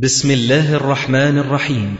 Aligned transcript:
بسم 0.00 0.30
الله 0.30 0.74
الرحمن 0.74 1.38
الرحيم. 1.38 1.96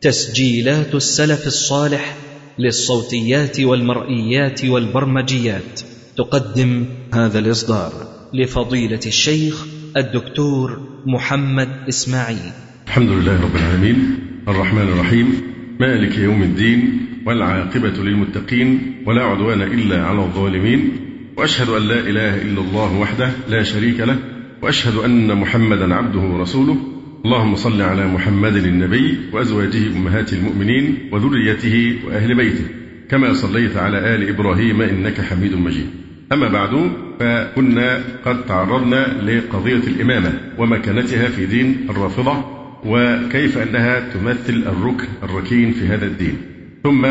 تسجيلات 0.00 0.94
السلف 0.94 1.46
الصالح 1.46 2.16
للصوتيات 2.58 3.60
والمرئيات 3.60 4.64
والبرمجيات. 4.64 5.80
تقدم 6.16 6.84
هذا 7.14 7.38
الإصدار 7.38 7.92
لفضيلة 8.34 9.00
الشيخ 9.06 9.66
الدكتور 9.96 10.80
محمد 11.06 11.68
إسماعيل. 11.88 12.52
الحمد 12.86 13.08
لله 13.08 13.42
رب 13.42 13.56
العالمين. 13.56 14.18
الرحمن 14.48 14.82
الرحيم. 14.82 15.42
مالك 15.80 16.18
يوم 16.18 16.42
الدين 16.42 17.06
والعاقبة 17.26 17.88
للمتقين 17.88 19.02
ولا 19.06 19.22
عدوان 19.22 19.62
إلا 19.62 20.04
على 20.04 20.18
الظالمين. 20.18 20.90
وأشهد 21.36 21.68
أن 21.68 21.82
لا 21.88 22.00
إله 22.00 22.42
إلا 22.42 22.60
الله 22.60 22.98
وحده 22.98 23.30
لا 23.48 23.62
شريك 23.62 24.00
له. 24.00 24.18
وأشهد 24.62 24.96
أن 24.96 25.34
محمدا 25.34 25.94
عبده 25.94 26.20
ورسوله. 26.20 26.93
اللهم 27.24 27.56
صل 27.56 27.82
على 27.82 28.06
محمد 28.06 28.56
النبي 28.56 29.18
وأزواجه 29.32 29.96
أمهات 29.96 30.32
المؤمنين 30.32 31.08
وذريته 31.12 31.96
وأهل 32.06 32.34
بيته 32.34 32.64
كما 33.08 33.32
صليت 33.32 33.76
على 33.76 34.14
آل 34.14 34.28
إبراهيم 34.28 34.82
إنك 34.82 35.20
حميد 35.20 35.54
مجيد. 35.54 35.86
أما 36.32 36.48
بعد 36.48 36.90
فكنا 37.20 38.02
قد 38.24 38.46
تعرضنا 38.46 39.06
لقضية 39.22 39.82
الإمامة 39.86 40.32
ومكانتها 40.58 41.28
في 41.28 41.46
دين 41.46 41.86
الرافضة 41.90 42.44
وكيف 42.84 43.58
أنها 43.58 44.00
تمثل 44.00 44.64
الركن 44.66 45.08
الركين 45.22 45.72
في 45.72 45.86
هذا 45.86 46.06
الدين. 46.06 46.36
ثم 46.82 47.06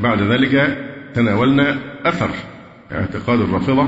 بعد 0.00 0.22
ذلك 0.22 0.78
تناولنا 1.14 1.78
أثر 2.04 2.30
اعتقاد 2.92 3.40
الرافضة 3.40 3.86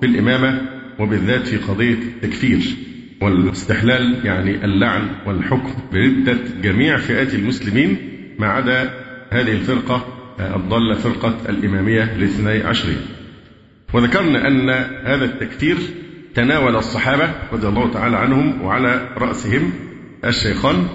في 0.00 0.06
الإمامة 0.06 0.60
وبالذات 0.98 1.46
في 1.46 1.56
قضية 1.56 1.94
التكفير 1.94 2.60
والاستحلال 3.20 4.26
يعني 4.26 4.64
اللعن 4.64 5.08
والحكم 5.26 5.72
بردة 5.92 6.38
جميع 6.62 6.96
فئات 6.96 7.34
المسلمين 7.34 7.98
ما 8.38 8.46
عدا 8.46 8.90
هذه 9.30 9.52
الفرقة 9.52 10.06
الضالة 10.40 10.94
فرقة 10.94 11.34
الإمامية 11.48 12.02
الاثني 12.02 12.62
عشرية 12.62 13.00
وذكرنا 13.92 14.48
أن 14.48 14.70
هذا 15.04 15.24
التكفير 15.24 15.76
تناول 16.34 16.76
الصحابة 16.76 17.30
رضي 17.52 17.68
الله 17.68 17.90
تعالى 17.92 18.16
عنهم 18.16 18.62
وعلى 18.62 19.08
رأسهم 19.18 19.72
الشيخان 20.24 20.86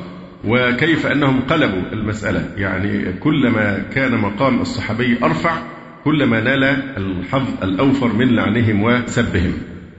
وكيف 0.45 1.05
أنهم 1.05 1.41
قلبوا 1.41 1.81
المسألة. 1.93 2.53
يعني 2.57 3.13
كلما 3.13 3.83
كان 3.93 4.17
مقام 4.17 4.61
الصحابي 4.61 5.17
أرفع 5.23 5.61
كلما 6.03 6.41
نال 6.41 6.63
الحظ 6.97 7.63
الأوفر 7.63 8.13
من 8.13 8.35
لعنهم 8.35 8.83
وسبهم. 8.83 9.53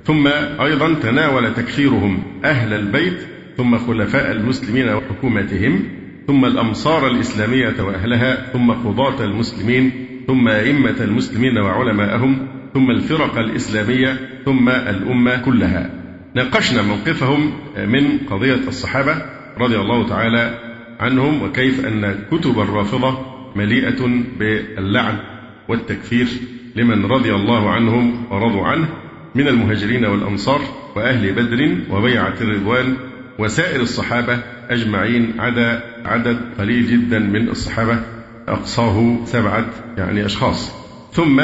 ثم 0.04 0.26
أيضا 0.60 0.94
تناول 0.94 1.54
تكفيرهم 1.54 2.22
أهل 2.44 2.72
البيت 2.72 3.26
ثم 3.56 3.78
خلفاء 3.78 4.32
المسلمين 4.32 4.88
وحكومتهم 4.88 5.82
ثم 6.26 6.44
الأمصار 6.44 7.06
الإسلامية 7.06 7.82
وأهلها 7.82 8.52
ثم 8.52 8.70
قضاة 8.70 9.24
المسلمين 9.24 9.92
ثم 10.26 10.48
أئمة 10.48 10.96
المسلمين 11.00 11.58
وعلماءهم 11.58 12.48
ثم 12.74 12.90
الفرق 12.90 13.38
الإسلامية 13.38 14.18
ثم 14.44 14.68
الأمة 14.68 15.36
كلها. 15.36 15.90
ناقشنا 16.34 16.82
موقفهم 16.82 17.52
من 17.76 18.18
قضية 18.30 18.68
الصحابة 18.68 19.16
رضي 19.58 19.76
الله 19.76 20.08
تعالى 20.08 20.58
عنهم 21.00 21.42
وكيف 21.42 21.86
أن 21.86 22.14
كتب 22.30 22.60
الرافضة 22.60 23.18
مليئة 23.56 24.22
باللعن 24.38 25.18
والتكفير 25.68 26.26
لمن 26.76 27.04
رضي 27.04 27.34
الله 27.34 27.70
عنهم 27.70 28.24
ورضوا 28.30 28.66
عنه. 28.66 29.01
من 29.34 29.48
المهاجرين 29.48 30.04
والأنصار 30.04 30.60
وأهل 30.96 31.32
بدر 31.32 31.76
وبيعة 31.90 32.34
الرضوان 32.40 32.96
وسائر 33.38 33.80
الصحابة 33.80 34.38
أجمعين 34.70 35.32
عدا 35.38 35.80
عدد 36.04 36.38
قليل 36.58 36.86
جدا 36.86 37.18
من 37.18 37.48
الصحابة 37.48 37.98
أقصاه 38.48 39.24
سبعة 39.24 39.66
يعني 39.98 40.26
أشخاص. 40.26 40.72
ثم 41.12 41.42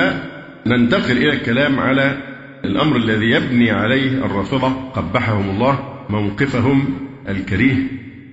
ننتقل 0.66 1.16
إلى 1.16 1.32
الكلام 1.32 1.80
على 1.80 2.16
الأمر 2.64 2.96
الذي 2.96 3.30
يبني 3.30 3.70
عليه 3.70 4.24
الرافضة 4.24 4.68
قبحهم 4.68 5.50
الله 5.50 6.04
موقفهم 6.10 6.84
الكريه 7.28 7.76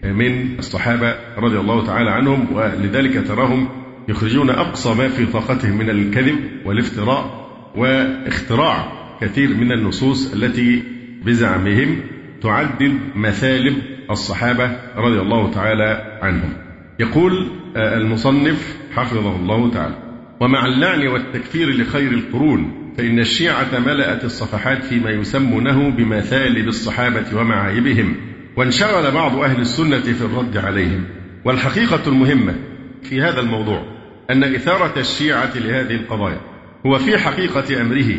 من 0.03 0.59
الصحابة 0.59 1.15
رضي 1.37 1.59
الله 1.59 1.85
تعالى 1.85 2.11
عنهم 2.11 2.47
ولذلك 2.53 3.27
تراهم 3.27 3.69
يخرجون 4.07 4.49
أقصى 4.49 4.93
ما 4.93 5.07
في 5.07 5.25
طاقتهم 5.25 5.77
من 5.77 5.89
الكذب 5.89 6.35
والافتراء 6.65 7.45
واختراع. 7.75 9.04
كثير 9.21 9.49
من 9.49 9.71
النصوص 9.71 10.33
التي 10.33 10.83
بزعمهم 11.25 12.01
تعدد 12.41 12.99
مثالب 13.15 13.77
الصحابة 14.11 14.71
رضي 14.95 15.19
الله 15.21 15.51
تعالى 15.51 16.19
عنهم. 16.21 16.53
يقول 16.99 17.51
المصنف 17.77 18.77
حفظه 18.95 19.35
الله 19.35 19.71
تعالى 19.71 19.95
ومع 20.39 20.65
اللعن 20.65 21.07
والتكفير 21.07 21.69
لخير 21.69 22.11
القرون 22.11 22.91
فإن 22.97 23.19
الشيعة 23.19 23.79
ملأت 23.79 24.23
الصفحات 24.23 24.83
فيما 24.83 25.09
يسمونه 25.09 25.89
بمثالب 25.89 26.67
الصحابة 26.67 27.25
ومعايبهم 27.35 28.15
وانشغل 28.57 29.11
بعض 29.11 29.35
أهل 29.35 29.61
السنة 29.61 29.99
في 29.99 30.21
الرد 30.21 30.57
عليهم. 30.57 31.03
والحقيقة 31.45 32.01
المهمة 32.07 32.55
في 33.03 33.21
هذا 33.21 33.39
الموضوع 33.39 33.83
أن 34.31 34.43
إثارة 34.43 34.99
الشيعة 34.99 35.51
لهذه 35.55 35.95
القضايا 35.95 36.41
هو 36.85 36.97
في 36.97 37.17
حقيقة 37.17 37.81
أمره 37.81 38.15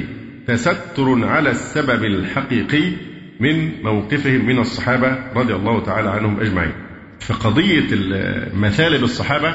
تستر 0.47 1.25
على 1.25 1.51
السبب 1.51 2.05
الحقيقي 2.05 2.93
من 3.41 3.83
موقفهم 3.83 4.47
من 4.47 4.59
الصحابة 4.59 5.19
رضي 5.37 5.55
الله 5.55 5.83
تعالى 5.83 6.09
عنهم 6.11 6.41
أجمعين. 6.41 6.73
فقضية 7.21 7.87
مثالب 8.55 9.05
الصحابة 9.05 9.55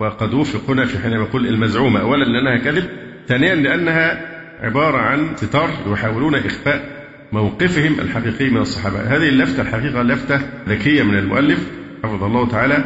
وقد 0.00 0.34
وفق 0.34 0.70
هنا 0.70 0.84
في 0.84 0.98
حين 0.98 1.12
يقول 1.12 1.46
المزعومة 1.46 2.00
أولا 2.00 2.24
لأنها 2.24 2.64
كذب 2.64 2.88
ثانيا 3.28 3.54
لأنها 3.54 4.32
عبارة 4.60 4.98
عن 4.98 5.36
ستار 5.36 5.70
يحاولون 5.86 6.34
إخفاء 6.34 7.06
موقفهم 7.32 8.00
الحقيقي 8.00 8.50
من 8.50 8.60
الصحابة. 8.60 9.00
هذه 9.00 9.28
اللفتة 9.28 9.62
الحقيقة 9.62 10.02
لفتة 10.02 10.40
ذكية 10.68 11.02
من 11.02 11.18
المؤلف 11.18 11.66
حفظه 12.04 12.26
الله 12.26 12.48
تعالى 12.48 12.84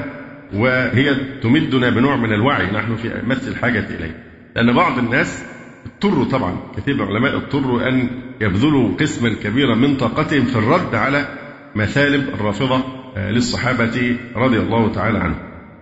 وهي 0.54 1.14
تمدنا 1.42 1.90
بنوع 1.90 2.16
من 2.16 2.32
الوعي 2.32 2.66
نحن 2.66 2.96
في 2.96 3.20
أمس 3.20 3.48
الحاجة 3.48 3.86
إليه. 3.98 4.24
لأن 4.56 4.72
بعض 4.72 4.98
الناس 4.98 5.44
اضطروا 5.86 6.24
طبعا 6.24 6.56
كثير 6.76 6.94
من 6.94 7.02
العلماء 7.02 7.36
اضطروا 7.36 7.88
أن 7.88 8.08
يبذلوا 8.40 8.96
قسما 9.00 9.34
كبيرا 9.42 9.74
من 9.74 9.96
طاقتهم 9.96 10.44
في 10.44 10.56
الرد 10.56 10.94
على 10.94 11.28
مثالب 11.74 12.28
الرافضة 12.28 12.80
آه، 13.16 13.30
للصحابة 13.30 14.16
رضي 14.36 14.58
الله 14.58 14.92
تعالى 14.92 15.18
عنهم. 15.18 15.38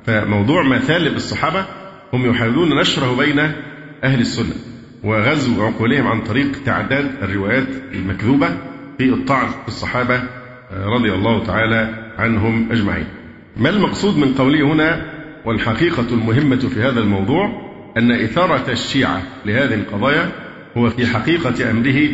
فموضوع 0.06 0.62
مثالب 0.62 1.16
الصحابة 1.16 1.66
هم 2.12 2.30
يحاولون 2.30 2.80
نشره 2.80 3.16
بين 3.16 3.38
أهل 4.04 4.20
السنة 4.20 4.54
وغزو 5.04 5.62
عقولهم 5.64 6.06
عن 6.06 6.20
طريق 6.20 6.64
تعداد 6.64 7.10
الروايات 7.22 7.68
المكذوبة 7.92 8.48
في 8.98 9.08
الطعن 9.08 9.48
في 9.48 9.68
الصحابة 9.68 10.16
آه، 10.16 10.86
رضي 10.86 11.12
الله 11.12 11.44
تعالى 11.44 12.12
عنهم 12.18 12.72
أجمعين. 12.72 13.06
ما 13.56 13.70
المقصود 13.70 14.18
من 14.18 14.34
قوله 14.34 14.72
هنا 14.72 15.14
والحقيقة 15.44 16.06
المهمة 16.12 16.56
في 16.56 16.82
هذا 16.82 17.00
الموضوع؟ 17.00 17.73
أن 17.96 18.10
إثارة 18.10 18.70
الشيعة 18.70 19.22
لهذه 19.46 19.74
القضايا 19.74 20.32
هو 20.76 20.90
في 20.90 21.06
حقيقة 21.06 21.70
أمره 21.70 22.08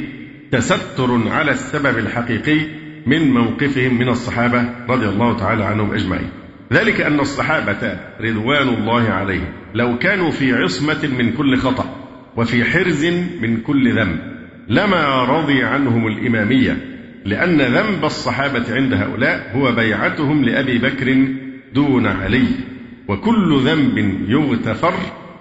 تستر 0.52 1.28
على 1.28 1.50
السبب 1.50 1.98
الحقيقي 1.98 2.60
من 3.06 3.30
موقفهم 3.30 3.98
من 3.98 4.08
الصحابة 4.08 4.64
رضي 4.88 5.08
الله 5.08 5.36
تعالى 5.36 5.64
عنهم 5.64 5.94
أجمعين. 5.94 6.30
ذلك 6.72 7.00
أن 7.00 7.20
الصحابة 7.20 7.98
رضوان 8.20 8.68
الله 8.68 9.08
عليهم 9.08 9.52
لو 9.74 9.98
كانوا 9.98 10.30
في 10.30 10.52
عصمة 10.54 11.08
من 11.18 11.32
كل 11.32 11.56
خطأ 11.56 11.96
وفي 12.36 12.64
حرز 12.64 13.04
من 13.42 13.60
كل 13.60 13.92
ذنب 13.92 14.18
لما 14.68 15.24
رضي 15.24 15.62
عنهم 15.62 16.06
الإمامية 16.06 16.76
لأن 17.24 17.60
ذنب 17.60 18.04
الصحابة 18.04 18.74
عند 18.74 18.94
هؤلاء 18.94 19.52
هو 19.54 19.72
بيعتهم 19.72 20.44
لأبي 20.44 20.78
بكر 20.78 21.28
دون 21.74 22.06
علي 22.06 22.46
وكل 23.08 23.58
ذنب 23.58 23.98
يغتفر 24.28 24.94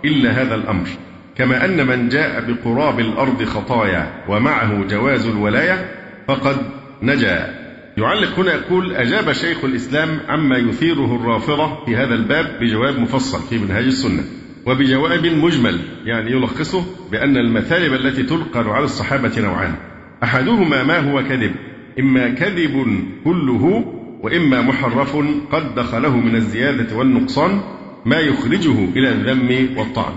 إلا 0.05 0.31
هذا 0.31 0.55
الأمر 0.55 0.87
كما 1.35 1.65
أن 1.65 1.87
من 1.87 2.09
جاء 2.09 2.51
بقراب 2.51 2.99
الأرض 2.99 3.43
خطايا 3.43 4.25
ومعه 4.27 4.87
جواز 4.87 5.27
الولاية 5.27 5.91
فقد 6.27 6.57
نجا. 7.01 7.59
يعلق 7.97 8.39
هنا 8.39 8.53
يقول 8.53 8.93
أجاب 8.95 9.31
شيخ 9.31 9.65
الإسلام 9.65 10.19
عما 10.27 10.57
يثيره 10.57 11.15
الرافضة 11.15 11.85
في 11.85 11.95
هذا 11.95 12.13
الباب 12.13 12.59
بجواب 12.61 12.99
مفصل 12.99 13.41
في 13.49 13.57
منهاج 13.57 13.85
السنة 13.85 14.23
وبجواب 14.65 15.25
مجمل 15.25 15.79
يعني 16.05 16.31
يلخصه 16.31 16.85
بأن 17.11 17.37
المثالب 17.37 17.93
التي 17.93 18.23
تلقى 18.23 18.59
على 18.59 18.85
الصحابة 18.85 19.41
نوعان 19.41 19.75
أحدهما 20.23 20.83
ما 20.83 21.11
هو 21.11 21.23
كذب 21.23 21.51
إما 21.99 22.29
كذب 22.29 23.03
كله 23.23 23.85
وإما 24.23 24.61
محرف 24.61 25.17
قد 25.51 25.75
دخله 25.75 26.17
من 26.17 26.35
الزيادة 26.35 26.95
والنقصان 26.95 27.61
ما 28.05 28.19
يخرجه 28.19 28.85
إلى 28.95 29.09
الذم 29.09 29.77
والطعن. 29.77 30.13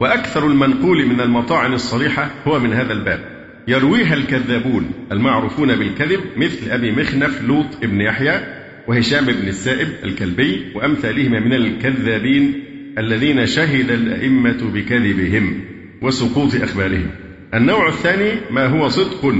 وأكثر 0.00 0.46
المنقول 0.46 1.06
من 1.06 1.20
المطاعن 1.20 1.72
الصريحة 1.72 2.30
هو 2.46 2.58
من 2.58 2.72
هذا 2.72 2.92
الباب. 2.92 3.36
يرويها 3.68 4.14
الكذابون 4.14 4.90
المعروفون 5.12 5.76
بالكذب 5.76 6.20
مثل 6.36 6.70
أبي 6.70 6.92
مخنف 6.92 7.42
لوط 7.42 7.66
ابن 7.82 8.00
يحيى 8.00 8.40
وهشام 8.88 9.24
بن 9.24 9.48
السائب 9.48 9.88
الكلبي 10.04 10.72
وأمثالهما 10.74 11.40
من 11.40 11.52
الكذابين 11.52 12.62
الذين 12.98 13.46
شهد 13.46 13.90
الأئمة 13.90 14.70
بكذبهم 14.74 15.60
وسقوط 16.02 16.54
أخبارهم. 16.54 17.10
النوع 17.54 17.88
الثاني 17.88 18.32
ما 18.50 18.66
هو 18.66 18.88
صدق 18.88 19.34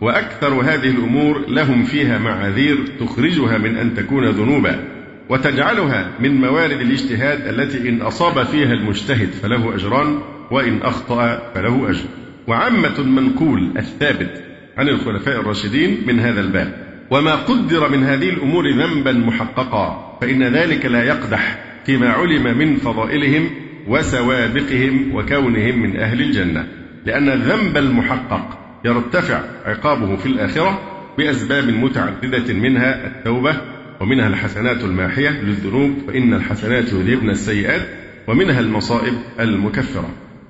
وأكثر 0.00 0.48
هذه 0.48 0.90
الأمور 0.90 1.44
لهم 1.48 1.84
فيها 1.84 2.18
معاذير 2.18 2.78
تخرجها 3.00 3.58
من 3.58 3.76
أن 3.76 3.94
تكون 3.94 4.28
ذنوبا. 4.28 4.95
وتجعلها 5.28 6.10
من 6.20 6.40
موارد 6.40 6.80
الاجتهاد 6.80 7.46
التي 7.46 7.88
إن 7.88 8.02
أصاب 8.02 8.46
فيها 8.46 8.72
المجتهد 8.72 9.28
فله 9.30 9.74
أجران 9.74 10.18
وإن 10.50 10.82
أخطأ 10.82 11.52
فله 11.54 11.90
أجر. 11.90 12.04
وعامة 12.46 12.98
المنقول 12.98 13.72
الثابت 13.76 14.44
عن 14.76 14.88
الخلفاء 14.88 15.40
الراشدين 15.40 15.98
من 16.06 16.20
هذا 16.20 16.40
الباب. 16.40 16.86
وما 17.10 17.34
قدر 17.34 17.88
من 17.88 18.04
هذه 18.04 18.28
الأمور 18.28 18.70
ذنبا 18.70 19.12
محققا 19.12 20.18
فإن 20.20 20.42
ذلك 20.42 20.86
لا 20.86 21.04
يقدح 21.04 21.64
فيما 21.86 22.10
علم 22.10 22.58
من 22.58 22.76
فضائلهم 22.76 23.50
وسوابقهم 23.88 25.14
وكونهم 25.14 25.82
من 25.82 25.96
أهل 25.96 26.20
الجنة. 26.20 26.66
لأن 27.06 27.28
الذنب 27.28 27.76
المحقق 27.76 28.58
يرتفع 28.84 29.40
عقابه 29.64 30.16
في 30.16 30.26
الآخرة 30.26 30.80
بأسباب 31.18 31.68
متعددة 31.70 32.54
منها 32.54 33.06
التوبة 33.06 33.56
ومنها 34.00 34.26
الحسنات 34.26 34.84
الماحية 34.84 35.30
للذنوب 35.30 35.90
فإن 36.06 36.34
الحسنات 36.34 36.92
يذهبن 36.92 37.30
السيئات 37.30 37.88
ومنها 38.28 38.60
المصائب 38.60 39.14
المكفرة. 39.40 40.08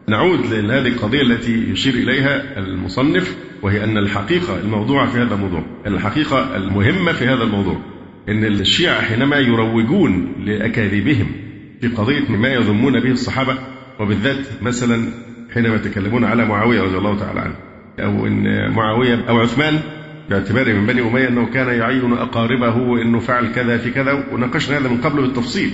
نعود 0.09 0.47
لهذه 0.47 0.89
القضية 0.89 1.23
التي 1.23 1.71
يشير 1.71 1.95
إليها 1.95 2.59
المصنف 2.59 3.37
وهي 3.63 3.85
أن 3.85 3.99
الحقيقة 3.99 4.61
الموضوعة 4.61 5.07
في 5.07 5.19
هذا 5.19 5.35
الموضوع 5.35 5.63
الحقيقة 5.87 6.57
المهمة 6.57 7.13
في 7.13 7.25
هذا 7.25 7.43
الموضوع 7.43 7.81
أن 8.29 8.45
الشيعة 8.45 9.01
حينما 9.01 9.37
يروجون 9.37 10.33
لأكاذيبهم 10.45 11.27
في 11.81 11.89
قضية 11.89 12.29
ما 12.29 12.49
يذمون 12.49 13.01
به 13.01 13.11
الصحابة 13.11 13.59
وبالذات 14.01 14.63
مثلا 14.63 15.09
حينما 15.55 15.75
يتكلمون 15.75 16.25
على 16.25 16.45
معاوية 16.45 16.83
رضي 16.83 16.99
الله 16.99 17.19
تعالى 17.19 17.41
عنه 17.41 17.55
أو 17.99 18.27
أن 18.27 18.71
معاوية 18.73 19.29
أو 19.29 19.41
عثمان 19.41 19.81
باعتباره 20.31 20.73
من 20.73 20.87
بني 20.87 21.01
أمية 21.01 21.29
أنه 21.29 21.47
كان 21.47 21.69
يعين 21.69 22.13
أقاربه 22.13 22.77
وأنه 22.77 23.19
فعل 23.19 23.53
كذا 23.53 23.79
في 23.79 23.91
كذا 23.91 24.25
وناقشنا 24.33 24.79
هذا 24.79 24.89
من 24.89 25.01
قبل 25.01 25.23
بالتفصيل. 25.23 25.71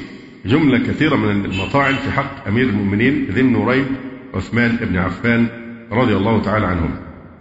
جملة 0.47 0.79
كثيرة 0.79 1.17
من 1.17 1.45
المطاعن 1.45 1.95
في 1.95 2.11
حق 2.11 2.49
أمير 2.49 2.65
المؤمنين 2.67 3.27
ذي 3.31 3.41
النورين 3.41 3.87
عثمان 4.35 4.77
بن 4.77 4.97
عفان 4.97 5.47
رضي 5.93 6.17
الله 6.17 6.43
تعالى 6.43 6.67
عنهم. 6.67 6.91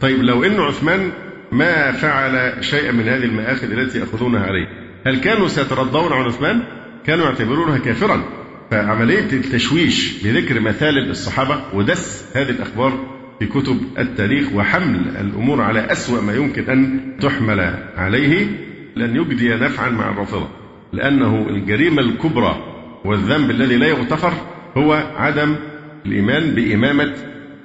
طيب 0.01 0.23
لو 0.23 0.43
أن 0.43 0.59
عثمان 0.59 1.11
ما 1.51 1.91
فعل 1.91 2.63
شيئا 2.63 2.91
من 2.91 3.07
هذه 3.07 3.25
المآخذ 3.25 3.71
التي 3.71 3.99
يأخذونها 3.99 4.45
عليه 4.45 4.67
هل 5.05 5.19
كانوا 5.19 5.47
سيترضون 5.47 6.13
عن 6.13 6.25
عثمان؟ 6.25 6.63
كانوا 7.05 7.25
يعتبرونها 7.25 7.77
كافرا. 7.77 8.23
فعملية 8.71 9.33
التشويش 9.33 10.23
بذكر 10.23 10.59
مثالب 10.59 11.09
الصحابة 11.09 11.61
ودس 11.73 12.25
هذه 12.35 12.49
الأخبار 12.49 13.20
في 13.41 13.47
كتب 13.47 13.81
التاريخ 13.99 14.53
وحمل 14.53 15.17
الأمور 15.19 15.61
على 15.61 15.91
أسوأ 15.91 16.21
ما 16.21 16.33
يمكن 16.33 16.69
أن 16.69 16.99
تحمل 17.21 17.59
عليه 17.97 18.47
لن 18.95 19.15
يجدي 19.15 19.49
نفعا 19.49 19.89
مع 19.89 20.09
الرافضة. 20.09 20.47
لأنه 20.93 21.49
الجريمة 21.49 22.01
الكبرى 22.01 22.55
والذنب 23.05 23.51
الذي 23.51 23.75
لا 23.75 23.87
يغتفر 23.87 24.33
هو 24.77 25.03
عدم 25.15 25.55
الإيمان 26.05 26.51
بإمامة 26.51 27.13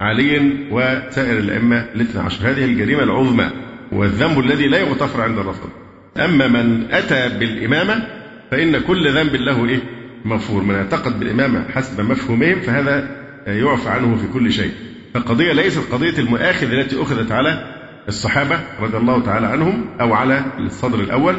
علي 0.01 0.53
وسائر 0.71 1.39
الأئمة 1.39 1.87
الاثنى 1.95 2.23
عشر. 2.23 2.51
هذه 2.51 2.65
الجريمة 2.65 3.03
العظمى 3.03 3.51
والذنب 3.93 4.39
الذي 4.39 4.67
لا 4.67 4.79
يغتفر 4.79 5.23
عند 5.23 5.39
الرافضة. 5.39 5.71
أما 6.17 6.49
من 6.49 6.87
أتى 6.91 7.39
بالإمامة 7.39 8.07
فإن 8.51 8.79
كل 8.79 9.11
ذنب 9.11 9.35
له 9.35 9.69
إيه؟ 9.69 9.81
مغفور. 10.25 10.63
من 10.63 10.75
اعتقد 10.75 11.21
بالإمامة 11.21 11.65
حسب 11.75 12.01
مفهومهم 12.01 12.61
فهذا 12.61 13.09
يعفى 13.47 13.89
عنه 13.89 14.17
في 14.17 14.29
كل 14.33 14.53
شيء. 14.53 14.73
فالقضية 15.17 15.53
ليست 15.53 15.93
قضية 15.93 16.19
المؤاخذ 16.19 16.71
التي 16.73 17.03
أخذت 17.03 17.33
على 17.33 17.75
الصحابة 18.09 18.61
رضي 18.81 18.97
الله 18.97 19.23
تعالى 19.23 19.47
عنهم 19.47 19.85
أو 20.01 20.15
على 20.15 20.45
الصدر 20.59 21.01
الأول 21.01 21.35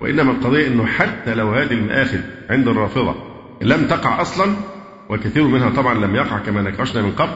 وإنما 0.00 0.30
القضية 0.30 0.66
أنه 0.66 0.86
حتى 0.86 1.34
لو 1.34 1.50
هذه 1.50 1.72
المآخذ 1.72 2.18
عند 2.50 2.68
الرافضة 2.68 3.14
لم 3.62 3.86
تقع 3.86 4.20
أصلا 4.20 4.52
وكثير 5.08 5.44
منها 5.44 5.70
طبعا 5.70 5.94
لم 5.94 6.16
يقع 6.16 6.38
كما 6.38 6.62
ناقشنا 6.62 7.02
من 7.02 7.12
قبل 7.12 7.32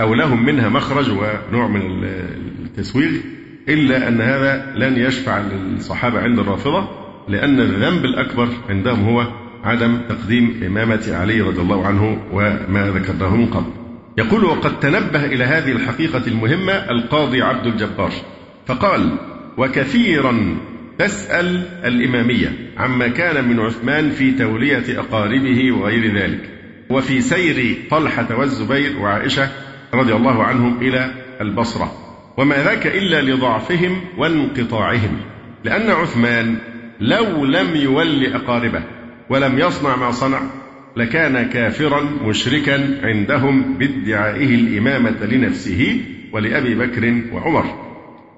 أو 0.00 0.14
لهم 0.14 0.44
منها 0.44 0.68
مخرج 0.68 1.10
ونوع 1.10 1.66
من 1.66 2.04
التسويغ 2.64 3.10
إلا 3.68 4.08
أن 4.08 4.20
هذا 4.20 4.72
لن 4.76 4.96
يشفع 4.96 5.38
للصحابة 5.38 6.20
عند 6.20 6.38
الرافضة 6.38 6.88
لأن 7.28 7.60
الذنب 7.60 8.04
الأكبر 8.04 8.48
عندهم 8.68 9.04
هو 9.04 9.26
عدم 9.64 9.98
تقديم 10.08 10.60
إمامة 10.66 11.08
علي 11.10 11.40
رضي 11.40 11.60
الله 11.60 11.86
عنه 11.86 12.18
وما 12.32 12.90
ذكرناه 12.90 13.36
من 13.36 13.46
قبل. 13.46 13.81
يقول 14.18 14.44
وقد 14.44 14.80
تنبه 14.80 15.24
إلى 15.24 15.44
هذه 15.44 15.72
الحقيقة 15.72 16.22
المهمة 16.26 16.72
القاضي 16.72 17.42
عبد 17.42 17.66
الجبار 17.66 18.12
فقال 18.66 19.16
وكثيرا 19.58 20.56
تسأل 20.98 21.62
الإمامية 21.84 22.72
عما 22.76 23.08
كان 23.08 23.48
من 23.48 23.60
عثمان 23.60 24.10
في 24.10 24.30
تولية 24.32 25.00
أقاربه 25.00 25.72
وغير 25.72 26.14
ذلك 26.14 26.50
وفي 26.90 27.20
سير 27.20 27.76
طلحة 27.90 28.26
والزبير 28.38 28.98
وعائشة 28.98 29.48
رضي 29.94 30.14
الله 30.14 30.44
عنهم 30.44 30.78
إلى 30.82 31.10
البصرة 31.40 31.92
وما 32.36 32.56
ذاك 32.56 32.86
إلا 32.86 33.22
لضعفهم 33.22 34.00
وانقطاعهم 34.18 35.20
لأن 35.64 35.90
عثمان 35.90 36.56
لو 37.00 37.44
لم 37.44 37.76
يول 37.76 38.26
أقاربه 38.26 38.82
ولم 39.30 39.58
يصنع 39.58 39.96
ما 39.96 40.10
صنع 40.10 40.40
لكان 40.96 41.42
كافرا 41.42 42.00
مشركا 42.24 43.00
عندهم 43.02 43.78
بادعائه 43.78 44.54
الإمامة 44.54 45.24
لنفسه 45.24 46.00
ولأبي 46.32 46.74
بكر 46.74 47.22
وعمر. 47.32 47.92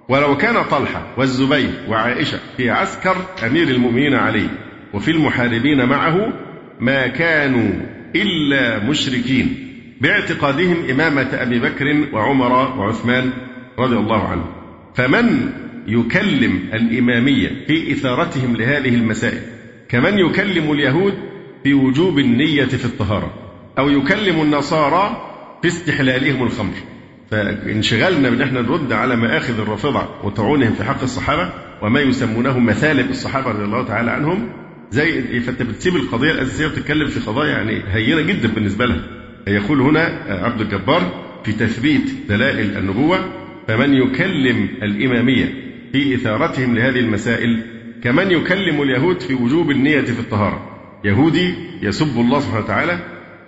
ولو 0.08 0.36
كان 0.36 0.62
طلحة 0.62 1.06
والزبير 1.16 1.70
وعائشة 1.88 2.38
في 2.56 2.70
عسكر 2.70 3.16
أمير 3.46 3.68
المؤمنين 3.68 4.14
عليه 4.14 4.48
وفي 4.92 5.10
المحاربين 5.10 5.84
معه 5.84 6.32
ما 6.80 7.06
كانوا 7.06 7.70
إلا 8.16 8.84
مشركين 8.84 9.56
باعتقادهم 10.00 10.76
إمامة 10.90 11.28
أبي 11.32 11.58
بكر 11.58 12.04
وعمر 12.12 12.52
وعثمان 12.78 13.30
رضي 13.78 13.96
الله 13.96 14.28
عنهم 14.28 14.50
فمن 14.94 15.50
يكلم 15.86 16.60
الإمامية 16.74 17.50
في 17.66 17.92
إثارتهم 17.92 18.56
لهذه 18.56 18.94
المسائل؟ 18.94 19.42
كمن 19.88 20.18
يكلم 20.18 20.72
اليهود 20.72 21.14
في 21.64 21.74
وجوب 21.74 22.18
النية 22.18 22.64
في 22.64 22.84
الطهارة 22.84 23.34
أو 23.78 23.88
يكلم 23.90 24.40
النصارى 24.42 25.30
في 25.62 25.68
استحلالهم 25.68 26.42
الخمر. 26.42 26.74
فانشغالنا 27.30 28.30
بأن 28.30 28.42
إحنا 28.42 28.60
نرد 28.60 28.92
على 28.92 29.16
مآخذ 29.16 29.60
الرافضة 29.60 30.08
وطعونهم 30.24 30.72
في 30.72 30.84
حق 30.84 31.02
الصحابة 31.02 31.50
وما 31.82 32.00
يسمونه 32.00 32.58
مثالب 32.58 33.10
الصحابة 33.10 33.50
رضي 33.50 33.64
الله 33.64 33.84
تعالى 33.84 34.10
عنهم. 34.10 34.48
زي 34.90 35.40
فانت 35.40 35.62
بتسيب 35.62 35.96
القضية 35.96 36.30
الأساسية 36.30 36.66
وتتكلم 36.66 37.08
في 37.08 37.20
قضايا 37.20 37.50
يعني 37.50 37.82
هينة 37.88 38.20
جدا 38.20 38.48
بالنسبة 38.48 38.86
لها. 38.86 39.00
يقول 39.46 39.80
هنا 39.80 40.00
عبد 40.28 40.60
الجبار 40.60 41.24
في 41.44 41.52
تثبيت 41.52 42.14
دلائل 42.28 42.76
النبوة 42.76 43.18
فمن 43.68 43.94
يكلم 43.94 44.68
الإمامية 44.82 45.54
في 45.92 46.14
إثارتهم 46.14 46.74
لهذه 46.74 46.98
المسائل 46.98 47.62
كمن 48.02 48.30
يكلم 48.30 48.82
اليهود 48.82 49.20
في 49.20 49.34
وجوب 49.34 49.70
النية 49.70 50.00
في 50.00 50.20
الطهارة. 50.20 50.73
يهودي 51.04 51.54
يسب 51.82 52.20
الله 52.20 52.40
سبحانه 52.40 52.64
وتعالى 52.64 52.98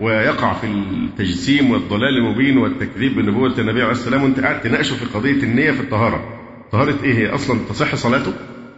ويقع 0.01 0.53
في 0.53 0.67
التجسيم 0.67 1.71
والضلال 1.71 2.19
المبين 2.19 2.59
والتكذيب 2.59 3.17
بنبوة 3.17 3.55
النبي 3.59 3.83
عليه 3.83 3.93
السلام 3.93 4.23
وانت 4.23 4.41
قاعد 4.41 4.61
تناقشه 4.61 4.95
في 4.97 5.05
قضية 5.05 5.43
النية 5.43 5.71
في 5.71 5.81
الطهارة. 5.81 6.39
طهارة 6.73 6.95
إيه 7.05 7.15
هي؟ 7.15 7.29
أصلا 7.29 7.61
تصح 7.69 7.95
صلاته؟ 7.95 8.33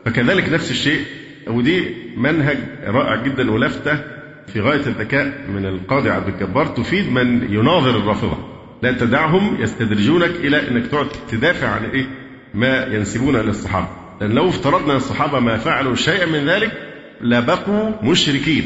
فكذلك 0.04 0.52
نفس 0.52 0.70
الشيء. 0.70 1.00
ودي 1.47 1.85
منهج 2.16 2.58
رائع 2.87 3.23
جدا 3.23 3.50
ولفتة 3.50 4.00
في 4.47 4.61
غاية 4.61 4.87
الذكاء 4.87 5.47
من 5.54 5.66
القاضي 5.66 6.11
عبد 6.11 6.28
الجبار. 6.28 6.66
تفيد 6.66 7.12
من 7.12 7.52
يناظر 7.52 7.90
الرافضة. 7.90 8.38
لا 8.82 8.92
تدعهم 8.92 9.56
يستدرجونك 9.61 10.30
إلى 10.30 10.68
أنك 10.68 10.87
تقعد 10.87 11.08
تدافع 11.28 11.68
عن 11.68 11.85
إيه؟ 11.85 12.06
ما 12.54 12.87
ينسبون 12.87 13.37
إلى 13.37 13.50
الصحابة. 13.50 13.88
لأن 14.20 14.30
لو 14.30 14.49
افترضنا 14.49 14.97
الصحابة 14.97 15.40
ما 15.40 15.56
فعلوا 15.56 15.94
شيئا 15.94 16.26
من 16.26 16.49
ذلك 16.49 16.88
لبقوا 17.20 17.90
مشركين 18.02 18.64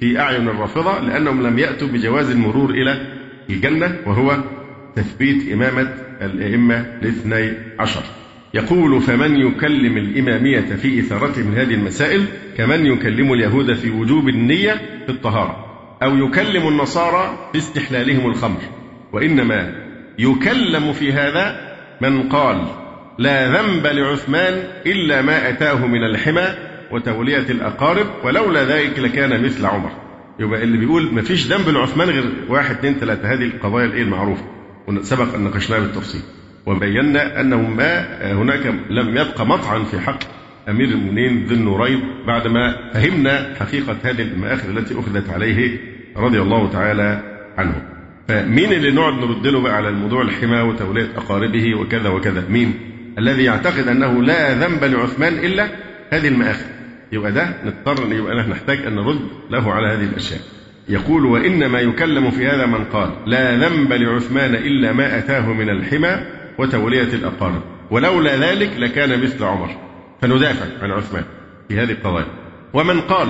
في 0.00 0.20
أعين 0.20 0.48
الرافضة 0.48 1.00
لأنهم 1.00 1.46
لم 1.46 1.58
يأتوا 1.58 1.88
بجواز 1.88 2.30
المرور 2.30 2.70
إلى 2.70 3.06
الجنة 3.50 3.96
وهو 4.06 4.38
تثبيت 4.96 5.52
إمامة 5.52 5.94
الأئمة 6.22 6.86
الاثني 7.02 7.52
عشر. 7.78 8.02
يقول 8.54 9.00
فمن 9.00 9.36
يكلم 9.36 9.96
الإمامية 9.96 10.60
في 10.60 11.00
إثارته 11.00 11.42
من 11.42 11.54
هذه 11.54 11.74
المسائل 11.74 12.24
كمن 12.56 12.86
يكلم 12.86 13.32
اليهود 13.32 13.74
في 13.74 13.90
وجوب 13.90 14.28
النية 14.28 14.72
في 15.06 15.12
الطهارة 15.12 15.66
أو 16.02 16.16
يكلم 16.16 16.68
النصارى 16.68 17.48
في 17.52 17.58
استحلالهم 17.58 18.30
الخمر. 18.30 18.60
وإنما 19.12 19.74
يكلم 20.18 20.92
في 20.92 21.12
هذا 21.12 21.72
من 22.00 22.28
قال 22.28 22.66
لا 23.18 23.62
ذنب 23.62 23.86
لعثمان 23.86 24.62
إلا 24.86 25.22
ما 25.22 25.48
أتاه 25.48 25.86
من 25.86 26.04
الحمى 26.04 26.71
وتولية 26.92 27.50
الأقارب 27.50 28.06
ولولا 28.24 28.64
ذلك 28.64 28.98
لكان 28.98 29.44
مثل 29.44 29.66
عمر. 29.66 29.90
يبقى 30.38 30.62
اللي 30.62 30.78
بيقول 30.78 31.14
ما 31.14 31.22
فيش 31.22 31.46
ذنب 31.46 31.68
لعثمان 31.68 32.08
غير 32.08 32.24
واحد 32.48 32.74
اثنين 32.76 32.94
ثلاثة 32.94 33.32
هذه 33.32 33.42
القضايا 33.42 33.84
الإيه 33.86 34.02
المعروفة؟ 34.02 34.44
سبق 35.00 35.34
أن 35.34 35.40
ناقشناها 35.44 35.80
بالتفصيل. 35.80 36.20
وبينا 36.66 37.40
أنه 37.40 37.70
ما 37.70 38.06
هناك 38.32 38.66
لم 38.90 39.08
يبقى 39.08 39.46
مطعن 39.46 39.84
في 39.84 40.00
حق 40.00 40.18
أمير 40.68 40.88
المؤمنين 40.88 41.46
ذي 41.46 41.54
النورين 41.54 42.00
بعدما 42.26 42.90
فهمنا 42.94 43.54
حقيقة 43.60 43.96
هذه 44.02 44.22
المآخذ 44.22 44.76
التي 44.76 44.94
أخذت 44.94 45.30
عليه 45.30 45.78
رضي 46.16 46.40
الله 46.40 46.70
تعالى 46.70 47.22
عنه. 47.58 47.82
فمين 48.28 48.72
اللي 48.72 48.90
نقعد 48.90 49.14
نرد 49.14 49.46
له 49.46 49.60
بقى 49.60 49.76
على 49.76 49.88
الموضوع 49.88 50.22
الحمى 50.22 50.60
وتولية 50.60 51.08
أقاربه 51.16 51.74
وكذا 51.74 52.08
وكذا؟ 52.08 52.44
مين؟ 52.48 52.74
الذي 53.18 53.44
يعتقد 53.44 53.88
أنه 53.88 54.22
لا 54.22 54.54
ذنب 54.54 54.84
لعثمان 54.84 55.32
إلا 55.34 55.68
هذه 56.12 56.28
المآخذ. 56.28 56.64
يبقى 57.12 57.32
ده 57.32 57.54
نضطر 57.64 58.12
يبقى 58.12 58.34
نحتاج 58.34 58.78
أن 58.86 58.94
نرد 58.94 59.20
له 59.50 59.72
على 59.72 59.88
هذه 59.88 60.04
الأشياء. 60.04 60.40
يقول 60.88 61.26
وإنما 61.26 61.80
يكلم 61.80 62.30
في 62.30 62.46
هذا 62.46 62.66
من 62.66 62.84
قال 62.84 63.10
لا 63.26 63.56
ذنب 63.56 63.92
لعثمان 63.92 64.54
إلا 64.54 64.92
ما 64.92 65.18
أتاه 65.18 65.52
من 65.52 65.70
الحمى 65.70 66.16
وتولية 66.58 67.02
الأقارب 67.14 67.62
ولولا 67.90 68.36
ذلك 68.36 68.70
لكان 68.78 69.22
مثل 69.22 69.44
عمر. 69.44 69.70
فندافع 70.22 70.66
عن 70.82 70.90
عثمان 70.90 71.24
في 71.68 71.80
هذه 71.80 71.90
القضايا. 71.90 72.26
ومن 72.74 73.00
قال 73.00 73.28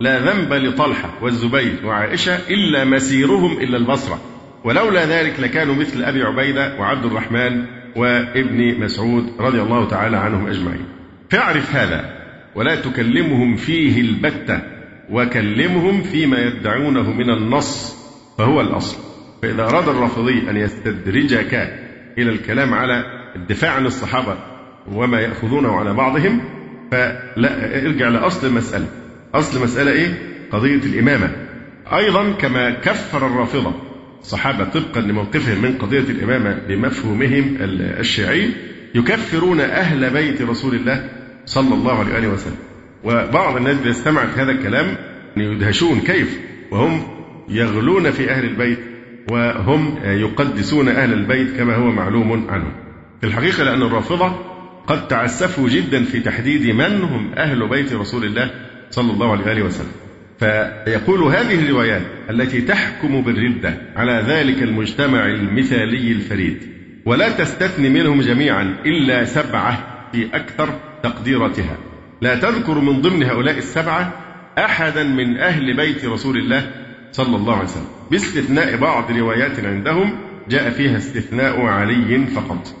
لا 0.00 0.18
ذنب 0.18 0.52
لطلحة 0.52 1.10
والزبير 1.22 1.76
وعائشة 1.84 2.34
إلا 2.50 2.84
مسيرهم 2.84 3.52
إلى 3.52 3.76
البصرة 3.76 4.20
ولولا 4.64 5.06
ذلك 5.06 5.40
لكانوا 5.40 5.74
مثل 5.74 6.04
أبي 6.04 6.22
عبيدة 6.22 6.80
وعبد 6.80 7.04
الرحمن 7.04 7.64
وابن 7.96 8.80
مسعود 8.80 9.32
رضي 9.40 9.62
الله 9.62 9.88
تعالى 9.88 10.16
عنهم 10.16 10.46
أجمعين. 10.46 10.84
فاعرف 11.30 11.76
هذا. 11.76 12.21
ولا 12.54 12.74
تكلمهم 12.74 13.56
فيه 13.56 14.00
البتة 14.00 14.60
وكلمهم 15.10 16.02
فيما 16.02 16.38
يدعونه 16.38 17.12
من 17.12 17.30
النص 17.30 17.96
فهو 18.38 18.60
الأصل. 18.60 18.96
فإذا 19.42 19.62
أراد 19.62 19.88
الرافضي 19.88 20.50
أن 20.50 20.56
يستدرجك 20.56 21.54
إلى 22.18 22.30
الكلام 22.30 22.74
على 22.74 23.04
الدفاع 23.36 23.70
عن 23.70 23.86
الصحابة 23.86 24.36
وما 24.92 25.20
يأخذونه 25.20 25.76
على 25.76 25.92
بعضهم 25.94 26.40
فلا 26.90 27.82
ارجع 27.86 28.08
لأصل 28.08 28.46
المسألة. 28.46 28.86
أصل 29.34 29.58
المسألة 29.58 29.92
إيه؟ 29.92 30.18
قضية 30.50 30.74
الإمامة. 30.84 31.30
أيضا 31.92 32.32
كما 32.32 32.70
كفر 32.70 33.26
الرافضة 33.26 33.74
الصحابة 34.20 34.64
طبقا 34.64 35.00
لموقفهم 35.00 35.62
من 35.62 35.78
قضية 35.78 36.00
الإمامة 36.00 36.58
بمفهومهم 36.68 37.56
الشيعي 37.60 38.50
يكفرون 38.94 39.60
أهل 39.60 40.10
بيت 40.10 40.42
رسول 40.42 40.74
الله 40.74 41.08
صلى 41.46 41.74
الله 41.74 41.98
عليه 41.98 42.14
وآله 42.14 42.28
وسلم. 42.28 42.56
وبعض 43.04 43.56
الناس 43.56 43.76
بيستمع 43.76 44.24
هذا 44.24 44.50
الكلام 44.50 44.96
يدهشون 45.36 46.00
كيف؟ 46.00 46.38
وهم 46.70 47.02
يغلون 47.48 48.10
في 48.10 48.30
أهل 48.30 48.44
البيت 48.44 48.78
وهم 49.30 49.98
يقدسون 50.04 50.88
أهل 50.88 51.12
البيت 51.12 51.56
كما 51.56 51.74
هو 51.74 51.90
معلوم 51.90 52.46
عنهم. 52.50 52.72
في 53.20 53.26
الحقيقة 53.26 53.64
لأن 53.64 53.82
الرافضة 53.82 54.32
قد 54.86 55.08
تعسفوا 55.08 55.68
جدا 55.68 56.04
في 56.04 56.20
تحديد 56.20 56.74
من 56.74 57.02
هم 57.02 57.32
أهل 57.36 57.68
بيت 57.68 57.92
رسول 57.92 58.24
الله 58.24 58.50
صلى 58.90 59.12
الله 59.12 59.32
عليه 59.32 59.44
وآله 59.44 59.62
وسلم. 59.62 59.92
فيقول 60.38 61.22
هذه 61.22 61.64
الروايات 61.64 62.02
التي 62.30 62.60
تحكم 62.60 63.20
بالردة 63.20 63.74
على 63.96 64.24
ذلك 64.26 64.62
المجتمع 64.62 65.26
المثالي 65.26 66.12
الفريد. 66.12 66.56
ولا 67.04 67.28
تستثني 67.28 67.88
منهم 67.88 68.20
جميعا 68.20 68.76
إلا 68.86 69.24
سبعة 69.24 69.91
في 70.12 70.36
أكثر 70.36 70.68
تقديراتها. 71.02 71.76
لا 72.20 72.34
تذكر 72.34 72.78
من 72.78 73.00
ضمن 73.00 73.22
هؤلاء 73.22 73.58
السبعة 73.58 74.12
أحدا 74.58 75.04
من 75.04 75.36
أهل 75.36 75.76
بيت 75.76 76.04
رسول 76.04 76.36
الله 76.36 76.70
صلى 77.12 77.36
الله 77.36 77.54
عليه 77.54 77.64
وسلم. 77.64 77.88
باستثناء 78.10 78.76
بعض 78.76 79.10
روايات 79.10 79.64
عندهم 79.64 80.18
جاء 80.48 80.70
فيها 80.70 80.96
استثناء 80.96 81.60
علي 81.60 82.26
فقط. 82.26 82.74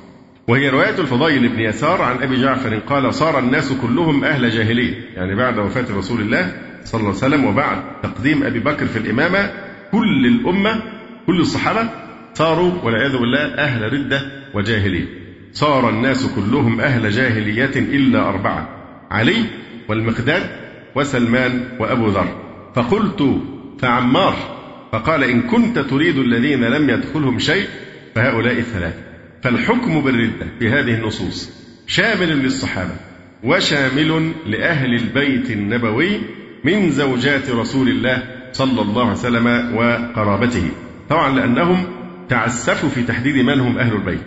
وهي 0.48 0.68
رواية 0.68 0.98
الفضيل 0.98 1.48
بن 1.48 1.60
يسار 1.60 2.02
عن 2.02 2.22
أبي 2.22 2.42
جعفر 2.42 2.78
قال 2.78 3.14
صار 3.14 3.38
الناس 3.38 3.72
كلهم 3.72 4.24
أهل 4.24 4.50
جاهلية. 4.50 4.94
يعني 5.16 5.34
بعد 5.34 5.58
وفاة 5.58 5.96
رسول 5.96 6.20
الله 6.20 6.52
صلى 6.84 7.00
الله 7.00 7.08
عليه 7.08 7.18
وسلم 7.18 7.44
وبعد 7.44 7.78
تقديم 8.02 8.42
أبي 8.42 8.58
بكر 8.58 8.86
في 8.86 8.98
الإمامة 8.98 9.50
كل 9.92 10.26
الأمة 10.26 10.82
كل 11.26 11.40
الصحابة 11.40 11.88
صاروا 12.34 12.72
والعياذ 12.82 13.12
بالله 13.18 13.54
أهل 13.54 13.92
ردة 13.92 14.20
وجاهلية. 14.54 15.21
صار 15.52 15.88
الناس 15.88 16.26
كلهم 16.26 16.80
أهل 16.80 17.10
جاهلية 17.10 17.76
إلا 17.76 18.28
أربعة 18.28 18.68
علي 19.10 19.44
والمقداد 19.88 20.42
وسلمان 20.94 21.68
وأبو 21.78 22.08
ذر. 22.08 22.28
فقلت 22.74 23.40
فعمار 23.78 24.34
فقال 24.92 25.24
إن 25.24 25.42
كنت 25.42 25.78
تريد 25.78 26.18
الذين 26.18 26.64
لم 26.64 26.90
يدخلهم 26.90 27.38
شيء 27.38 27.66
فهؤلاء 28.14 28.58
الثلاثة. 28.58 29.02
فالحكم 29.42 30.00
بالردة 30.00 30.46
في 30.58 30.70
هذه 30.70 30.94
النصوص 30.94 31.50
شامل 31.86 32.28
للصحابة 32.28 32.96
وشامل 33.44 34.32
لأهل 34.46 34.94
البيت 34.94 35.50
النبوي 35.50 36.20
من 36.64 36.90
زوجات 36.90 37.50
رسول 37.50 37.88
الله 37.88 38.22
صلى 38.52 38.82
الله 38.82 39.02
عليه 39.02 39.12
وسلم 39.12 39.76
وقرابته. 39.76 40.68
طبعا 41.08 41.36
لأنهم 41.36 41.84
تعسفوا 42.28 42.88
في 42.88 43.02
تحديد 43.02 43.36
من 43.36 43.60
هم 43.60 43.78
أهل 43.78 43.92
البيت. 43.92 44.22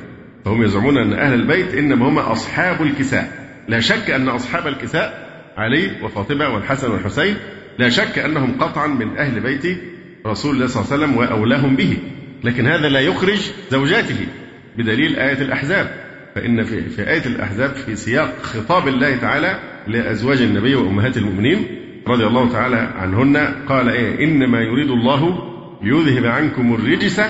فهم 0.45 0.63
يزعمون 0.63 0.97
أن 0.97 1.13
أهل 1.13 1.33
البيت 1.33 1.73
إنما 1.73 2.07
هم 2.07 2.19
أصحاب 2.19 2.81
الكساء. 2.81 3.31
لا 3.67 3.79
شك 3.79 4.09
أن 4.09 4.29
أصحاب 4.29 4.67
الكساء 4.67 5.29
علي 5.57 5.91
وفاطمة 6.03 6.53
والحسن 6.53 6.91
والحسين. 6.91 7.35
لا 7.79 7.89
شك 7.89 8.19
أنهم 8.19 8.57
قطعا 8.59 8.87
من 8.87 9.17
أهل 9.17 9.39
بيت 9.39 9.77
رسول 10.27 10.55
الله 10.55 10.67
صلى 10.67 10.83
الله 10.83 10.93
عليه 10.93 11.03
وسلم 11.03 11.17
وأولاهم 11.17 11.75
به. 11.75 11.97
لكن 12.43 12.67
هذا 12.67 12.89
لا 12.89 12.99
يخرج 12.99 13.51
زوجاته 13.71 14.27
بدليل 14.77 15.19
آية 15.19 15.41
الأحزاب. 15.41 16.05
فإن 16.35 16.63
في, 16.63 16.89
في 16.89 17.09
آية 17.09 17.25
الأحزاب 17.25 17.69
في 17.69 17.95
سياق 17.95 18.41
خطاب 18.41 18.87
الله 18.87 19.15
تعالى 19.15 19.59
لأزواج 19.87 20.41
النبي 20.41 20.75
وأمهات 20.75 21.17
المؤمنين 21.17 21.65
رضي 22.07 22.25
الله 22.25 22.51
تعالى 22.51 22.77
عنهن 22.77 23.37
قال 23.67 23.89
إيه؟ 23.89 24.25
إنما 24.25 24.61
يريد 24.61 24.89
الله 24.89 25.39
ليذهب 25.83 26.25
عنكم 26.25 26.73
الرجس 26.73 27.21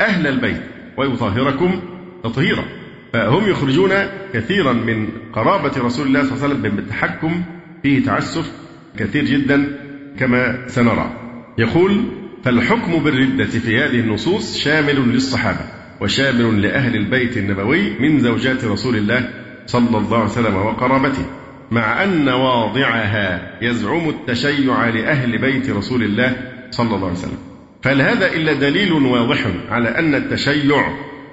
أهل 0.00 0.26
البيت 0.26 0.62
ويطهركم 0.96 1.80
تطهيرا. 2.24 2.64
فهم 3.12 3.50
يخرجون 3.50 3.90
كثيرا 4.34 4.72
من 4.72 5.08
قرابة 5.32 5.72
رسول 5.78 6.06
الله 6.06 6.22
صلى 6.22 6.32
الله 6.32 6.44
عليه 6.44 6.54
وسلم 6.54 6.76
بالتحكم 6.76 7.42
فيه 7.82 8.04
تعسف 8.04 8.52
كثير 8.98 9.24
جدا 9.24 9.78
كما 10.18 10.68
سنرى. 10.68 11.12
يقول 11.58 12.04
فالحكم 12.44 13.04
بالردة 13.04 13.44
في 13.44 13.78
هذه 13.78 14.00
النصوص 14.00 14.58
شامل 14.58 14.96
للصحابة 15.12 15.60
وشامل 16.00 16.62
لأهل 16.62 16.96
البيت 16.96 17.36
النبوي 17.36 17.98
من 18.00 18.20
زوجات 18.20 18.64
رسول 18.64 18.96
الله 18.96 19.28
صلى 19.66 19.98
الله 19.98 20.16
عليه 20.16 20.30
وسلم 20.30 20.56
وقرابته 20.56 21.26
مع 21.70 22.04
أن 22.04 22.28
واضعها 22.28 23.58
يزعم 23.62 24.08
التشيع 24.08 24.88
لأهل 24.88 25.38
بيت 25.38 25.70
رسول 25.70 26.02
الله 26.02 26.36
صلى 26.70 26.96
الله 26.96 27.06
عليه 27.06 27.18
وسلم. 27.18 27.38
فهل 27.82 28.02
هذا 28.02 28.32
إلا 28.32 28.52
دليل 28.52 28.92
واضح 28.92 29.46
على 29.70 29.88
أن 29.88 30.14
التشيع 30.14 30.88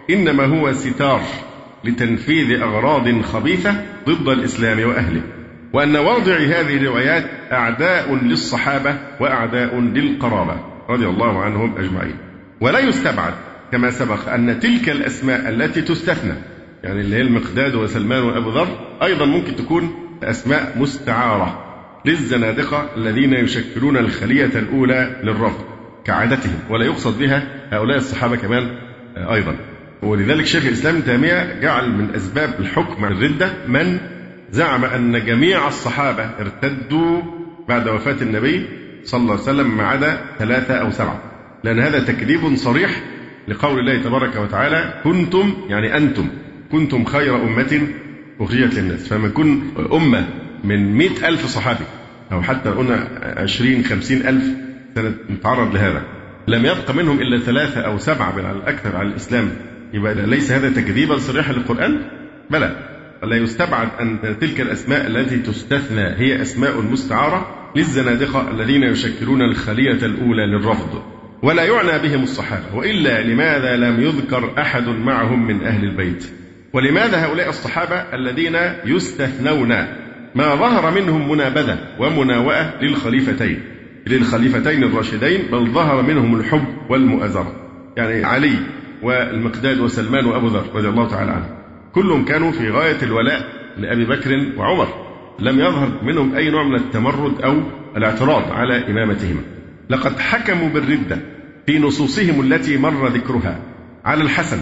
إنما 0.10 0.46
هو 0.46 0.74
ستار 0.74 1.22
لتنفيذ 1.84 2.62
أغراض 2.62 3.22
خبيثة 3.22 3.76
ضد 4.06 4.30
الإسلام 4.30 4.80
وأهله 4.80 5.22
وأن 5.74 5.96
واضع 5.96 6.36
هذه 6.36 6.78
الروايات 6.78 7.26
أعداء 7.52 8.16
للصحابة 8.16 8.96
وأعداء 9.20 9.80
للقرابة 9.80 10.56
رضي 10.90 11.06
الله 11.06 11.42
عنهم 11.42 11.78
أجمعين. 11.78 12.16
ولا 12.62 12.80
يستبعد 12.80 13.34
كما 13.72 13.92
سبق 13.92 14.30
أن 14.34 14.60
تلك 14.60 14.90
الأسماء 14.90 15.50
التي 15.50 15.82
تستثنى 15.82 16.34
يعني 16.84 17.02
اللي 17.02 17.16
هي 17.16 17.22
المقداد 17.22 17.76
وسلمان 17.76 18.24
وأبو 18.24 18.50
ذر 18.50 18.68
أيضا 19.04 19.26
ممكن 19.26 19.56
تكون 19.56 19.96
أسماء 20.24 20.76
مستعارة 20.80 21.66
للزنادقة 22.06 22.90
الذين 22.98 23.34
يشكلون 23.34 23.98
الخلية 23.98 24.46
الأولى 24.56 25.20
للرفض 25.24 25.64
كعادتهم 26.06 26.60
ولا 26.70 26.86
يقصد 26.86 27.20
بها 27.20 27.44
هؤلاء 27.72 27.98
الصحابة 27.98 28.36
كمان 28.36 28.78
أيضا. 29.18 29.56
ولذلك 30.02 30.46
شيخ 30.46 30.66
الإسلام 30.66 30.96
ابن 30.96 31.06
تيمية 31.06 31.60
جعل 31.62 31.92
من 31.92 32.16
أسباب 32.16 32.60
الحكم 32.60 33.06
الردة 33.06 33.50
من 33.68 33.98
زعم 34.52 34.86
أن 34.86 35.26
جميع 35.26 35.68
الصحابة 35.68 36.24
ارتدوا 36.24 37.22
بعد 37.70 37.88
وفاة 37.88 38.16
النبي 38.22 38.66
صلى 39.04 39.22
الله 39.22 39.34
عليه 39.34 39.44
وسلم 39.44 39.78
ما 39.78 39.84
عدا 39.84 40.22
ثلاثة 40.40 40.74
أو 40.74 40.92
سبعة. 40.92 41.22
لأن 41.64 41.80
هذا 41.80 42.00
تكذيب 42.00 42.56
صريح 42.56 43.02
لقول 43.48 43.80
الله 43.80 44.04
تبارك 44.04 44.36
وتعالى 44.36 45.02
كنتم 45.04 45.54
يعني 45.70 45.98
أنتم. 45.98 46.28
كنتم 46.72 47.06
خير 47.06 47.36
أمة 47.36 47.88
أخرجت 48.40 48.74
للناس. 48.74 49.08
فما 49.08 49.30
كن 49.30 49.62
أمة 49.94 50.28
من 50.64 50.94
مئة 50.94 51.28
ألف 51.28 51.46
صحابي 51.46 51.86
أو 52.32 52.42
حتى 52.42 52.70
قلنا 52.70 53.08
عشرين 53.38 53.84
خمسين 53.84 54.28
ألف 54.28 54.44
سنتعرض 54.96 55.74
لهذا. 55.74 56.04
لم 56.48 56.66
يبق 56.66 56.92
منهم 56.92 57.22
إلا 57.22 57.40
ثلاثة 57.40 57.82
أو 57.82 57.98
سبعة 57.98 58.34
على 58.38 58.52
الأكثر 58.52 58.96
على 58.96 59.08
الإسلام. 59.08 59.50
يبقى 59.94 60.16
ليس 60.16 60.52
هذا 60.52 60.70
تكذيبا 60.70 61.18
صريحا 61.18 61.54
للقرآن؟ 61.54 62.02
بلى. 62.50 62.76
لا 63.24 63.36
يستبعد 63.36 63.88
أن 64.02 64.38
تلك 64.40 64.62
الأسماء 64.62 65.08
التي 65.08 65.38
تستثنى 65.38 66.02
هي 66.02 66.42
أسماء 66.42 66.82
مستعارة 66.82 67.72
للزنادقة 67.76 68.52
الذين 68.52 68.84
يشكلون 68.84 69.42
الخلية 69.42 70.06
الأولى 70.06 70.46
للرفض 70.46 71.04
ولا 71.44 71.64
يعنى 71.64 72.10
بهم 72.10 72.24
الصحابة 72.24 72.76
وإلا 72.76 73.24
لماذا 73.24 73.78
لم 73.78 74.04
يذكر 74.04 74.54
أحد 74.58 74.88
معهم 74.88 75.48
من 75.48 75.64
أهل 75.64 75.84
البيت؟ 75.84 76.26
ولماذا 76.74 77.26
هؤلاء 77.26 77.50
الصحابة 77.50 77.96
الذين 77.96 78.56
يستثنون 78.86 79.70
ما 80.36 80.56
ظهر 80.56 80.92
منهم 80.92 81.32
منابذة 81.32 81.78
ومناوئة 82.00 82.82
للخليفتين؟ 82.82 83.60
للخليفتين 84.08 84.84
الراشدين 84.84 85.42
بل 85.52 85.68
ظهر 85.72 86.02
منهم 86.02 86.40
الحب 86.40 86.66
والمؤازرة. 86.90 87.56
يعني 87.98 88.24
علي 88.24 88.56
والمقداد 89.04 89.80
وسلمان 89.80 90.26
وأبو 90.26 90.48
ذر 90.48 90.66
رضي 90.76 90.88
الله 90.88 91.08
تعالى 91.08 91.32
عنهم 91.32 91.50
كلهم 91.94 92.26
كانوا 92.26 92.52
في 92.52 92.70
غاية 92.70 92.98
الولاء 93.04 93.48
لأبي 93.78 94.06
بكر 94.06 94.52
وعمر. 94.58 94.88
لم 95.40 95.60
يظهر 95.60 96.04
منهم 96.04 96.36
أي 96.36 96.50
نوع 96.50 96.64
من 96.64 96.76
التمرد 96.76 97.42
أو 97.42 97.62
الاعتراض 97.98 98.52
على 98.52 98.92
إمامتهما. 98.92 99.42
لقد 99.90 100.20
حكموا 100.20 100.70
بالردة 100.70 101.18
في 101.66 101.80
نصوصهم 101.80 102.42
التي 102.42 102.78
مر 102.78 103.08
ذكرها 103.08 103.60
على 104.06 104.24
الحسن 104.24 104.58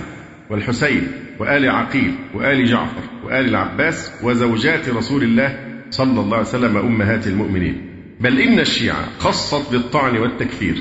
والحسين 0.50 1.08
وآل 1.40 1.70
عقيل 1.70 2.16
وآل 2.34 2.66
جعفر 2.66 3.02
وآل 3.26 3.46
العباس 3.46 4.12
وزوجات 4.24 4.90
رسول 4.90 5.24
الله 5.24 5.60
صلى 5.90 6.22
الله 6.22 6.38
عليه 6.38 6.48
وسلم 6.48 6.78
أمهات 6.78 7.28
المؤمنين. 7.28 7.82
بل 8.22 8.40
إن 8.40 8.60
الشيعة 8.60 9.06
خصت 9.20 9.72
بالطعن 9.72 10.18
والتكفير 10.18 10.76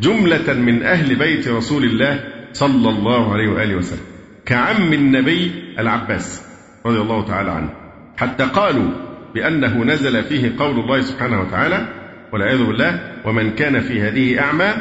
جملة 0.00 0.52
من 0.54 0.82
أهل 0.82 1.16
بيت 1.16 1.48
رسول 1.48 1.84
الله 1.84 2.37
صلى 2.52 2.88
الله 2.90 3.32
عليه 3.32 3.48
وآله 3.48 3.76
وسلم 3.76 4.04
كعم 4.46 4.92
النبي 4.92 5.52
العباس 5.78 6.42
رضي 6.86 6.98
الله 6.98 7.24
تعالى 7.24 7.50
عنه 7.50 7.70
حتى 8.16 8.44
قالوا 8.44 8.90
بأنه 9.34 9.84
نزل 9.84 10.22
فيه 10.22 10.52
قول 10.58 10.80
الله 10.80 11.00
سبحانه 11.00 11.40
وتعالى 11.40 11.88
والعياذ 12.32 12.64
بالله 12.64 13.00
ومن 13.24 13.50
كان 13.50 13.80
في 13.80 14.02
هذه 14.02 14.40
أعمى 14.40 14.72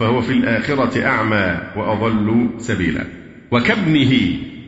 فهو 0.00 0.20
في 0.20 0.32
الآخرة 0.32 1.06
أعمى 1.06 1.58
وأضل 1.76 2.48
سبيلا. 2.58 3.04
وكابنه 3.50 4.12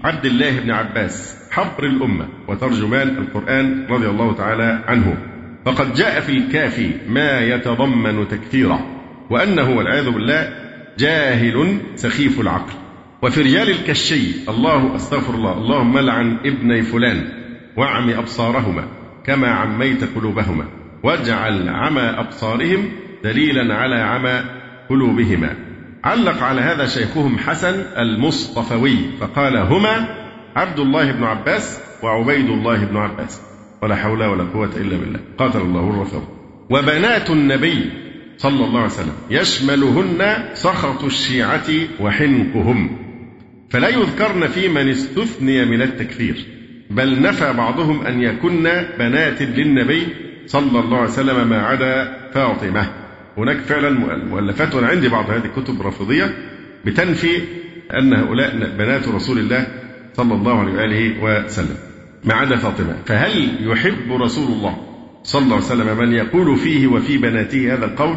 عبد 0.05 0.27
الله 0.27 0.61
بن 0.61 0.71
عباس 0.71 1.37
حبر 1.51 1.85
الأمة 1.85 2.29
وترجمان 2.49 3.09
القرآن 3.09 3.87
رضي 3.91 4.07
الله 4.07 4.35
تعالى 4.35 4.85
عنه. 4.87 5.17
فقد 5.65 5.95
جاء 5.95 6.21
في 6.21 6.33
الكافي 6.33 6.91
ما 7.09 7.41
يتضمن 7.41 8.29
تكثيرا 8.29 8.81
وأنه 9.31 9.71
والعياذ 9.71 10.11
بالله 10.11 10.53
جاهل 10.99 11.79
سخيف 11.95 12.41
العقل. 12.41 12.73
وفي 13.23 13.43
رجال 13.43 13.71
الكشي 13.71 14.49
الله 14.49 14.97
أستغفر 14.97 15.35
الله 15.35 15.53
اللهم 15.53 15.99
لعن 15.99 16.37
ابني 16.45 16.83
فلان 16.83 17.29
وعم 17.77 18.11
أبصارهما 18.11 18.85
كما 19.25 19.49
عميت 19.49 20.05
قلوبهما 20.17 20.65
واجعل 21.03 21.69
عمى 21.69 22.03
أبصارهم 22.03 22.89
دليلا 23.25 23.75
على 23.75 23.97
عمى 23.97 24.41
قلوبهما. 24.89 25.57
علق 26.05 26.43
على 26.43 26.61
هذا 26.61 26.87
شيخهم 26.87 27.39
حسن 27.39 27.75
المصطفوي 27.99 28.97
فقال 29.21 29.57
هما 29.57 30.07
عبد 30.57 30.79
الله 30.79 31.13
بن 31.13 31.25
عباس 31.25 31.81
وعبيد 32.03 32.51
الله 32.51 32.85
بن 32.85 32.97
عباس. 32.97 33.43
ولا 33.83 33.97
حول 33.97 34.25
ولا 34.25 34.45
قوة 34.45 34.71
إلا 34.77 34.97
بالله. 34.97 35.21
قاتل 35.39 35.61
الله 35.61 35.91
الرسول. 35.91 36.23
وبنات 36.71 37.31
النبي 37.31 37.91
صلى 38.39 38.65
الله 38.65 38.81
عليه 38.81 38.91
وسلم. 38.91 39.15
يشملهن 39.31 40.45
سخط 40.55 41.05
الشيعة 41.05 41.69
وحنقهم 42.01 42.99
فلا 43.71 43.89
يذكرن 43.89 44.47
في 44.47 44.69
من 44.69 44.89
استثني 44.89 45.65
من 45.65 45.83
التكفير. 45.83 46.47
بل 46.91 47.23
نفى 47.23 47.53
بعضهم 47.53 48.07
أن 48.07 48.23
يكن 48.23 48.63
بنات 48.99 49.43
للنبي 49.43 50.07
صلى 50.47 50.81
الله 50.81 50.97
عليه 50.97 51.11
وسلم 51.11 51.49
ما 51.49 51.63
عدا 51.63 52.19
فاطمة. 52.35 52.87
هناك 53.37 53.57
فعلا 53.57 53.91
مؤلفات 54.25 54.75
وأنا 54.75 54.87
عندي 54.87 55.09
بعض 55.09 55.31
هذه 55.31 55.45
الكتب 55.45 55.81
الرافضية 55.81 56.35
بتنفي 56.85 57.41
أن 57.99 58.15
هؤلاء 58.15 58.77
بنات 58.79 59.09
رسول 59.09 59.39
الله 59.39 59.67
صلى 60.15 60.35
الله 60.35 60.61
عليه 60.61 60.73
وآله 60.73 61.45
وسلم. 61.45 61.77
ما 62.25 62.35
عدا 62.35 62.57
فاطمة. 62.57 62.97
فهل 63.07 63.49
يحب 63.61 64.13
رسول 64.13 64.53
الله 64.53 64.92
صلى 65.25 65.43
الله 65.43 65.55
عليه 65.57 65.65
وسلم 65.65 65.99
من 65.99 66.13
يقول 66.13 66.57
فيه 66.57 66.87
وفي 66.87 67.19
بناته 67.19 67.75
هذا 67.75 67.85
القول 67.85 68.17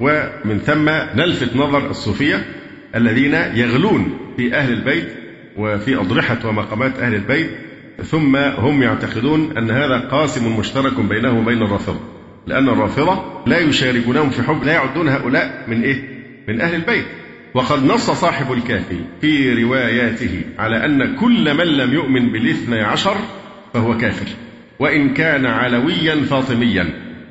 ومن 0.00 0.58
ثم 0.58 0.88
نلفت 1.20 1.56
نظر 1.56 1.90
الصوفية 1.90 2.44
الذين 2.94 3.34
يغلون 3.34 4.18
في 4.36 4.54
أهل 4.54 4.72
البيت 4.72 5.08
وفي 5.56 5.96
أضرحة 5.96 6.38
ومقامات 6.44 6.98
أهل 6.98 7.14
البيت 7.14 7.50
ثم 8.04 8.36
هم 8.36 8.82
يعتقدون 8.82 9.56
أن 9.58 9.70
هذا 9.70 9.98
قاسم 9.98 10.58
مشترك 10.58 11.00
بينهم 11.00 11.38
وبين 11.38 11.62
الرافضة 11.62 12.00
لأن 12.46 12.68
الرافضة 12.68 13.42
لا 13.46 13.58
يشاركونهم 13.58 14.30
في 14.30 14.42
حب 14.42 14.64
لا 14.64 14.72
يعدون 14.72 15.08
هؤلاء 15.08 15.64
من 15.68 15.82
إيه؟ 15.82 16.02
من 16.48 16.60
أهل 16.60 16.74
البيت 16.74 17.04
وقد 17.54 17.84
نص 17.84 18.10
صاحب 18.10 18.52
الكافي 18.52 19.00
في 19.20 19.62
رواياته 19.64 20.40
على 20.58 20.84
أن 20.84 21.16
كل 21.16 21.54
من 21.54 21.66
لم 21.66 21.94
يؤمن 21.94 22.32
بالاثني 22.32 22.80
عشر 22.80 23.16
فهو 23.74 23.96
كافر 23.96 24.45
وإن 24.78 25.14
كان 25.14 25.46
علويا 25.46 26.14
فاطميا. 26.14 26.86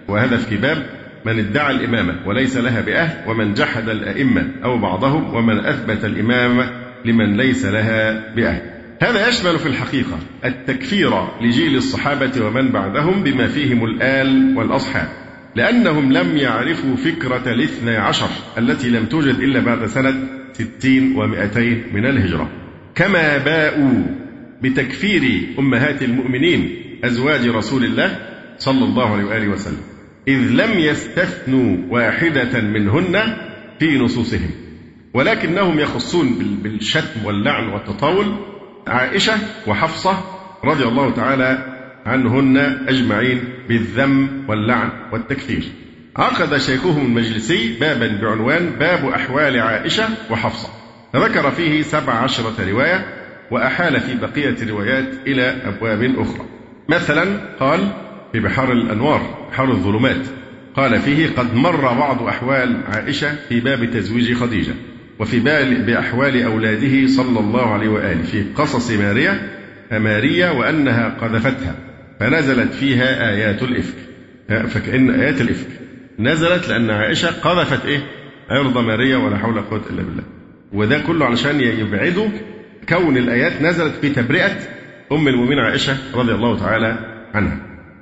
وهذا 0.08 0.38
في 0.38 0.58
باب 0.58 0.86
من 1.26 1.40
ادعى 1.40 1.76
الإمامة 1.76 2.16
وليس 2.26 2.58
لها 2.58 2.82
بأهل 2.82 3.30
ومن 3.30 3.54
جحد 3.54 3.90
الأئمة 3.90 4.48
أو 4.64 4.78
بعضهم 4.78 5.36
ومن 5.36 5.60
أثبت 5.60 6.06
الإمامة 6.06 6.70
لمن 7.06 7.38
ليس 7.38 7.66
لها 7.66 8.34
بأهل. 8.36 8.62
هذا 9.02 9.28
يشمل 9.28 9.60
في 9.60 9.66
الحقيقة 9.66 10.20
التكفير 10.46 11.12
لجيل 11.42 11.76
الصحابة 11.76 12.46
ومن 12.46 12.70
بعدهم 12.70 13.24
بما 13.24 13.48
فيهم 13.48 13.86
الآل 13.86 14.54
والأصحاب. 14.58 15.08
لأنهم 15.56 16.14
لم 16.14 16.38
يعرفوا 16.38 16.96
فكرة 16.96 17.54
الاثنى 17.54 17.98
عشر 17.98 18.30
التي 18.58 18.90
لم 18.90 19.06
توجد 19.06 19.40
إلا 19.40 19.60
بعد 19.60 19.86
سنة 19.86 20.14
ستين 20.54 21.16
ومائتين 21.16 21.84
من 21.94 22.06
الهجرة. 22.06 22.50
كما 22.96 23.38
باءوا 23.38 24.04
بتكفير 24.62 25.42
أمهات 25.60 26.04
المؤمنين 26.04 26.85
أزواج 27.06 27.48
رسول 27.48 27.84
الله 27.84 28.20
صلى 28.58 28.86
الله 28.86 29.14
عليه 29.14 29.24
وآله 29.24 29.48
وسلم. 29.48 29.82
إذ 30.28 30.40
لم 30.40 30.80
يستثنوا 30.80 31.78
واحدة 31.90 32.62
منهن 32.62 33.38
في 33.80 33.98
نصوصهم. 33.98 34.50
ولكنهم 35.14 35.80
يخصون 35.80 36.60
بالشتم 36.64 37.26
واللعن 37.26 37.68
والتطاول. 37.68 38.36
عائشة 38.88 39.34
وحفصة 39.68 40.18
رضي 40.64 40.84
الله 40.84 41.12
تعالى 41.12 41.76
عنهن 42.06 42.58
أجمعين 42.88 43.44
بالذم 43.70 44.46
واللعن 44.48 44.90
والتكفير. 45.12 45.64
عقد 46.16 46.58
شيخهم 46.58 47.06
المجلسي 47.06 47.80
بابا 47.80 48.08
بعنوان 48.22 48.70
باب 48.80 49.06
أحوال 49.10 49.60
عائشة 49.60 50.08
وحفصة. 50.32 50.70
فذكر 51.14 51.52
فيه 51.52 51.82
سبع 51.82 52.14
عشرة 52.14 52.70
رواية 52.70 53.06
وأحال 53.52 54.00
في 54.02 54.16
بقية 54.16 54.56
الروايات 54.62 55.14
إلى 55.28 55.42
أبواب 55.66 56.16
أخرى. 56.18 56.55
مثلا 56.90 57.40
قال 57.60 57.80
في 58.32 58.40
بحار 58.40 58.72
الأنوار 58.72 59.48
بحار 59.52 59.72
الظلمات 59.72 60.26
قال 60.76 61.00
فيه 61.00 61.28
قد 61.38 61.56
مر 61.56 61.94
بعض 61.94 62.24
أحوال 62.24 62.82
عائشة 62.88 63.36
في 63.50 63.60
باب 63.60 63.92
تزويج 63.92 64.34
خديجة 64.34 64.74
وفي 65.20 65.40
بال 65.40 65.86
بأحوال 65.86 66.44
أولاده 66.44 67.08
صلى 67.08 67.40
الله 67.40 67.74
عليه 67.74 67.88
وآله 67.90 68.24
في 68.24 68.44
قصص 68.56 68.92
ماريا 68.92 69.50
ماريا 69.92 70.50
وأنها 70.50 71.10
قذفتها 71.22 71.76
فنزلت 72.20 72.74
فيها 72.74 73.30
آيات 73.30 73.64
الإفك. 73.64 73.96
فكأن 74.48 75.10
آيات 75.10 75.42
الإفك 75.42 75.68
نزلت 76.20 76.68
لأن 76.70 76.90
عائشة 76.90 77.32
قذفت 77.32 77.86
إيه؟ 77.86 78.00
عرض 78.50 78.78
ماريا 78.78 79.18
ولا 79.18 79.38
حول 79.38 79.54
ولا 79.54 79.62
قوة 79.62 79.82
إلا 79.90 80.04
بالله. 80.04 80.24
وده 80.74 81.00
كله 81.00 81.26
علشان 81.26 81.60
يبعدوا 81.62 82.28
كون 82.90 83.18
الآيات 83.18 83.62
نزلت 83.62 83.94
في 84.02 84.10
تبرئة 84.10 84.58
أم 85.12 85.28
المؤمنين 85.28 85.60
عائشة 85.60 85.98
رضي 86.14 86.32
الله 86.32 86.60
تعالى 86.60 86.98
عنها. 87.34 87.58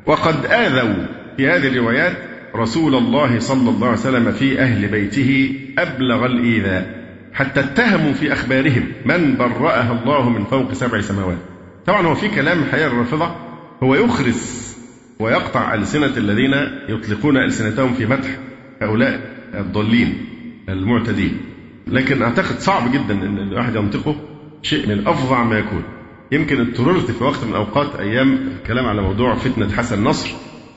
وقد 0.06 0.46
آذوا 0.46 1.06
في 1.38 1.48
هذه 1.48 1.68
الروايات 1.68 2.18
رسول 2.56 2.96
الله 2.96 3.39
صلى 3.39 3.70
الله 3.70 3.88
عليه 3.88 3.98
وسلم 3.98 4.32
في 4.32 4.60
أهل 4.60 4.88
بيته 4.88 5.60
أبلغ 5.78 6.26
الإيذاء 6.26 7.04
حتى 7.34 7.60
اتهموا 7.60 8.13
في 8.13 8.34
أخبارهم 8.34 8.84
من 9.06 9.36
برأها 9.38 10.00
الله 10.04 10.30
من 10.30 10.44
فوق 10.44 10.74
سبع 10.74 11.02
سماوات. 11.02 11.38
طبعا 11.86 12.08
هو 12.08 12.16
في 12.16 12.28
كلام 12.28 12.63
حياة 12.72 12.88
الرافضة 12.88 13.36
هو 13.84 13.96
يخرس 13.96 14.78
ويقطع 15.20 15.74
ألسنة 15.74 16.18
الذين 16.18 16.54
يطلقون 16.89 17.38
ألسنتهم 17.38 17.94
في 17.94 18.06
مدح 18.06 18.30
هؤلاء 18.82 19.20
الضالين 19.54 20.26
المعتدين. 20.70 21.38
لكن 21.88 22.22
أعتقد 22.22 22.60
صعب 22.60 22.92
جدا 22.92 23.13
أن 23.13 23.38
الواحد 23.38 23.76
ينطقه 23.76 24.16
شيء 24.62 24.88
من 24.88 25.08
أفظع 25.08 25.44
ما 25.44 25.60
يكون. 25.60 25.84
يمكن 26.34 26.60
اضطررت 26.62 27.12
في 27.12 27.24
وقت 27.24 27.43
من 27.43 27.50
الأوقات 27.50 27.96
أيام 28.00 28.39
الكلام 28.62 28.86
على 28.86 29.02
موضوع 29.02 29.36
فتنة 29.36 29.72
حسن 29.72 30.04
نصر 30.04 30.30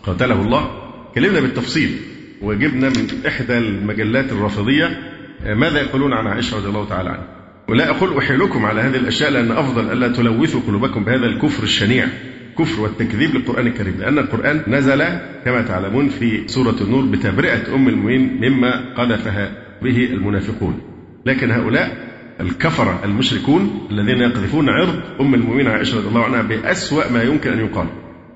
قاتله 0.02 0.42
الله. 0.42 0.70
كلمنا 1.14 1.40
بالتفصيل 1.40 1.96
وجبنا 2.42 2.88
من 2.88 3.06
إحدى 3.26 3.58
المجلات 3.58 4.32
الرافضية 4.32 4.98
ماذا 5.46 5.80
يقولون 5.80 6.12
عن 6.12 6.26
عائشة 6.26 6.56
رضي 6.56 6.68
الله 6.68 6.88
تعالى 6.88 7.08
عنها؟ 7.08 7.26
ولا 7.68 7.90
أقول 7.90 8.16
أحيلكم 8.18 8.66
على 8.66 8.80
هذه 8.80 8.96
الأشياء 8.96 9.30
لأن 9.30 9.50
أفضل 9.50 9.92
ألا 9.92 10.08
تلوثوا 10.08 10.60
قلوبكم 10.66 11.04
بهذا 11.04 11.26
الكفر 11.26 11.62
الشنيع 11.62 12.06
الكفر 12.50 12.80
والتكذيب 12.82 13.34
للقرآن 13.34 13.66
الكريم 13.66 13.94
لأن 13.98 14.18
القرآن 14.18 14.62
نزل 14.68 15.04
كما 15.44 15.62
تعلمون 15.62 16.08
في 16.08 16.48
سورة 16.48 16.76
النور 16.80 17.04
بتبرئة 17.04 17.74
أم 17.74 17.88
المؤمنين 17.88 18.40
مما 18.40 18.94
قذفها 18.94 19.52
به 19.82 20.04
المنافقون. 20.04 20.80
لكن 21.26 21.50
هؤلاء 21.50 22.15
الكفرة 22.40 23.00
المشركون 23.04 23.86
الذين 23.90 24.18
يقذفون 24.18 24.68
عرض 24.68 25.00
أم 25.20 25.34
المؤمنين 25.34 25.68
عائشة 25.68 25.98
رضي 25.98 26.08
الله 26.08 26.24
عنها 26.24 26.42
بأسوأ 26.42 27.12
ما 27.12 27.22
يمكن 27.22 27.52
أن 27.52 27.58
يقال. 27.58 27.86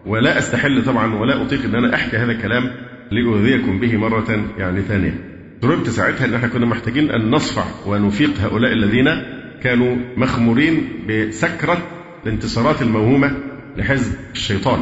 ولا 0.06 0.38
أستحل 0.38 0.84
طبعا 0.84 1.14
ولا 1.14 1.42
أطيق 1.42 1.64
أن 1.64 1.74
أنا 1.74 1.94
أحكي 1.94 2.16
هذا 2.16 2.32
الكلام 2.32 2.70
لأؤذيكم 3.10 3.80
به 3.80 3.96
مرة 3.96 4.44
يعني 4.58 4.82
ثانية. 4.82 5.14
ضربت 5.62 5.88
ساعتها 5.88 6.24
أن 6.24 6.34
إحنا 6.34 6.48
كنا 6.48 6.66
محتاجين 6.66 7.10
أن 7.10 7.30
نصفع 7.30 7.64
ونفيق 7.86 8.30
هؤلاء 8.40 8.72
الذين 8.72 9.22
كانوا 9.62 9.96
مخمورين 10.16 10.88
بسكرة 11.08 11.78
الانتصارات 12.26 12.82
الموهومة 12.82 13.36
لحزب 13.76 14.12
الشيطان. 14.32 14.80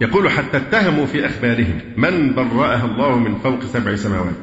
يقول 0.00 0.30
حتى 0.30 0.56
اتهموا 0.56 1.06
في 1.06 1.26
أخبارهم 1.26 1.80
من 1.96 2.34
برأها 2.34 2.84
الله 2.84 3.18
من 3.18 3.34
فوق 3.34 3.64
سبع 3.64 3.94
سماوات. 3.96 4.34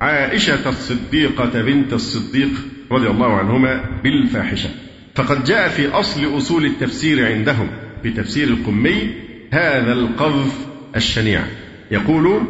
عائشة 0.00 0.68
الصديقة 0.68 1.62
بنت 1.62 1.92
الصديق 1.92 2.50
رضي 2.92 3.08
الله 3.08 3.36
عنهما 3.36 3.84
بالفاحشة. 4.04 4.68
فقد 5.14 5.44
جاء 5.44 5.68
في 5.68 5.88
أصل 5.88 6.36
أصول 6.36 6.64
التفسير 6.64 7.26
عندهم 7.26 7.68
في 8.02 8.10
تفسير 8.10 8.48
القمي 8.48 9.14
هذا 9.52 9.92
القذف 9.92 10.66
الشنيع. 10.96 11.40
يقول 11.90 12.40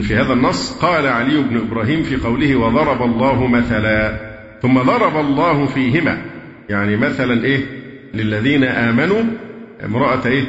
في 0.00 0.16
هذا 0.16 0.32
النص 0.32 0.72
قال 0.72 1.06
علي 1.06 1.42
بن 1.42 1.56
إبراهيم 1.56 2.02
في 2.02 2.16
قوله 2.16 2.56
وضرب 2.56 3.02
الله 3.02 3.46
مثلا. 3.46 4.20
ثم 4.62 4.78
ضرب 4.78 5.16
الله 5.16 5.66
فيهما. 5.66 6.22
يعني 6.68 6.96
مثلا 6.96 7.44
إيه؟ 7.44 7.60
للذين 8.14 8.64
آمنوا 8.64 9.22
امرأة 9.84 10.26
إيه؟ 10.26 10.44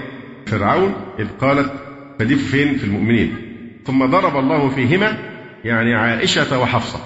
فرعون 0.46 0.94
إذ 1.20 1.28
قالت 1.42 1.72
فدي 2.20 2.36
فين؟ 2.36 2.78
في 2.78 2.84
المؤمنين. 2.84 3.36
ثم 3.86 4.06
ضرب 4.06 4.38
الله 4.38 4.70
فيهما 4.70 5.18
يعني 5.66 5.96
عائشة 5.96 6.60
وحفصة. 6.60 7.00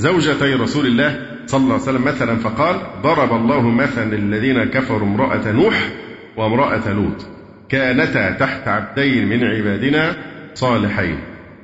زوجتي 0.00 0.54
رسول 0.54 0.86
الله 0.86 1.26
صلى 1.46 1.60
الله 1.60 1.72
عليه 1.72 1.82
وسلم 1.82 2.04
مثلا 2.04 2.36
فقال 2.36 2.76
ضرب 3.02 3.32
الله 3.32 3.60
مثلا 3.60 4.16
للذين 4.16 4.64
كفروا 4.64 5.08
امرأة 5.08 5.52
نوح 5.52 5.88
وامرأة 6.36 6.92
لوط 6.92 7.26
كانتا 7.68 8.30
تحت 8.30 8.68
عبدين 8.68 9.28
من 9.28 9.44
عبادنا 9.44 10.16
صالحين 10.54 11.18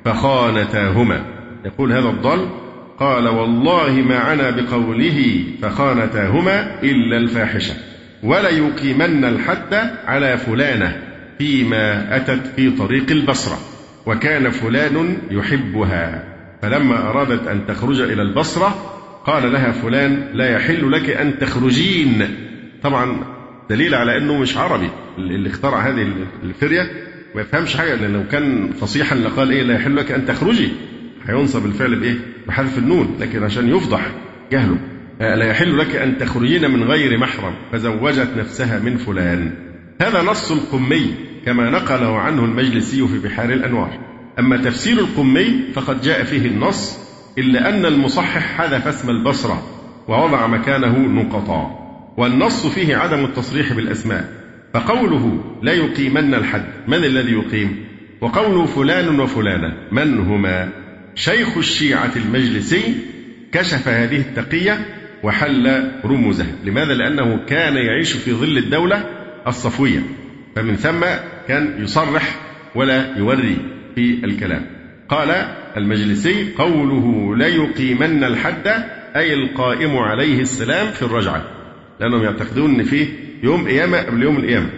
فخانتاهما. 0.05 1.21
يقول 1.65 1.91
هذا 1.91 2.09
الضال 2.09 2.47
قال 2.99 3.27
والله 3.27 3.91
ما 3.91 4.17
عنا 4.19 4.49
بقوله 4.49 5.43
فخانتاهما 5.61 6.81
إلا 6.83 7.17
الفاحشة 7.17 7.73
ولا 8.23 8.49
يقيمن 8.49 9.25
الحد 9.25 9.73
على 10.05 10.37
فلانة 10.37 11.01
فيما 11.37 12.15
أتت 12.15 12.47
في 12.55 12.69
طريق 12.69 13.11
البصرة 13.11 13.57
وكان 14.05 14.49
فلان 14.49 15.17
يحبها. 15.31 16.36
فلما 16.61 17.09
أرادت 17.09 17.47
أن 17.47 17.65
تخرج 17.67 18.01
إلى 18.01 18.21
البصرة 18.21 18.67
قال 19.25 19.53
لها 19.53 19.71
فلان 19.71 20.29
لا 20.33 20.49
يحل 20.49 20.91
لك 20.91 21.09
أن 21.09 21.39
تخرجين. 21.39 22.27
طبعا 22.83 23.17
دليل 23.69 23.95
على 23.95 24.17
أنه 24.17 24.37
مش 24.39 24.57
عربي 24.57 24.89
اللي 25.17 25.49
اخترع 25.49 25.79
هذه 25.79 26.07
الفرية 26.43 26.81
ما 27.35 27.41
يفهمش 27.41 27.77
حاجة 27.77 27.95
لأن 27.95 28.13
لو 28.13 28.23
كان 28.31 28.71
فصيحا 28.71 29.15
لقال 29.15 29.51
إيه 29.51 29.63
لا 29.63 29.73
يحل 29.73 29.95
لك 29.95 30.11
أن 30.11 30.25
تخرجي. 30.25 30.69
هينصب 31.25 31.65
الفعل 31.65 31.95
بإيه؟ 31.95 32.17
بحذف 32.47 32.77
النون 32.77 33.17
لكن 33.19 33.43
عشان 33.43 33.69
يفضح 33.75 34.11
جهله. 34.51 34.77
لا 35.19 35.45
يحل 35.45 35.77
لك 35.77 35.95
أن 35.95 36.17
تخرجين 36.17 36.71
من 36.71 36.83
غير 36.83 37.17
محرم 37.17 37.53
فزوجت 37.71 38.29
نفسها 38.37 38.79
من 38.79 38.97
فلان. 38.97 39.51
هذا 40.01 40.21
نص 40.21 40.51
القمي 40.51 41.13
كما 41.45 41.69
نقله 41.69 42.19
عنه 42.19 42.45
المجلسي 42.45 43.07
في 43.07 43.19
بحار 43.19 43.49
الأنوار. 43.49 44.06
أما 44.39 44.57
تفسير 44.57 44.99
القمي 44.99 45.61
فقد 45.73 46.01
جاء 46.01 46.23
فيه 46.23 46.47
النص 46.47 46.99
إلا 47.37 47.69
أن 47.69 47.85
المصحح 47.85 48.57
حذف 48.57 48.87
اسم 48.87 49.09
البصرة 49.09 49.63
ووضع 50.07 50.47
مكانه 50.47 50.97
نقطا 50.97 51.87
والنص 52.17 52.65
فيه 52.67 52.95
عدم 52.95 53.25
التصريح 53.25 53.73
بالأسماء 53.73 54.29
فقوله 54.73 55.43
لا 55.61 55.73
يقيمن 55.73 56.33
الحد 56.33 56.65
من 56.87 57.03
الذي 57.03 57.31
يقيم؟ 57.31 57.85
وقوله 58.21 58.65
فلان 58.65 59.19
وفلانة 59.19 59.73
من 59.91 60.19
هما؟ 60.19 60.69
شيخ 61.15 61.57
الشيعة 61.57 62.11
المجلسي 62.15 62.95
كشف 63.51 63.87
هذه 63.87 64.17
التقية 64.17 64.85
وحل 65.23 65.91
رموزها 66.05 66.55
لماذا؟ 66.63 66.93
لأنه 66.93 67.39
كان 67.47 67.75
يعيش 67.77 68.13
في 68.13 68.33
ظل 68.33 68.57
الدولة 68.57 69.03
الصفوية 69.47 69.99
فمن 70.55 70.75
ثم 70.75 71.05
كان 71.47 71.83
يصرح 71.83 72.35
ولا 72.75 73.17
يوري. 73.17 73.76
في 73.97 74.25
الكلام. 74.25 74.65
قال 75.09 75.29
المجلسي 75.77 76.53
قوله 76.57 77.35
ليقيمن 77.35 78.23
الحد 78.23 78.67
أي 79.15 79.33
القائم 79.33 79.97
عليه 79.97 80.41
السلام 80.41 80.91
في 80.91 81.01
الرجعة. 81.01 81.43
لأنهم 81.99 82.23
يعتقدون 82.23 82.75
أن 82.75 82.83
في 82.83 83.07
يوم 83.43 83.67
قيامة 83.67 83.97
قبل 83.97 84.23
يوم 84.23 84.37
القيامة. 84.37 84.69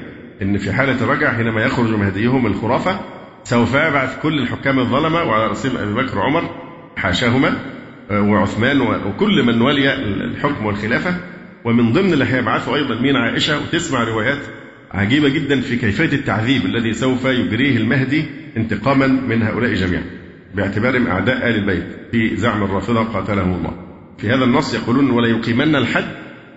أن 0.42 0.58
في 0.58 0.74
حالة 0.74 1.04
الرجعة 1.04 1.38
حينما 1.38 1.66
يخرج 1.66 1.90
مهديهم 1.90 2.48
الخرافة 2.48 3.00
سوف 3.44 3.76
يبعث 3.76 4.22
كل 4.22 4.40
الحكام 4.40 4.80
الظلمة 4.80 5.24
وعلى 5.24 5.48
رأسهم 5.48 5.78
أبي 5.78 5.94
بكر 5.94 6.18
وعمر 6.18 6.50
حاشاهما 6.98 7.54
وعثمان 8.12 8.82
وكل 8.82 9.44
من 9.44 9.62
ولي 9.62 9.94
الحكم 9.94 10.66
والخلافة. 10.66 11.14
ومن 11.66 11.92
ضمن 11.92 12.14
اللي 12.14 12.26
هيبعثوا 12.26 12.76
أيضا 12.76 13.02
مين 13.02 13.16
عائشة 13.16 13.62
وتسمع 13.62 14.04
روايات 14.04 14.40
عجيبة 14.92 15.30
جدا 15.30 15.62
في 15.62 15.76
كيفية 15.76 16.18
التعذيب 16.18 16.66
الذي 16.66 16.94
سوف 16.94 17.26
يجريه 17.26 17.78
المهدي 17.78 18.26
انتقاما 18.58 19.08
من 19.08 19.42
هؤلاء 19.42 19.74
جميعا 19.74 20.04
باعتبارهم 20.56 21.08
أعداء 21.08 21.50
آل 21.50 21.56
البيت 21.56 21.84
في 22.12 22.36
زعم 22.36 22.64
الرافضة 22.64 23.04
قاتلهم 23.04 23.54
الله. 23.54 23.74
في 24.18 24.30
هذا 24.30 24.44
النص 24.44 24.74
يقولون 24.74 25.10
ولا 25.10 25.28
يقيمن 25.28 25.76
الحد 25.76 26.06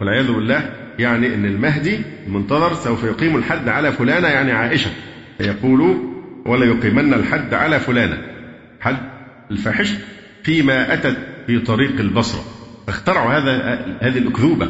والعياذ 0.01 0.33
بالله 0.33 0.71
يعني 0.99 1.35
أن 1.35 1.45
المهدي 1.45 1.99
المنتظر 2.27 2.75
سوف 2.75 3.05
يقيم 3.05 3.37
الحد 3.37 3.69
على 3.69 3.93
فلانة 3.93 4.29
يعني 4.29 4.53
عائشة. 4.53 4.91
فيقول 5.39 5.97
ولا 6.47 6.65
يقيمن 6.67 7.15
الحد 7.15 7.55
على 7.55 7.81
فلانة. 7.81 8.19
حد 8.81 8.99
الفاحشة 9.51 9.97
فيما 10.43 10.95
أتت 10.95 11.17
في 11.47 11.59
طريق 11.59 12.01
البصرة. 12.01 12.45
فاخترعوا 12.87 13.33
هذا 13.33 13.79
هذه 14.01 14.19
الأكذوبة 14.19 14.69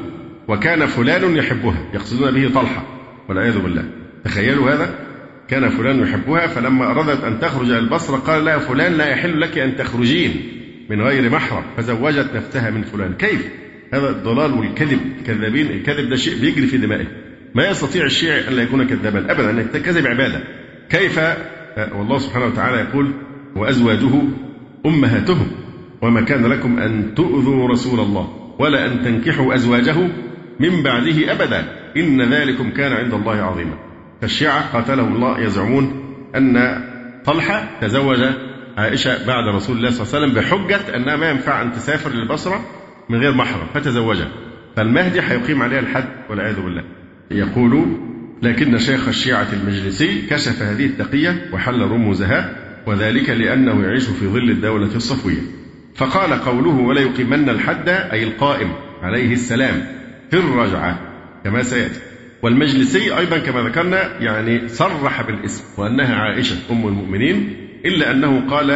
وكان 0.48 0.86
فلان 0.86 1.36
يحبها 1.36 1.88
يقصدون 1.94 2.30
به 2.30 2.50
طلحة. 2.54 3.01
والعياذ 3.28 3.58
بالله. 3.58 3.84
تخيلوا 4.24 4.70
هذا؟ 4.70 4.94
كان 5.48 5.68
فلان 5.68 6.02
يحبها 6.02 6.46
فلما 6.46 6.90
أرادت 6.90 7.24
أن 7.24 7.40
تخرج 7.40 7.70
إلى 7.70 7.78
البصرة 7.78 8.16
قال 8.16 8.44
لها 8.44 8.58
فلان 8.58 8.92
لا 8.92 9.06
يحل 9.06 9.40
لك 9.40 9.58
أن 9.58 9.76
تخرجين 9.76 10.30
من 10.90 11.02
غير 11.02 11.30
محرم. 11.30 11.62
فزوجت 11.76 12.30
نفسها 12.34 12.70
من 12.70 12.82
فلان. 12.82 13.14
كيف؟ 13.14 13.48
هذا 13.94 14.10
الضلال 14.10 14.52
والكذب. 14.52 15.00
كذابين 15.26 15.66
الكذب 15.66 16.08
ده 16.10 16.16
شيء 16.16 16.40
بيجري 16.40 16.66
في 16.66 16.76
دمائه. 16.78 17.06
ما 17.54 17.68
يستطيع 17.68 18.04
الشيعي 18.04 18.48
أن 18.48 18.52
لا 18.52 18.62
يكون 18.62 18.86
كذابا 18.86 19.32
أبدا 19.32 19.50
أن 19.50 19.58
الكذب 19.58 20.06
عبادة. 20.06 20.40
كيف؟ 20.90 21.20
والله 21.94 22.18
سبحانه 22.18 22.46
وتعالى 22.46 22.76
يقول 22.76 23.12
وأزواجه 23.56 24.22
أمهاتهم. 24.86 25.46
وما 26.02 26.20
كان 26.20 26.46
لكم 26.46 26.78
أن 26.78 27.14
تؤذوا 27.14 27.68
رسول 27.68 28.00
الله 28.00 28.54
ولا 28.58 28.86
أن 28.86 29.02
تنكحوا 29.04 29.54
أزواجه 29.54 30.08
من 30.60 30.82
بعده 30.82 31.32
أبدا. 31.32 31.64
إن 31.96 32.22
ذلكم 32.22 32.70
كان 32.70 32.92
عند 32.92 33.14
الله 33.14 33.42
عظيما. 33.42 33.78
فالشيعة 34.20 34.72
قاتلهم 34.72 35.14
الله 35.14 35.40
يزعمون 35.40 36.14
أن 36.36 36.82
طلحة 37.24 37.78
تزوج 37.80 38.18
عائشة 38.76 39.26
بعد 39.26 39.54
رسول 39.54 39.76
الله 39.76 39.90
صلى 39.90 40.06
الله 40.06 40.14
عليه 40.14 40.26
وسلم 40.26 40.34
بحجة 40.34 40.96
أنها 40.96 41.16
ما 41.16 41.30
ينفع 41.30 41.62
أن 41.62 41.72
تسافر 41.72 42.10
للبصرة 42.10 42.64
من 43.08 43.18
غير 43.20 43.34
محرم 43.34 43.66
فتزوجها. 43.74 44.28
فالمهدي 44.76 45.20
هيقيم 45.20 45.62
عليها 45.62 45.80
الحد 45.80 46.08
والعياذ 46.30 46.60
بالله. 46.60 46.84
يقول 47.30 47.86
لكن 48.42 48.78
شيخ 48.78 49.08
الشيعة 49.08 49.46
المجلسي 49.52 50.22
كشف 50.30 50.62
هذه 50.62 50.86
التقية 50.86 51.48
وحل 51.52 51.80
رموزها 51.80 52.56
وذلك 52.86 53.30
لأنه 53.30 53.82
يعيش 53.82 54.04
في 54.04 54.26
ظل 54.26 54.50
الدولة 54.50 54.96
الصفوية. 54.96 55.40
فقال 55.94 56.32
قوله 56.32 56.70
ولا 56.70 57.00
يقيمن 57.00 57.48
الحد 57.48 57.88
أي 57.88 58.24
القائم 58.24 58.72
عليه 59.02 59.32
السلام. 59.32 60.01
في 60.32 60.38
الرجعة 60.38 60.98
كما 61.44 61.62
سيأتي. 61.62 62.00
والمجلسي 62.42 63.18
أيضا 63.18 63.38
كما 63.38 63.68
ذكرنا 63.68 64.20
يعني 64.20 64.68
صرح 64.68 65.22
بالاسم 65.22 65.64
وأنها 65.76 66.16
عائشة 66.16 66.56
أم 66.70 66.86
المؤمنين 66.86 67.56
إلا 67.84 68.10
أنه 68.10 68.50
قال 68.50 68.70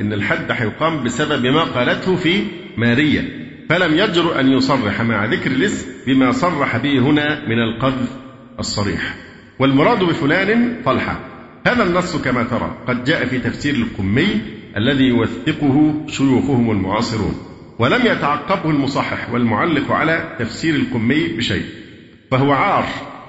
إن 0.00 0.12
الحد 0.12 0.52
حيقام 0.52 1.04
بسبب 1.04 1.46
ما 1.46 1.62
قالته 1.62 2.16
في 2.16 2.42
ماريا. 2.76 3.24
فلم 3.68 3.94
يجرؤ 3.94 4.40
أن 4.40 4.52
يصرح 4.52 5.02
مع 5.02 5.24
ذكر 5.24 5.50
الاسم 5.50 5.86
بما 6.06 6.32
صرح 6.32 6.76
به 6.76 6.98
هنا 6.98 7.48
من 7.48 7.58
القذف 7.58 8.10
الصريح. 8.58 9.14
والمراد 9.58 10.04
بفلان 10.04 10.76
طلحة. 10.84 11.20
هذا 11.66 11.82
النص 11.82 12.16
كما 12.16 12.42
ترى 12.42 12.78
قد 12.88 13.04
جاء 13.04 13.26
في 13.26 13.38
تفسير 13.38 13.74
القمي 13.74 14.40
الذي 14.76 15.04
يوثقه 15.04 16.04
شيوخهم 16.08 16.70
المعاصرون. 16.70 17.47
ولم 17.78 18.06
يتعقبه 18.06 18.70
المصحح 18.70 19.30
والمعلق 19.30 19.92
على 19.92 20.36
تفسير 20.38 20.74
القمي 20.74 21.28
بشيء 21.28 21.64
فهو 22.30 22.52
عار 22.52 22.84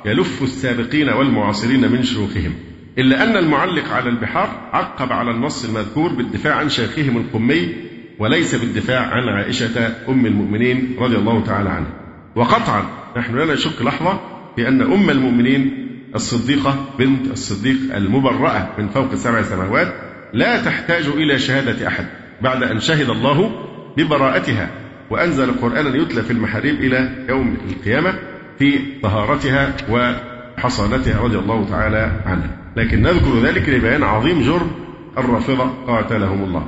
يلف 0.06 0.44
السابقين 0.44 1.10
والمعاصرين 1.10 1.92
من 1.92 2.04
شيوخهم 2.04 2.54
إلا 2.98 3.24
أن 3.24 3.38
المعلق 3.38 3.92
على 3.94 4.10
البحار 4.10 4.70
عقب 4.74 5.14
على 5.14 5.32
النص 5.32 5.66
المذكور 5.66 6.14
بالدفاع 6.14 6.56
عن 6.56 6.70
شيخهم 6.70 7.18
القمي 7.18 7.76
وليس 8.20 8.56
بالدفاع 8.56 9.02
عن 9.02 9.30
عائشة 9.30 9.96
أم 10.10 10.26
المؤمنين 10.26 10.96
رضي 11.00 11.16
الله 11.16 11.44
تعالى 11.44 11.70
عنها. 11.70 11.94
وقطعا 12.36 12.84
نحن 13.18 13.36
لا 13.36 13.54
نشك 13.54 13.82
لحظة 13.82 14.20
في 14.56 14.68
أن 14.68 14.82
أم 14.82 15.10
المؤمنين 15.10 15.90
الصديقة 16.16 16.86
بنت 17.00 17.32
الصديق 17.32 17.96
المبرأة 17.96 18.70
من 18.78 18.88
فوق 18.88 19.16
سبع 19.16 19.42
سماوات 19.42 19.94
لا 20.34 20.64
تحتاج 20.64 21.08
إلى 21.08 21.40
شهادة 21.40 21.88
أحد 21.88 22.06
بعد 22.42 22.64
أن 22.64 22.80
شهد 22.80 23.10
الله 23.10 23.66
ببراءتها 24.04 24.70
وأنزل 25.10 25.52
قرآنا 25.52 25.98
يتلى 25.98 26.22
في 26.24 26.32
المحاريب 26.32 26.76
إلى 26.76 27.26
يوم 27.30 27.58
القيامة 27.70 28.14
في 28.60 28.80
طهارتها 29.04 29.74
وحصانتها 29.90 31.22
رضي 31.22 31.38
الله 31.38 31.66
تعالى 31.70 32.12
عنها. 32.26 32.50
لكن 32.78 33.02
نذكر 33.02 33.40
ذلك 33.44 33.70
لبيان 33.70 34.04
عظيم 34.04 34.42
جرم 34.42 34.72
الرافضة 35.18 35.70
قاتلهم 35.88 36.44
الله. 36.44 36.68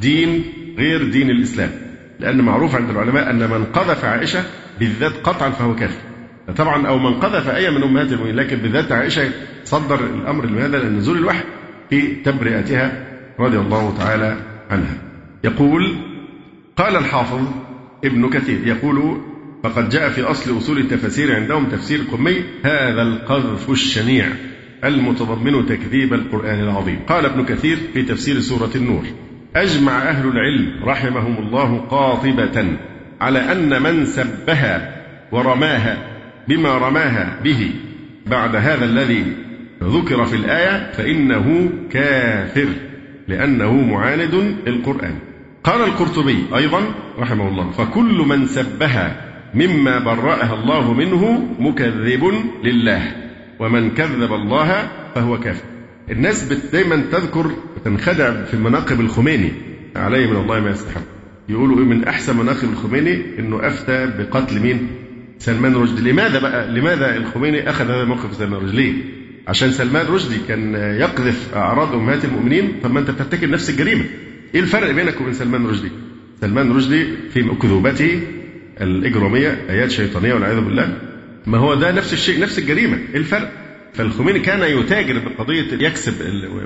دين 0.00 0.44
غير 0.78 1.10
دين 1.10 1.30
الإسلام. 1.30 1.70
لأن 2.20 2.40
معروف 2.40 2.76
عند 2.76 2.90
العلماء 2.90 3.30
أن 3.30 3.38
من 3.38 3.64
قذف 3.64 4.04
عائشة 4.04 4.44
بالذات 4.78 5.12
قطعا 5.24 5.50
فهو 5.50 5.74
كافر. 5.74 6.00
طبعا 6.56 6.86
أو 6.86 6.98
من 6.98 7.14
قذف 7.14 7.48
أي 7.48 7.70
من 7.70 7.82
أمهات 7.82 8.12
المؤمنين 8.12 8.36
لكن 8.36 8.56
بالذات 8.56 8.92
عائشة 8.92 9.30
صدر 9.64 10.00
الأمر 10.04 10.46
لماذا؟ 10.46 10.78
لأن 10.78 10.96
نزول 10.96 11.18
الوحي 11.18 11.44
في 11.90 12.14
تبرئتها 12.14 13.06
رضي 13.40 13.58
الله 13.58 13.94
تعالى 13.98 14.36
عنها. 14.70 14.94
يقول 15.44 15.96
قال 16.76 16.96
الحافظ 16.96 17.40
ابن 18.04 18.30
كثير 18.30 18.66
يقول 18.66 19.20
فقد 19.62 19.88
جاء 19.88 20.08
في 20.08 20.22
أصل 20.22 20.58
أصول 20.58 20.78
التفاسير 20.78 21.36
عندهم 21.36 21.66
تفسير 21.66 22.00
قمي 22.12 22.44
هذا 22.64 23.02
القذف 23.02 23.70
الشنيع 23.70 24.26
المتضمن 24.84 25.66
تكذيب 25.66 26.14
القرآن 26.14 26.60
العظيم 26.60 26.98
قال 27.08 27.24
ابن 27.24 27.44
كثير 27.44 27.78
في 27.94 28.02
تفسير 28.02 28.40
سورة 28.40 28.70
النور 28.74 29.04
أجمع 29.56 29.92
أهل 29.92 30.28
العلم 30.28 30.84
رحمهم 30.84 31.38
الله 31.38 31.78
قاطبة 31.78 32.78
على 33.20 33.52
أن 33.52 33.82
من 33.82 34.06
سبها 34.06 35.02
ورماها 35.32 35.98
بما 36.48 36.78
رماها 36.78 37.40
به 37.44 37.70
بعد 38.26 38.56
هذا 38.56 38.84
الذي 38.84 39.24
ذكر 39.82 40.24
في 40.24 40.36
الآية 40.36 40.92
فإنه 40.92 41.70
كافر 41.90 42.68
لأنه 43.28 43.72
معاند 43.72 44.56
القرآن 44.66 45.14
قال 45.66 45.80
القرطبي 45.84 46.44
أيضا 46.56 46.82
رحمه 47.18 47.48
الله 47.48 47.70
فكل 47.70 48.24
من 48.28 48.46
سبها 48.46 49.26
مما 49.54 49.98
برأها 49.98 50.54
الله 50.54 50.92
منه 50.94 51.48
مكذب 51.58 52.32
لله 52.64 53.02
ومن 53.58 53.90
كذب 53.90 54.32
الله 54.32 54.88
فهو 55.14 55.40
كافر 55.40 55.64
الناس 56.10 56.44
دايما 56.72 56.96
تذكر 57.12 57.50
تنخدع 57.84 58.44
في 58.44 58.56
مناقب 58.56 59.00
الخميني 59.00 59.52
عليه 59.96 60.26
من 60.26 60.36
الله 60.36 60.60
ما 60.60 60.70
يستحق. 60.70 61.02
يقولوا 61.48 61.78
إيه 61.78 61.84
من 61.84 62.04
أحسن 62.04 62.36
مناقب 62.36 62.68
الخميني 62.72 63.22
إنه 63.38 63.66
أفتى 63.66 64.06
بقتل 64.18 64.60
مين؟ 64.60 64.88
سلمان 65.38 65.74
رشدي. 65.74 66.10
لماذا 66.10 66.38
بقى؟ 66.38 66.68
لماذا 66.70 67.16
الخميني 67.16 67.70
أخذ 67.70 67.84
هذا 67.84 68.02
الموقف 68.02 68.34
سلمان 68.34 68.60
رشدي؟ 68.60 68.94
عشان 69.48 69.70
سلمان 69.72 70.06
رشدي 70.06 70.36
كان 70.48 70.74
يقذف 70.74 71.54
أعراض 71.54 71.94
أمهات 71.94 72.24
المؤمنين 72.24 72.72
طب 72.82 72.92
ما 72.92 73.00
أنت 73.00 73.10
بترتكب 73.10 73.48
نفس 73.50 73.70
الجريمة. 73.70 74.04
إيه 74.54 74.60
الفرق 74.60 74.90
بينك 74.90 75.20
وبين 75.20 75.32
سلمان 75.32 75.66
رشدي؟ 75.66 75.90
سلمان 76.40 76.72
رشدي 76.76 77.06
في 77.34 77.52
أكذوبته 77.52 78.20
الإجرامية 78.80 79.58
آيات 79.70 79.90
شيطانية 79.90 80.34
والعياذ 80.34 80.60
بالله. 80.60 80.98
ما 81.46 81.58
هو 81.58 81.74
ده 81.74 81.92
نفس 81.92 82.12
الشيء 82.12 82.40
نفس 82.40 82.58
الجريمة. 82.58 82.96
إيه 82.96 83.16
الفرق؟ 83.16 83.52
فالخميني 83.94 84.38
كان 84.38 84.78
يتاجر 84.80 85.18
بقضية 85.18 85.86
يكسب 85.86 86.14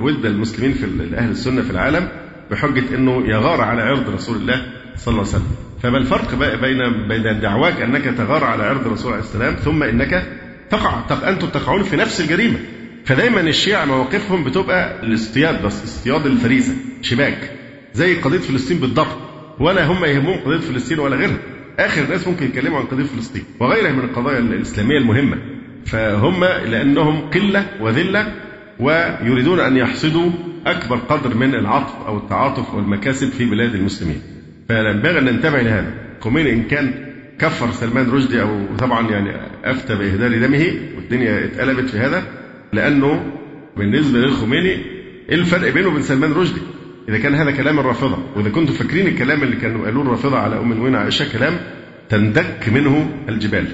ولد 0.01 0.27
المسلمين 0.27 0.73
في 0.73 0.85
أهل 1.16 1.31
السنة 1.31 1.62
في 1.62 1.71
العالم 1.71 2.09
بحجة 2.51 2.95
أنه 2.95 3.23
يغار 3.27 3.61
على 3.61 3.83
عرض 3.83 4.11
رسول 4.11 4.37
الله 4.37 4.66
صلى 4.97 5.12
الله 5.12 5.27
عليه 5.27 5.37
وسلم. 5.37 5.57
فما 5.83 5.99
الفرق 5.99 6.35
بين 6.61 7.09
بين 7.09 7.40
دعواك 7.40 7.81
أنك 7.81 8.05
تغار 8.05 8.45
على 8.45 8.62
عرض 8.62 8.87
الرسول 8.87 9.12
عليه 9.12 9.23
السلام 9.23 9.55
ثم 9.55 9.83
أنك 9.83 10.27
تقع؟ 10.71 11.05
أنتم 11.29 11.49
تقعون 11.49 11.83
في 11.83 11.97
نفس 11.97 12.21
الجريمة. 12.21 12.59
فدايما 13.05 13.40
الشيعة 13.40 13.85
مواقفهم 13.85 14.45
بتبقى 14.45 15.03
الاصطياد 15.03 15.62
بس 15.62 15.85
اصطياد 15.85 16.27
الفريسة 16.27 16.75
شباك. 17.03 17.51
زي 17.94 18.14
قضية 18.14 18.38
فلسطين 18.38 18.79
بالضبط. 18.79 19.16
ولا 19.59 19.87
هم 19.87 20.05
يهمهم 20.05 20.38
قضية 20.40 20.59
فلسطين 20.59 20.98
ولا 20.98 21.16
غيرها 21.16 21.38
آخر 21.79 22.07
ناس 22.07 22.29
ممكن 22.29 22.46
يتكلموا 22.46 22.79
عن 22.79 22.85
قضية 22.85 23.05
فلسطين 23.05 23.42
وغيرها 23.61 23.92
من 23.92 24.05
القضايا 24.05 24.38
الإسلامية 24.38 24.98
المهمة. 24.98 25.37
فهم 25.87 26.44
لأنهم 26.44 27.31
قلة 27.31 27.66
وذلة 27.81 28.33
ويريدون 28.81 29.61
أن 29.61 29.76
يحصدوا 29.76 30.31
أكبر 30.66 30.96
قدر 30.96 31.37
من 31.37 31.55
العطف 31.55 31.94
أو 32.07 32.18
التعاطف 32.18 32.74
والمكاسب 32.74 33.29
في 33.29 33.44
بلاد 33.44 33.74
المسلمين. 33.74 34.22
فينبغي 34.68 35.18
أن 35.18 35.24
ننتبه 35.24 35.62
لهذا 35.62 35.94
خميني 36.20 36.53
إن 36.53 36.62
كان 36.62 37.11
كفر 37.38 37.70
سلمان 37.70 38.11
رشدي 38.11 38.42
أو 38.42 38.66
طبعا 38.79 39.11
يعني 39.11 39.37
أفتى 39.64 39.94
بإهدار 39.94 40.46
دمه 40.46 40.66
والدنيا 40.96 41.44
اتقلبت 41.44 41.88
في 41.88 41.98
هذا 41.98 42.22
لأنه 42.72 43.33
بالنسبة 43.76 44.18
للخميني 44.18 44.70
إيه 45.29 45.35
الفرق 45.35 45.72
بينه 45.72 45.88
وبين 45.88 46.03
سلمان 46.03 46.33
رشدي؟ 46.33 46.61
إذا 47.11 47.18
كان 47.18 47.35
هذا 47.35 47.51
كلام 47.51 47.79
الرافضة 47.79 48.18
وإذا 48.37 48.49
كنتم 48.49 48.73
فاكرين 48.73 49.07
الكلام 49.07 49.42
اللي 49.42 49.57
كانوا 49.57 49.85
قالوه 49.85 50.03
الرافضة 50.03 50.38
على 50.38 50.59
أم 50.59 50.73
المؤمنين 50.73 50.96
عائشة 50.96 51.33
كلام 51.33 51.55
تندك 52.09 52.68
منه 52.73 53.11
الجبال. 53.29 53.66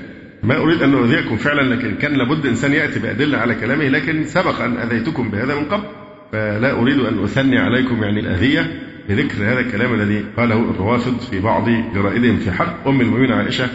ما 0.42 0.57
أريد 0.57 0.83
أن 0.83 0.94
أؤذيكم 0.94 1.37
فعلا 1.37 1.75
لكن 1.75 1.94
كان 1.94 2.14
لابد 2.14 2.46
إنسان 2.46 2.72
يأتي 2.72 2.99
بأدلة 2.99 3.38
على 3.38 3.55
كلامه 3.55 3.88
لكن 3.88 4.25
سبق 4.25 4.61
أن 4.61 4.77
أذيتكم 4.77 5.31
بهذا 5.31 5.55
من 5.55 5.64
قبل. 5.64 5.85
فلا 6.33 6.72
أريد 6.72 6.99
أن 6.99 7.25
أثني 7.25 7.59
عليكم 7.59 8.03
يعني 8.03 8.20
الأذية 8.20 8.81
بذكر 9.09 9.53
هذا 9.53 9.61
الكلام 9.61 9.94
الذي 9.94 10.25
قاله 10.37 10.70
الروافض 10.70 11.20
في 11.20 11.40
بعض 11.40 11.68
جرائدهم 11.94 12.37
في 12.37 12.53
حق 12.53 12.88
أم 12.88 13.01
المؤمنين 13.01 13.33
عائشة 13.33 13.68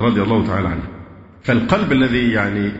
رضي 0.00 0.22
الله 0.22 0.46
تعالى 0.46 0.68
عنها. 0.68 0.88
فالقلب 1.42 1.92
الذي 1.92 2.30
يعني 2.30 2.72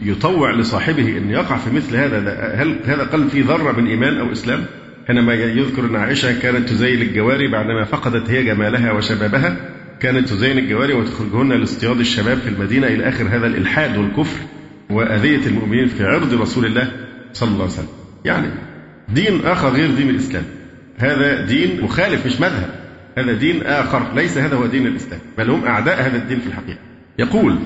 يطوع 0.00 0.50
لصاحبه 0.50 1.18
أن 1.18 1.30
يقع 1.30 1.56
في 1.56 1.76
مثل 1.76 1.96
هذا 1.96 2.18
هل 2.54 2.78
هذا 2.84 3.02
قلب 3.02 3.28
فيه 3.28 3.44
ذرة 3.44 3.72
من 3.72 3.86
إيمان 3.86 4.18
أو 4.18 4.32
إسلام؟ 4.32 4.64
حينما 5.08 5.34
يذكر 5.34 5.84
أن 5.84 5.96
عائشة 5.96 6.38
كانت 6.40 6.68
تزين 6.68 7.02
الجواري 7.02 7.48
بعدما 7.48 7.84
فقدت 7.84 8.30
هي 8.30 8.44
جمالها 8.44 8.92
وشبابها 8.92 9.56
كانت 10.00 10.28
تزين 10.28 10.58
الجواري 10.58 10.92
وتخرجهن 10.92 11.52
لاصطياد 11.52 12.00
الشباب 12.00 12.38
في 12.38 12.48
المدينة 12.48 12.86
إلى 12.86 13.08
آخر 13.08 13.24
هذا 13.24 13.46
الإلحاد 13.46 13.98
والكفر 13.98 14.40
وأذية 14.90 15.46
المؤمنين 15.46 15.86
في 15.86 16.04
عرض 16.04 16.34
رسول 16.40 16.66
الله 16.66 16.92
صلى 17.32 17.48
الله 17.48 17.62
عليه 17.62 17.72
وسلم. 17.72 17.88
يعني 18.24 18.48
دين 19.08 19.40
آخر 19.46 19.68
غير 19.68 19.90
دين 19.90 20.10
الإسلام. 20.10 20.44
هذا 20.98 21.44
دين 21.46 21.80
مخالف 21.82 22.26
مش 22.26 22.40
مذهب. 22.40 22.70
هذا 23.18 23.32
دين 23.32 23.62
آخر 23.62 24.14
ليس 24.14 24.38
هذا 24.38 24.56
هو 24.56 24.66
دين 24.66 24.86
الإسلام 24.86 25.20
بل 25.38 25.50
هم 25.50 25.64
أعداء 25.64 26.02
هذا 26.02 26.16
الدين 26.16 26.38
في 26.40 26.46
الحقيقة. 26.46 26.78
يقول 27.18 27.58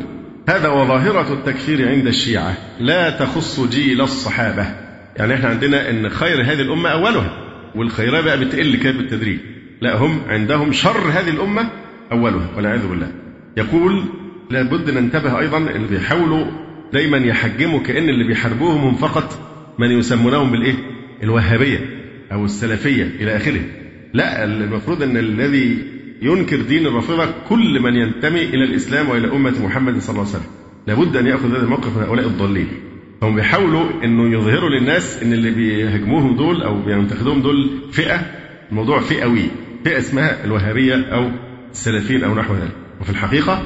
هذا 0.49 0.69
وظاهرة 0.69 1.33
التكفير 1.33 1.89
عند 1.89 2.07
الشيعة 2.07 2.57
لا 2.81 3.11
تخص 3.11 3.61
جيل 3.61 4.01
الصحابة. 4.01 4.82
يعني 5.17 5.35
إحنا 5.35 5.49
عندنا 5.49 5.91
إن 5.91 6.09
خير 6.09 6.43
هذه 6.43 6.61
الأمة 6.61 6.89
أولها 6.89 7.39
والخيرية 7.75 8.21
بقى 8.21 8.41
بتقل 8.45 8.77
كده 8.77 8.93
بالتدريج 8.93 9.39
لا 9.81 9.97
هم 9.97 10.21
عندهم 10.29 10.73
شر 10.73 11.09
هذه 11.11 11.31
الأمة 11.31 11.69
أولها 12.13 12.49
والعياذ 12.57 12.89
بالله. 12.89 13.13
يقول 13.57 14.03
لابد 14.51 14.91
ننتبه 14.91 15.39
أيضا 15.41 15.59
اللي 15.59 15.89
بيحاولوا 15.89 16.47
دايما 16.93 17.19
يحجموا 17.19 17.81
كأن 17.81 18.09
اللي 18.09 18.25
بيحاربوهم 18.25 18.81
هم 18.81 18.95
فقط 18.95 19.39
من 19.79 19.91
يسمونهم 19.91 20.51
بالإيه؟ 20.53 20.75
الوهابية 21.23 21.79
أو 22.33 22.45
السلفية 22.45 23.05
إلى 23.21 23.37
آخره. 23.37 23.61
لا 24.15 24.45
المفروض 24.45 25.03
أن 25.03 25.17
الذي 25.17 25.79
ينكر 26.23 26.57
دين 26.57 26.87
الرافضة 26.87 27.27
كل 27.49 27.81
من 27.81 27.97
ينتمي 27.97 28.45
إلى 28.45 28.65
الإسلام 28.65 29.09
وإلى 29.09 29.33
أمة 29.33 29.65
محمد 29.67 29.99
صلى 29.99 30.11
الله 30.17 30.27
عليه 30.29 30.37
وسلم. 30.37 30.51
لابد 30.87 31.17
أن 31.17 31.27
يأخذ 31.27 31.51
هذا 31.57 31.65
الموقف 31.65 31.97
من 31.97 32.03
هؤلاء 32.03 32.27
الضالين. 32.27 32.69
هم 33.23 33.35
بيحاولوا 33.35 34.05
أنه 34.05 34.33
يظهروا 34.33 34.71
للناس 34.71 35.23
أن 35.23 35.33
اللي 35.33 35.51
بيهاجموهم 35.51 36.37
دول 36.37 36.63
أو 36.63 36.83
بينتقدوهم 36.83 37.43
دول 37.43 37.71
فئة 37.93 38.21
الموضوع 38.71 39.01
فئوي 39.01 39.43
فئة 39.85 39.99
اسمها 39.99 40.45
الوهابية 40.45 40.95
أو 40.95 41.31
السلفيين 41.73 42.25
أو 42.25 42.35
نحو 42.35 42.55
ذلك. 42.55 42.73
وفي 43.01 43.11
الحقيقة 43.11 43.63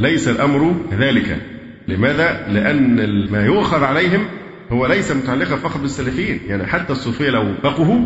ليس 0.00 0.28
الأمر 0.28 0.74
ذلك 0.98 1.40
لماذا؟ 1.88 2.46
لأن 2.48 3.28
ما 3.30 3.46
يؤخذ 3.46 3.84
عليهم 3.84 4.26
هو 4.72 4.86
ليس 4.86 5.12
متعلقا 5.12 5.56
فقط 5.56 5.80
بالسلفيين. 5.80 6.40
يعني 6.48 6.66
حتى 6.66 6.92
الصوفية 6.92 7.30
لو 7.30 7.54
بقوا 7.64 8.00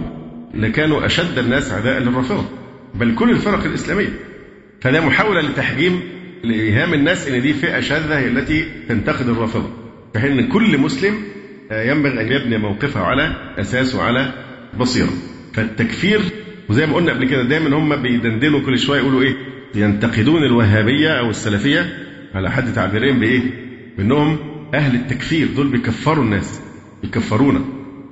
لكانوا 0.55 1.07
أشد 1.07 1.39
الناس 1.39 1.73
عداء 1.73 1.99
للرافضة. 1.99 2.45
بل 2.95 3.15
كل 3.15 3.31
الفرق 3.31 3.65
الإسلامية. 3.65 4.19
فده 4.81 5.01
محاولة 5.01 5.41
لتحجيم 5.41 6.01
لإيهام 6.45 6.95
الناس 6.95 7.29
أن 7.29 7.43
دي 7.43 7.53
فئة 7.53 7.81
شاذة 7.81 8.19
هي 8.19 8.29
التي 8.29 8.65
تنتقد 8.89 9.29
الرافضة. 9.29 9.88
في 10.13 10.19
حين 10.19 10.39
أن 10.39 10.49
كل 10.49 10.79
مسلم 10.79 11.15
ينبغي 11.73 12.21
أن 12.21 12.33
يبني 12.33 12.59
موقفه 12.59 13.01
على 13.01 13.33
أساس 13.59 13.95
وعلى 13.95 14.33
بصيرة 14.81 15.11
فالتكفير 15.55 16.21
وزي 16.69 16.87
ما 16.87 16.95
قلنا 16.95 17.13
قبل 17.13 17.25
كده 17.25 17.43
دايما 17.43 17.77
هم 17.77 17.97
بيدندنوا 18.03 18.61
كل 18.61 18.79
شوية 18.79 18.99
يقولوا 19.01 19.23
إيه؟ 19.23 19.37
ينتقدون 19.75 20.45
الوهابية 20.45 21.11
أو 21.19 21.31
السلفية 21.31 21.87
على 22.35 22.51
حد 22.51 22.73
تعبيرهم 22.73 23.21
بإيه؟ 23.21 23.41
بإنهم 23.99 24.39
أهل 24.75 24.95
التكفير 24.95 25.49
دول 25.57 25.67
بيكفروا 25.69 26.25
الناس 26.25 26.61
بيكفرونا 27.03 27.61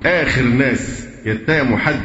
آخر 0.06 0.42
ناس 0.42 1.06
يتهموا 1.26 1.78
حد 1.78 2.00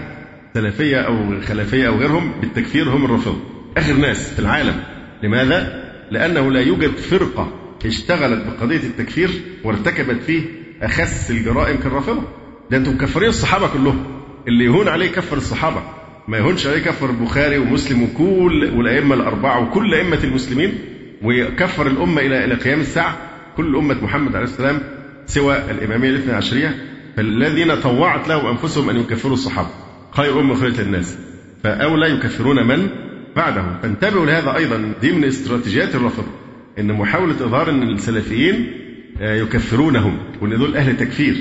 سلفية 0.54 0.97
أو 1.01 1.41
خلفية 1.41 1.88
أو 1.88 1.95
غيرهم 1.97 2.32
بالتكفير 2.41 2.89
هم 2.89 3.06
الرافضة 3.06 3.38
آخر 3.77 3.93
ناس 3.93 4.34
في 4.34 4.39
العالم 4.39 4.84
لماذا؟ 5.23 5.82
لأنه 6.12 6.51
لا 6.51 6.62
يوجد 6.62 6.91
فرقة 6.97 7.61
اشتغلت 7.86 8.44
بقضية 8.48 8.78
التكفير 8.78 9.30
وارتكبت 9.63 10.24
فيه 10.24 10.41
أخس 10.82 11.32
الجرائم 11.32 11.78
كالرافضة. 11.78 12.24
ده 12.72 12.78
أنتم 12.78 12.91
مكفرين 12.94 13.30
الصحابة 13.30 13.67
كلهم. 13.67 14.04
اللي 14.48 14.65
يهون 14.65 14.88
عليه 14.88 15.06
يكفر 15.06 15.38
الصحابة. 15.38 15.82
ما 16.28 16.38
يهونش 16.38 16.67
عليه 16.67 16.78
يكفر 16.78 17.10
البخاري 17.10 17.58
ومسلم 17.58 18.04
وكل 18.04 18.72
والأئمة 18.76 19.15
الأربعة 19.15 19.63
وكل 19.63 19.94
أئمة 19.94 20.20
المسلمين 20.24 20.74
ويكفر 21.22 21.88
الأمة 21.88 22.22
إلى 22.22 22.46
إلى 22.46 22.56
قيام 22.56 22.80
الساعة. 22.80 23.17
كل 23.58 23.76
أمة 23.76 23.98
محمد 24.04 24.36
عليه 24.36 24.46
السلام 24.46 24.80
سوى 25.26 25.58
الإمامية 25.72 26.10
الاثنى 26.10 26.34
عشرية. 26.34 26.76
فالذين 27.17 27.76
طوعت 27.76 28.28
لهم 28.28 28.46
أنفسهم 28.46 28.89
أن 28.89 29.00
يكفروا 29.00 29.34
الصحابة. 29.34 29.70
خير 30.12 30.39
أمة 30.39 30.56
خيرة 30.56 30.82
الناس 30.82 31.17
فأولى 31.63 32.10
يكفرون 32.10 32.67
من 32.67 32.88
بعدهم. 33.36 33.78
فانتبهوا 33.82 34.26
لهذا 34.26 34.56
أيضا. 34.58 34.94
دي 35.02 35.12
من 35.12 35.24
استراتيجيات 35.24 35.96
الرافضة 35.96 36.28
إن 36.79 36.93
محاولة 36.93 37.34
إظهار 37.34 37.69
أن 37.69 37.84
السلفيين 37.84 38.67
آه، 39.21 39.36
يكفرونهم 39.36 40.17
وأن 40.41 40.57
دول 40.57 40.75
أهل 40.75 40.97
تكفير. 40.97 41.36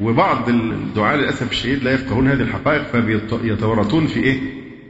وبعض 0.00 0.48
الدعاة 0.48 1.16
للأسف 1.16 1.52
الشديد 1.52 1.84
لا 1.84 1.92
يفقهون 1.92 2.28
هذه 2.28 2.40
الحقائق 2.40 2.82
فبيتورطون 2.82 4.06
في 4.06 4.20
إيه؟ 4.20 4.38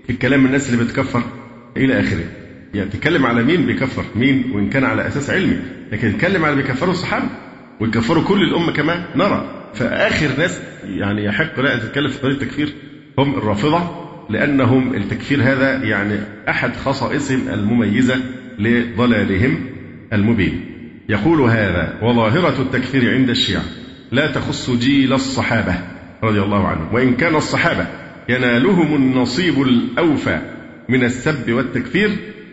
في 0.06 0.12
الكلام 0.12 0.46
الناس 0.46 0.70
اللي 0.72 0.84
بتكفر 0.84 1.22
إلى 1.76 2.00
آخره. 2.00 2.24
يعني 2.74 2.90
تتكلم 2.90 3.26
على 3.26 3.42
مين 3.42 3.66
بيكفر؟ 3.66 4.04
مين؟ 4.16 4.50
وإن 4.54 4.68
كان 4.68 4.84
على 4.84 5.06
أساس 5.06 5.30
علمي. 5.30 5.56
لكن 5.92 6.12
تتكلم 6.12 6.44
على 6.44 6.56
بيكفروا 6.56 6.92
الصحابة 6.92 7.26
ويكفروا 7.80 8.24
كل 8.24 8.42
الأمة 8.42 8.72
كمان 8.72 9.04
نرى. 9.16 9.70
فآخر 9.74 10.28
ناس 10.38 10.60
يعني 10.84 11.24
يحق 11.24 11.60
لا 11.60 11.74
أن 11.74 11.80
تتكلم 11.80 12.08
في 12.08 12.18
قضية 12.18 12.32
التكفير 12.32 12.72
هم 13.18 13.34
الرافضة 13.34 14.08
لأنهم 14.30 14.94
التكفير 14.94 15.42
هذا 15.42 15.84
يعني 15.84 16.20
أحد 16.48 16.76
خصائصهم 16.76 17.48
المميزة 17.48 18.16
لضلالهم. 18.58 19.77
المبين. 20.12 20.60
يقول 21.08 21.40
هذا 21.40 21.98
وظاهرة 22.02 22.62
التكفير 22.62 23.14
عند 23.14 23.30
الشيعة 23.30 23.62
لا 24.12 24.26
تخص 24.32 24.70
جيل 24.70 25.12
الصحابة 25.12 25.74
رضي 26.24 26.42
الله 26.42 26.66
عنهم. 26.66 26.94
وإن 26.94 27.14
كان 27.14 27.36
الصحابة 27.36 27.86
ينالهم 28.28 28.94
النصيب 28.94 29.62
الأوفى 29.62 30.38
من 30.88 31.04
السب 31.04 31.52
والتكفير 31.52 32.10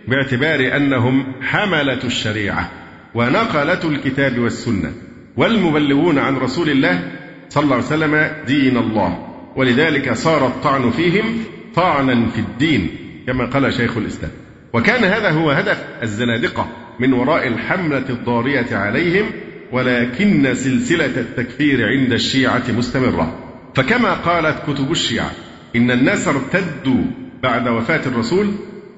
باعتبار 0.08 0.76
أنهم 0.76 1.26
حملة 1.42 2.04
الشريعة 2.04 2.72
ونقلة 3.16 3.80
الكتاب 3.84 4.40
والسنة 4.40 4.92
والمبلغون 5.38 6.20
عن 6.20 6.36
رسول 6.36 6.70
الله 6.70 7.12
صلى 7.50 7.64
الله 7.64 7.76
عليه 7.76 7.86
وسلم 7.86 8.32
دين 8.48 8.78
الله. 8.78 9.28
ولذلك 9.56 10.14
صار 10.14 10.48
الطعن 10.48 10.92
فيهم 10.92 11.26
طعنا 11.76 12.26
في 12.30 12.40
الدين 12.40 12.90
كما 13.28 13.46
قال 13.46 13.74
شيخ 13.74 13.98
الإسلام. 13.98 14.32
وكان 14.74 15.04
هذا 15.04 15.30
هو 15.30 15.52
هدف 15.52 15.84
الزنادقة. 16.04 16.68
من 17.00 17.14
وراء 17.14 17.48
الحملة 17.48 18.10
الضارية 18.10 18.76
عليهم 18.76 19.26
ولكن 19.72 20.54
سلسلة 20.54 21.06
التكفير 21.06 21.88
عند 21.88 22.14
الشيعة 22.14 22.64
مستمرة. 22.78 23.40
فكما 23.76 24.14
قالت 24.14 24.58
كتب 24.68 24.92
الشيعة 24.92 25.32
إن 25.76 25.92
الناس 25.92 26.28
ارتدوا 26.28 27.04
بعد 27.44 27.68
وفاة 27.68 28.02
الرسول 28.06 28.48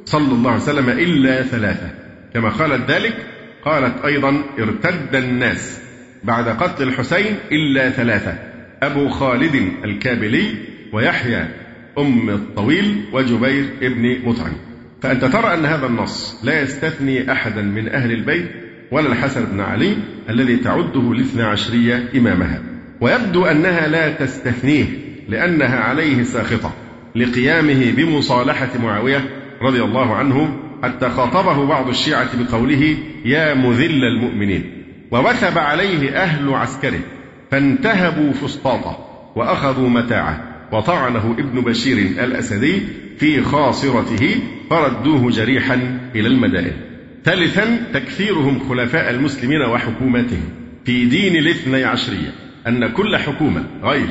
صلى 0.06 0.34
الله 0.34 0.52
عليه 0.52 0.62
وسلم 0.62 0.90
إلا 0.90 1.44
ثلاثة. 1.44 1.90
كما 2.34 2.50
قالت 2.50 2.92
ذلك 2.92 3.14
قالت 3.66 4.06
أيضا 4.06 4.42
ارتد 4.60 5.16
الناس 5.16 5.80
بعد 6.24 6.50
قتل 6.50 6.88
الحسين 6.88 7.36
إلا 7.52 7.90
ثلاثة. 7.90 8.40
أبو 8.84 9.10
خالد 9.10 9.72
الكابلي 9.84 10.56
ويحيى 10.94 11.46
أم 11.98 12.30
الطويل 12.30 13.06
وجبير 13.14 13.66
ابن 13.82 14.18
مطعم. 14.26 14.67
فأنت 15.02 15.26
ترى 15.26 15.54
أن 15.54 15.66
هذا 15.66 15.86
النص 15.86 16.40
لا 16.44 16.62
يستثني 16.62 17.32
أحدا 17.32 17.62
من 17.62 17.90
أهل 17.90 18.12
البيت 18.12 18.48
ولا 18.92 19.08
الحسن 19.08 19.46
بن 19.46 19.60
علي 19.60 19.98
الذي 20.30 20.58
تعده 20.58 21.12
الاثنى 21.12 21.44
عشرية 21.44 22.10
إمامها. 22.16 22.62
ويبدو 23.02 23.46
أنها 23.46 23.88
لا 23.88 24.10
تستثنيه 24.10 24.86
لأنها 25.30 25.80
عليه 25.80 26.24
ساخطة 26.24 26.74
لقيامه 27.16 27.92
بمصالحة 27.92 28.70
معاوية 28.84 29.30
رضي 29.62 29.82
الله 29.84 30.16
عنه 30.16 30.60
حتى 30.84 31.10
خاطبه 31.10 31.66
بعض 31.66 31.90
الشيعة 31.90 32.30
بقوله 32.44 32.98
يا 33.26 33.54
مذل 33.54 34.04
المؤمنين. 34.04 34.84
ووثب 35.12 35.58
عليه 35.58 36.10
أهل 36.10 36.54
عسكره 36.54 37.00
فانتهبوا 37.52 38.34
فسطاطه 38.34 38.98
وأخذوا 39.36 39.90
متاعه 39.90 40.44
وطعنه 40.72 41.36
ابن 41.40 41.62
بشير 41.62 41.98
الأسدي 42.24 42.82
في 43.20 43.42
خاصرته 43.42 44.36
فردوه 44.70 45.32
جريحا 45.32 46.00
إلى 46.16 46.28
المدائن. 46.28 46.74
ثالثا 47.26 47.84
تكثيرهم 47.94 48.60
خلفاء 48.70 49.10
المسلمين 49.10 49.62
وحكومتهم 49.62 50.50
في 50.86 51.06
دين 51.06 51.36
الاثني 51.36 51.84
عشرية 51.84 52.32
أن 52.68 52.88
كل 52.88 53.18
حكومة 53.18 53.64
غير 53.84 54.08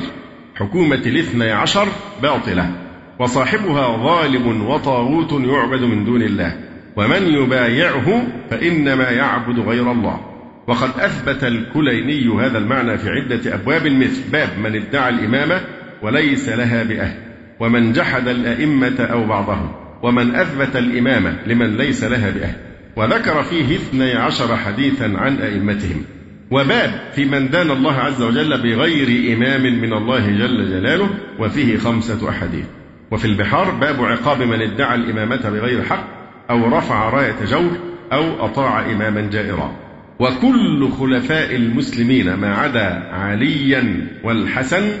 حكومة 0.55 0.95
الاثني 0.95 1.51
عشر 1.51 1.87
باطلة 2.21 2.71
وصاحبها 3.19 3.97
ظالم 3.97 4.67
وطاغوت 4.67 5.31
يعبد 5.31 5.81
من 5.81 6.05
دون 6.05 6.21
الله. 6.21 6.57
ومن 6.95 7.27
يبايعه 7.27 8.27
فإنما 8.49 9.09
يعبد 9.09 9.59
غير 9.59 9.91
الله. 9.91 10.19
وقد 10.67 10.89
أثبت 10.99 11.43
الكليني 11.43 12.45
هذا 12.45 12.57
المعنى 12.57 12.97
في 12.97 13.09
عدة 13.09 13.55
أبواب 13.55 13.87
مثل 13.87 14.31
باب 14.31 14.49
من 14.63 14.75
ادعى 14.75 15.09
الإمامة 15.09 15.61
وليس 16.01 16.49
لها 16.49 16.83
بأهل. 16.83 17.26
ومن 17.59 17.93
جحد 17.93 18.27
الأئمة 18.27 18.95
أو 18.99 19.25
بعضهم 19.25 19.71
ومن 20.03 20.35
أثبت 20.35 20.75
الإمامة 20.75 21.35
لمن 21.47 21.77
ليس 21.77 22.03
لها 22.03 22.29
بأهل. 22.29 22.55
وذكر 22.95 23.43
فيه 23.43 23.75
اثني 23.75 24.13
عشر 24.13 24.57
حديثا 24.57 25.13
عن 25.15 25.37
أئمتهم. 25.37 26.03
وباب 26.51 26.91
في 27.15 27.25
من 27.25 27.49
دان 27.49 27.71
الله 27.71 27.93
عز 27.93 28.21
وجل 28.21 28.61
بغير 28.61 29.33
إمام 29.33 29.61
من 29.61 29.93
الله 29.93 30.27
جل 30.27 30.69
جلاله 30.69 31.09
وفيه 31.39 31.77
خمسة 31.77 32.29
أحاديث. 32.29 32.65
وفي 33.11 33.25
البحار 33.25 33.71
باب 33.71 34.05
عقاب 34.05 34.41
من 34.41 34.61
ادعى 34.61 34.95
الإمامة 34.95 35.49
بغير 35.49 35.83
حق 35.83 36.07
أو 36.49 36.77
رفع 36.77 37.09
راية 37.09 37.45
جور 37.45 37.71
أو 38.13 38.45
أطاع 38.45 38.85
إماما 38.85 39.21
جائرا. 39.21 39.75
وكل 40.19 40.89
خلفاء 40.99 41.55
المسلمين 41.55 42.33
ما 42.33 42.55
عدا 42.55 43.09
عليا 43.13 44.07
والحسن 44.23 44.91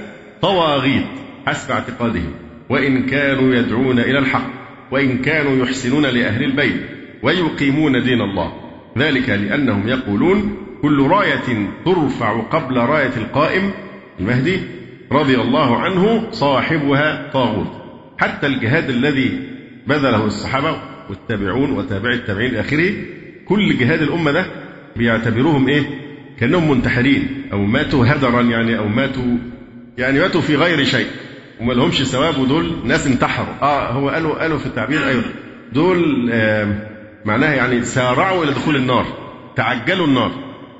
طواغيت 0.41 1.05
حسب 1.47 1.71
اعتقادهم. 1.71 2.46
وإن 2.69 3.05
كانوا 3.05 3.55
يدعون 3.55 3.99
إلى 3.99 4.19
الحق 4.19 4.49
وإن 4.91 5.17
كانوا 5.17 5.65
يحسنون 5.65 6.05
لأهل 6.05 6.43
البيت 6.43 6.81
ويقيمون 7.23 8.03
دين 8.03 8.21
الله. 8.21 8.53
ذلك 8.97 9.29
لأنهم 9.29 9.87
يقولون 9.87 10.57
كل 10.81 11.07
راية 11.07 11.67
ترفع 11.85 12.41
قبل 12.41 12.77
راية 12.77 13.11
القائم 13.17 13.71
المهدي 14.19 14.59
رضي 15.11 15.35
الله 15.41 15.77
عنه 15.77 16.31
صاحبها 16.31 17.29
طاغوت. 17.33 17.67
حتى 18.17 18.47
الجهاد 18.47 18.89
الذي 18.89 19.39
بذله 19.87 20.25
الصحابة 20.25 20.81
والتابعون 21.09 21.71
وتابع 21.71 22.09
التابعين 22.13 22.55
آخره 22.55 22.91
كل 23.45 23.77
جهاد 23.77 24.01
الأمة 24.01 24.31
ده 24.31 24.45
بيعتبروهم 24.95 25.67
إيه؟ 25.67 25.81
كأنهم 26.39 26.71
منتحرين 26.71 27.27
أو 27.53 27.65
ماتوا 27.65 28.05
هدرا 28.05 28.41
يعني 28.41 28.77
أو 28.77 28.87
ماتوا 28.87 29.37
يعني 29.97 30.19
ماتوا 30.19 30.41
في 30.41 30.55
غير 30.55 30.83
شيء. 30.83 31.07
وما 31.59 31.73
لهمش 31.73 32.03
ثواب 32.03 32.37
ودول 32.37 32.71
ناس 32.83 33.07
انتحروا 33.07 33.53
آه 33.61 33.91
هو 33.91 34.09
قالوا 34.09 34.41
قالوا 34.41 34.57
في 34.57 34.65
التعبير 34.65 35.07
أيوه 35.07 35.23
دول 35.73 36.29
آه 36.31 36.67
معناها 37.25 37.55
يعني 37.55 37.85
سارعوا 37.85 38.43
إلى 38.43 38.51
دخول 38.51 38.75
النار 38.75 39.05
تعجلوا 39.55 40.07
النار 40.07 40.31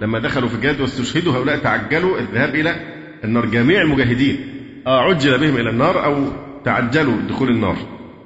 لما 0.02 0.20
دخلوا 0.20 0.50
في 0.50 0.56
الجهاد 0.56 0.82
واستشهدوا 0.82 1.34
هؤلاء 1.34 1.58
تعجلوا 1.58 2.20
الذهاب 2.20 2.56
إلى 2.56 2.76
النار 3.24 3.46
جميع 3.46 3.82
المجاهدين 3.82 4.38
آه 4.88 5.02
عجل 5.02 5.38
بهم 5.38 5.58
إلى 5.58 5.70
النار 5.70 6.06
أو 6.06 6.26
تعجلوا 6.66 7.18
دخول 7.30 7.50
النار 7.50 7.78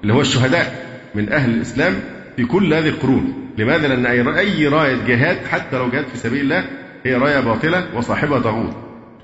اللي 0.03 0.13
هو 0.13 0.21
الشهداء 0.21 0.85
من 1.15 1.29
أهل 1.29 1.49
الإسلام 1.49 1.93
في 2.37 2.45
كل 2.45 2.73
هذه 2.73 2.89
القرون 2.89 3.33
لماذا؟ 3.57 3.87
لأن 3.87 4.27
أي 4.27 4.67
راية 4.67 4.95
جهاد 5.07 5.45
حتى 5.45 5.77
لو 5.77 5.89
جهاد 5.89 6.05
في 6.07 6.17
سبيل 6.17 6.41
الله 6.41 6.65
هي 7.05 7.15
راية 7.15 7.39
باطلة 7.39 7.87
وصاحبها 7.95 8.39
طاغوت. 8.39 8.75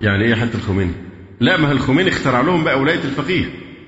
يعني 0.01 0.23
إيه 0.25 0.36
حتى 0.36 0.55
الخميني؟ 0.55 0.91
لا 1.39 1.57
ما 1.57 1.71
الخميني 1.71 2.09
اخترع 2.09 2.41
لهم 2.41 2.63
بقى 2.63 2.79
ولاية 2.79 3.03
الفقيه 3.03 3.45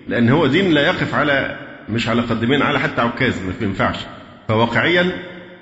لأن 0.08 0.30
هو 0.30 0.48
دين 0.48 0.72
لا 0.72 0.82
يقف 0.82 1.14
على 1.16 1.60
مش 1.90 2.08
على 2.10 2.22
قدمين 2.22 2.62
على 2.62 2.80
حتى 2.80 3.02
عكاز 3.02 3.34
ما 3.46 3.54
ينفعش. 3.62 3.96
فواقعيا 4.48 5.12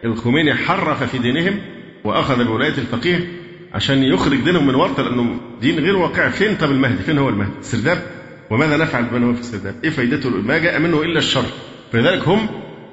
الخميني 0.06 0.54
حرف 0.56 1.04
في 1.04 1.18
دينهم 1.18 1.60
وأخذ 2.04 2.44
بولاية 2.46 2.74
الفقيه 2.78 3.28
عشان 3.74 4.04
يخرج 4.04 4.38
دينهم 4.38 4.68
من 4.68 4.76
ورطة 4.76 5.04
لأنه 5.04 5.40
دين 5.62 5.80
غير 5.80 5.96
واقعي 5.98 6.30
فين 6.32 6.56
طب 6.56 6.72
المهدي؟ 6.72 7.04
فين 7.04 7.18
هو 7.18 7.30
المهدي؟ 7.30 7.52
السرداب؟ 7.60 8.02
وماذا 8.50 8.78
نفعل 8.78 9.04
بمن 9.04 9.24
هو 9.24 9.34
في 9.34 9.40
السرداب؟ 9.40 9.76
إيه 9.84 9.90
فائدته 9.90 10.30
ما 10.30 10.58
جاء 10.58 10.80
منه 10.80 11.02
إلا 11.02 11.20
الشر. 11.20 11.46
فلذلك 11.92 12.28
هم 12.28 12.48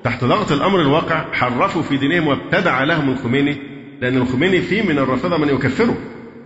تحت 0.04 0.24
ضغط 0.24 0.52
الأمر 0.52 0.80
الواقع 0.80 1.32
حرفوا 1.32 1.82
في 1.82 1.96
دينهم 1.96 2.26
وابتدع 2.26 2.84
لهم 2.84 3.10
الخميني 3.10 3.56
لأن 4.00 4.16
الخميني 4.16 4.60
فيه 4.60 4.82
من 4.82 4.98
الرافضة 4.98 5.36
من 5.36 5.48
يكفره. 5.48 5.96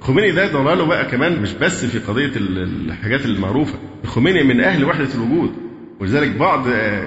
الخميني 0.00 0.30
ده 0.30 0.52
ضلاله 0.52 0.84
بقى 0.84 1.04
كمان 1.04 1.42
مش 1.42 1.52
بس 1.52 1.84
في 1.84 1.98
قضية 1.98 2.30
الحاجات 2.36 3.24
المعروفة 3.26 3.74
الخميني 4.04 4.42
من 4.42 4.60
أهل 4.60 4.84
وحدة 4.84 5.08
الوجود 5.14 5.50
ولذلك 6.00 6.30
بعض 6.30 6.64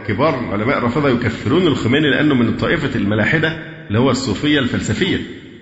كبار 0.08 0.36
علماء 0.52 0.78
الرافضه 0.78 1.10
يكفرون 1.10 1.68
الخميني 1.68 2.10
لأنه 2.10 2.36
من 2.36 2.58
طائفة 2.58 3.00
الملاحدة 3.00 3.48
اللي 3.88 4.00
هو 4.00 4.10
الصوفية 4.12 4.60
الفلسفية 4.60 5.18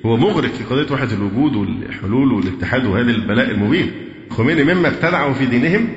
هو 0.05 0.17
مغرق 0.17 0.49
في 0.51 0.63
قضية 0.63 0.93
وحدة 0.93 1.13
الوجود 1.13 1.55
والحلول 1.55 2.33
والاتحاد 2.33 2.85
وهذا 2.85 3.11
البلاء 3.11 3.51
المبين 3.51 3.91
الخميني 4.31 4.63
مما 4.63 4.87
ابتدعوا 4.87 5.33
في 5.33 5.45
دينهم 5.45 5.87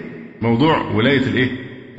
موضوع 0.43 0.91
ولاية 0.91 1.26
الإيه؟ 1.26 1.51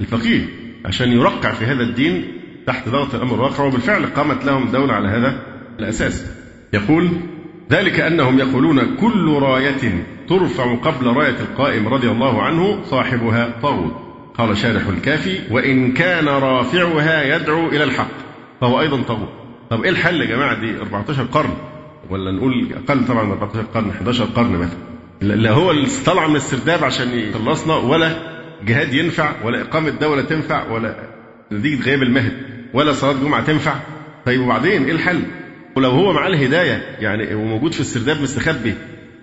الفقيه 0.02 0.46
عشان 0.86 1.12
يرقع 1.12 1.52
في 1.54 1.66
هذا 1.66 1.84
الدين 1.84 2.26
تحت 2.68 2.90
ضغط 2.90 3.16
الأمر 3.16 3.36
الواقع 3.36 3.64
وبالفعل 3.64 4.06
قامت 4.06 4.46
لهم 4.46 4.66
دولة 4.72 4.94
على 4.94 5.08
هذا 5.08 5.40
الأساس. 5.80 6.26
يقول 6.74 7.10
ذلك 7.74 8.00
أنهم 8.00 8.40
يقولون 8.40 8.96
كل 9.02 9.38
راية 9.42 10.06
ترفع 10.30 10.76
قبل 10.76 11.08
راية 11.08 11.36
القائم 11.40 11.88
رضي 11.88 12.08
الله 12.10 12.42
عنه 12.42 12.80
صاحبها 12.86 13.50
طاغوت. 13.62 13.94
قال 14.38 14.58
شارح 14.58 14.88
الكافي 14.88 15.40
وإن 15.52 15.92
كان 15.94 16.28
رافعها 16.28 17.36
يدعو 17.36 17.68
إلى 17.68 17.84
الحق 17.84 18.08
فهو 18.62 18.82
أيضا 18.82 19.02
طاغوت. 19.02 19.30
طب 19.70 19.84
إيه 19.84 19.90
الحل 19.90 20.22
يا 20.22 20.26
جماعة 20.26 20.60
دي 20.60 20.78
14 20.78 21.24
قرن 21.24 21.54
ولا 22.10 22.32
نقول 22.32 22.68
أقل 22.88 23.06
طبعا 23.08 23.24
من 23.24 23.32
14 23.32 23.62
قرن 23.74 23.90
11 23.90 24.26
قرن 24.26 24.52
مثلا. 24.52 24.78
لا 25.22 25.52
هو 25.52 25.74
طلع 26.06 26.28
من 26.28 26.36
السرداب 26.36 26.84
عشان 26.84 27.20
يخلصنا 27.20 27.76
ولا 27.76 28.12
جهاد 28.66 28.94
ينفع 28.94 29.32
ولا 29.44 29.62
إقامة 29.62 29.90
دولة 29.90 30.22
تنفع 30.22 30.72
ولا 30.72 30.96
نتيجة 31.52 31.84
غياب 31.84 32.04
المهد 32.04 32.34
ولا 32.74 32.92
صلاة 32.92 33.14
جمعة 33.14 33.44
تنفع 33.46 33.74
طيب 34.26 34.42
وبعدين 34.42 34.84
إيه 34.86 34.92
الحل؟ 34.92 35.20
ولو 35.76 35.90
هو 35.90 36.14
معاه 36.14 36.28
الهداية 36.28 36.82
يعني 37.00 37.36
وموجود 37.36 37.72
في 37.74 37.80
السرداب 37.80 38.22
مستخبي 38.22 38.74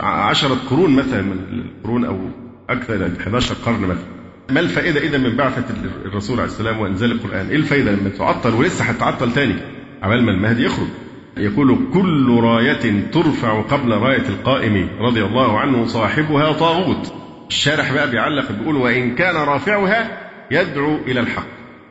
عشرة 0.00 0.54
قرون 0.70 0.96
مثلا 0.96 1.22
من 1.22 1.62
القرون 1.78 2.04
أو 2.04 2.18
أكثر 2.68 2.98
من 2.98 3.16
11 3.20 3.54
قرن 3.54 3.80
مثلا. 3.80 4.04
ما 4.50 4.60
الفائدة 4.60 5.00
إذا 5.00 5.18
من 5.18 5.36
بعثة 5.36 5.64
الرسول 6.04 6.40
عليه 6.40 6.48
السلام 6.50 6.78
وإنزال 6.80 7.12
القرآن؟ 7.12 7.48
إيه 7.48 7.56
الفائدة 7.56 7.90
لما 7.92 8.08
تعطل 8.08 8.54
ولسه 8.54 8.84
هتعطل 8.84 9.32
تاني؟ 9.32 9.54
عبال 10.02 10.22
ما 10.24 10.30
المهدي 10.30 10.64
يخرج. 10.64 10.86
يقول 11.36 11.78
كل 11.94 12.40
راية 12.42 13.10
ترفع 13.12 13.60
قبل 13.62 13.92
راية 13.92 14.28
القائم 14.28 14.88
رضي 15.00 15.24
الله 15.24 15.58
عنه 15.58 15.86
صاحبها 15.86 16.52
طاغوت. 16.52 17.12
الشارح 17.48 17.92
بقى 17.92 18.10
بيعلق 18.10 18.52
بيقول 18.52 18.76
وإن 18.76 19.14
كان 19.14 19.34
رافعها 19.36 20.18
يدعو 20.50 20.96
إلى 20.96 21.20
الحق. 21.20 21.46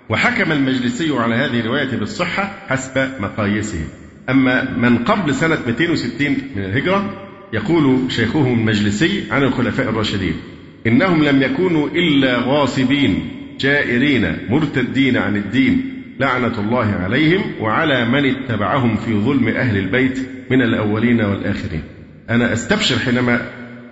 وحكم 0.10 0.52
المجلسي 0.52 1.18
على 1.18 1.36
هذه 1.36 1.60
الرواية 1.60 1.98
بالصحة 1.98 2.52
حسب 2.68 3.10
مقاييسه. 3.20 3.88
أما 4.30 4.78
من 4.78 4.98
قبل 4.98 5.36
سنة 5.36 5.58
260 5.68 6.38
من 6.56 6.64
الهجرة 6.64 7.14
يقول 7.54 8.12
شيخهم 8.12 8.60
المجلسي 8.60 9.24
عن 9.32 9.44
الخلفاء 9.44 9.90
الراشدين 9.90 10.34
إنهم 10.88 11.24
لم 11.24 11.42
يكونوا 11.42 11.88
إلا 11.88 12.38
غاصبين 12.38 13.30
جائرين 13.60 14.38
مرتدين 14.50 15.18
عن 15.18 15.36
الدين 15.36 16.04
لعنة 16.20 16.60
الله 16.60 16.86
عليهم 16.86 17.42
وعلى 17.60 18.06
من 18.06 18.26
اتبعهم 18.26 18.96
في 18.96 19.14
ظلم 19.14 19.48
أهل 19.48 19.78
البيت 19.78 20.20
من 20.52 20.62
الأولين 20.62 21.22
والآخرين 21.22 21.84
أنا 22.30 22.54
أستبشر 22.54 23.00
حينما 23.00 23.42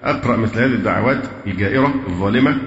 أقرأ 0.03 0.37
مثل 0.37 0.59
هذه 0.59 0.73
الدعوات 0.73 1.23
الجائرة 1.47 1.93
الظالمة 2.07 2.57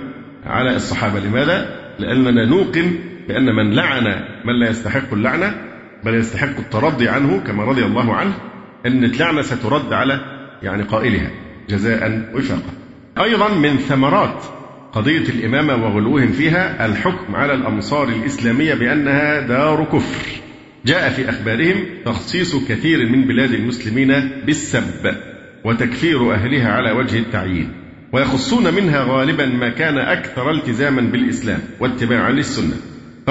على 0.47 0.77
الصحابة 0.77 1.21
لماذا؟ 1.21 1.81
لأننا 1.99 2.45
نوقن 2.45 2.93
بأن 3.29 3.55
من 3.57 3.75
لعن 3.75 4.05
من 4.45 4.61
لا 4.61 4.71
يستحق 4.71 5.13
اللعنة 5.13 5.70
بل 6.05 6.15
يستحق 6.15 6.59
الترضي 6.59 7.09
عنه 7.09 7.41
كما 7.47 7.65
رضي 7.65 7.85
الله 7.85 8.15
عنه 8.15 8.33
أن 8.87 9.05
اللعنة 9.05 9.43
سترد 9.43 9.93
على 9.93 10.21
يعني 10.63 10.83
قائلها 10.83 11.31
جزاء 11.69 12.31
وفاقا. 12.35 12.73
أيضا 13.19 13.49
من 13.49 13.77
ثمرات 13.77 14.45
قضية 14.93 15.29
الإمامة 15.29 15.87
وغلوهم 15.87 16.29
فيها 16.29 16.87
الحكم 16.87 17.37
على 17.37 17.55
الأمصار 17.55 18.09
الإسلامية 18.09 18.75
بأنها 18.75 19.41
دار 19.41 19.85
كفر. 19.85 20.41
جاء 20.87 21.11
في 21.11 21.31
أخبارهم 21.31 21.85
تخصيص 22.05 22.57
كثير 22.69 23.09
من 23.09 23.25
بلاد 23.25 23.53
المسلمين 23.53 24.31
بالسب 24.47 25.15
وتكفير 25.65 26.33
أهلها 26.35 26.73
على 26.73 26.93
وجه 26.93 27.19
التعيين 27.19 27.73
ويخصون 28.13 28.75
منها 28.75 29.05
غالبا 29.09 29.47
ما 29.47 29.69
كان 29.69 29.99
أكثر 29.99 30.51
التزاما 30.51 31.01
بالإسلام 31.01 31.61
واتباعا 31.81 32.31
للسنة. 32.31 32.77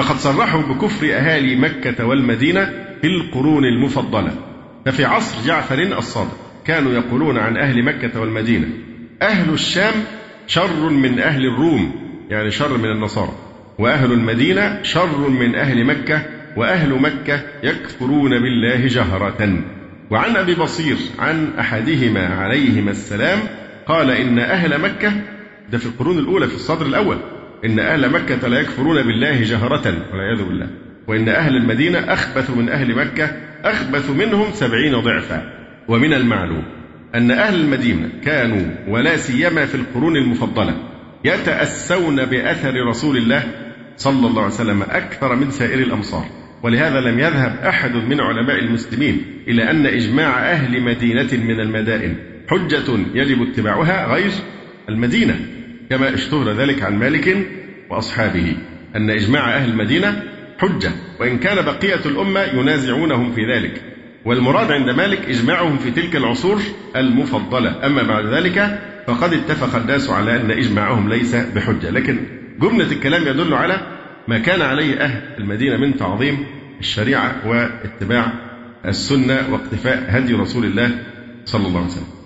فقد 0.02 0.16
صرحوا 0.16 0.62
بكفر 0.62 1.06
أهالي 1.06 1.56
مكة 1.56 2.06
والمدينة 2.06 2.64
في 3.00 3.06
القرون 3.06 3.64
المفضلة. 3.64 4.32
ففي 4.86 5.04
عصر 5.04 5.46
جعفر 5.46 5.82
الصادق 5.98 6.36
كانوا 6.66 6.92
يقولون 6.92 7.38
عن 7.38 7.56
أهل 7.56 7.82
مكة 7.82 8.20
والمدينة 8.20 8.66
أهل 9.22 9.52
الشام 9.52 9.94
شر 10.46 10.88
من 10.90 11.18
أهل 11.18 11.46
الروم 11.46 11.92
يعني 12.30 12.50
شر 12.50 12.76
من 12.78 12.90
النصارى 12.90 13.32
وأهل 13.78 14.12
المدينة 14.12 14.82
شر 14.82 15.28
من 15.28 15.54
أهل 15.54 15.84
مكة 15.84 16.22
وأهل 16.56 17.00
مكة 17.02 17.40
يكفرون 17.62 18.30
بالله 18.30 18.86
جهرة. 18.86 19.62
وعن 20.10 20.36
أبي 20.36 20.54
بصير 20.54 20.96
عن 21.18 21.48
أحدهما 21.58 22.26
عليهما 22.26 22.90
السلام 22.90 23.38
قال 23.86 24.10
إن 24.10 24.38
أهل 24.38 24.80
مكة 24.80 25.12
ده 25.72 25.78
في 25.78 25.86
القرون 25.86 26.18
الأولى 26.18 26.46
في 26.48 26.54
الصدر 26.54 26.86
الأول 26.86 27.16
إن 27.64 27.78
أهل 27.78 28.10
مكة 28.10 28.48
لا 28.48 28.60
يكفرون 28.60 29.02
بالله 29.02 29.42
جهرة 29.42 29.94
والعياذ 30.12 30.44
بالله. 30.44 30.68
وإن 31.06 31.28
أهل 31.28 31.56
المدينة 31.56 31.98
أخبث 31.98 32.50
من 32.50 32.68
أهل 32.68 32.94
مكة 32.94 33.30
أخبث 33.64 34.10
منهم 34.10 34.46
سبعين 34.52 35.00
ضعفا. 35.00 35.42
ومن 35.88 36.14
المعلوم 36.14 36.64
أن 37.14 37.30
أهل 37.30 37.60
المدينة 37.60 38.08
كانوا 38.24 38.62
ولا 38.88 39.16
سيما 39.16 39.66
في 39.66 39.74
القرون 39.74 40.16
المفضلة 40.16 40.74
يتأسون 41.24 42.24
بأثر 42.24 42.74
رسول 42.88 43.16
الله 43.16 43.42
صلى 43.96 44.26
الله 44.26 44.42
عليه 44.42 44.54
وسلم 44.54 44.82
أكثر 44.82 45.36
من 45.36 45.50
سائر 45.50 45.78
الأمصار. 45.78 46.24
ولهذا 46.62 47.00
لم 47.00 47.18
يذهب 47.18 47.56
أحد 47.66 47.94
من 47.94 48.20
علماء 48.20 48.58
المسلمين 48.58 49.22
إلى 49.48 49.70
أن 49.70 49.86
إجماع 49.86 50.50
أهل 50.50 50.82
مدينة 50.82 51.28
من 51.32 51.60
المدائن 51.60 52.16
حجة 52.48 52.98
يجب 53.14 53.42
اتباعها 53.42 54.14
غير 54.14 54.30
المدينة. 54.88 55.40
كما 55.90 56.14
اشتهر 56.14 56.52
ذلك 56.52 56.82
عن 56.82 56.98
مالك 56.98 57.46
وأصحابه 57.90 58.56
أن 58.96 59.10
إجماع 59.10 59.56
أهل 59.56 59.70
المدينة 59.70 60.22
حجة 60.58 60.92
وإن 61.20 61.38
كان 61.38 61.64
بقية 61.64 62.00
الأمة 62.06 62.40
ينازعونهم 62.40 63.32
في 63.32 63.46
ذلك. 63.46 63.82
والمراد 64.24 64.72
عند 64.72 64.90
مالك 64.90 65.28
إجماعهم 65.28 65.78
في 65.78 65.90
تلك 65.90 66.16
العصور 66.16 66.60
المفضلة. 66.96 67.86
أما 67.86 68.02
بعد 68.02 68.26
ذلك 68.26 68.80
فقد 69.06 69.32
اتفق 69.32 69.76
الناس 69.76 70.10
على 70.10 70.36
أن 70.36 70.50
إجماعهم 70.50 71.08
ليس 71.08 71.34
بحجة. 71.34 71.90
لكن 71.90 72.18
جملة 72.60 72.92
الكلام 72.92 73.22
يدل 73.22 73.54
على 73.54 73.80
ما 74.28 74.38
كان 74.38 74.62
عليه 74.62 75.00
أهل 75.00 75.22
المدينة 75.38 75.76
من 75.76 75.96
تعظيم 75.96 76.46
الشريعة 76.80 77.34
واتباع 77.46 78.32
السنة 78.86 79.48
واقتفاء 79.50 80.04
هدي 80.08 80.34
رسول 80.34 80.64
الله 80.64 80.90
صلى 81.44 81.66
الله 81.66 81.78
عليه 81.78 81.90
وسلم. 81.90 82.19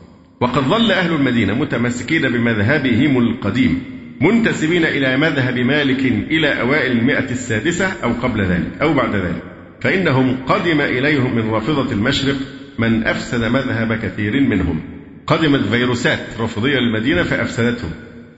وقد 0.45 0.63
ظل 0.63 0.93
أهل 0.93 1.13
المدينة 1.15 1.55
متمسكين 1.55 2.29
بمذهبهم 2.29 3.19
القديم 3.19 3.83
منتسبين 4.21 4.85
إلى 4.85 5.17
مذهب 5.17 5.59
مالك 5.59 6.01
إلى 6.31 6.61
أوائل 6.61 6.93
المئة 6.93 7.31
السادسة 7.31 7.93
أو 8.05 8.13
قبل 8.13 8.45
ذلك 8.45 8.71
أو 8.83 8.95
بعد 8.95 9.15
ذلك. 9.15 9.43
فإنهم 9.81 10.37
قدم 10.47 10.81
إليهم 10.81 11.37
من 11.37 11.51
رافضة 11.51 11.93
المشرق 11.93 12.37
من 12.79 13.07
أفسد 13.07 13.45
مذهب 13.45 13.95
كثير 13.95 14.41
منهم. 14.41 14.81
قدمت 15.27 15.61
فيروسات 15.61 16.21
رافضية 16.39 16.79
للمدينة 16.79 17.23
فأفسدتهم. 17.23 17.91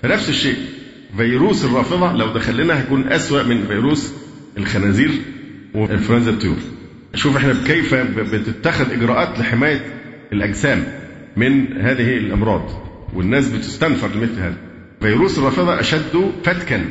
فنفس 0.03 0.29
الشيء 0.29 0.57
فيروس 1.17 1.65
الرافضة 1.65 2.13
لو 2.13 2.33
دخل 2.33 2.57
لنا 2.57 2.81
هيكون 2.81 3.09
أسوأ 3.09 3.43
من 3.43 3.65
فيروس 3.67 4.15
الخنازير 4.59 5.11
وإنفلونزا 5.75 6.31
الطيور 6.31 6.57
شوف 7.15 7.37
إحنا 7.37 7.55
كيف 7.67 7.95
بتتخذ 7.95 8.93
إجراءات 8.93 9.39
لحماية 9.39 9.81
الأجسام. 10.33 11.06
من 11.37 11.80
هذه 11.80 12.16
الأمراض 12.16 12.70
والناس 13.14 13.49
بتستنفر 13.49 14.09
لمثل 14.09 14.41
هذا. 14.41 14.57
فيروس 15.01 15.39
الرافضة 15.39 15.80
أشد 15.80 16.32
فتكا 16.45 16.84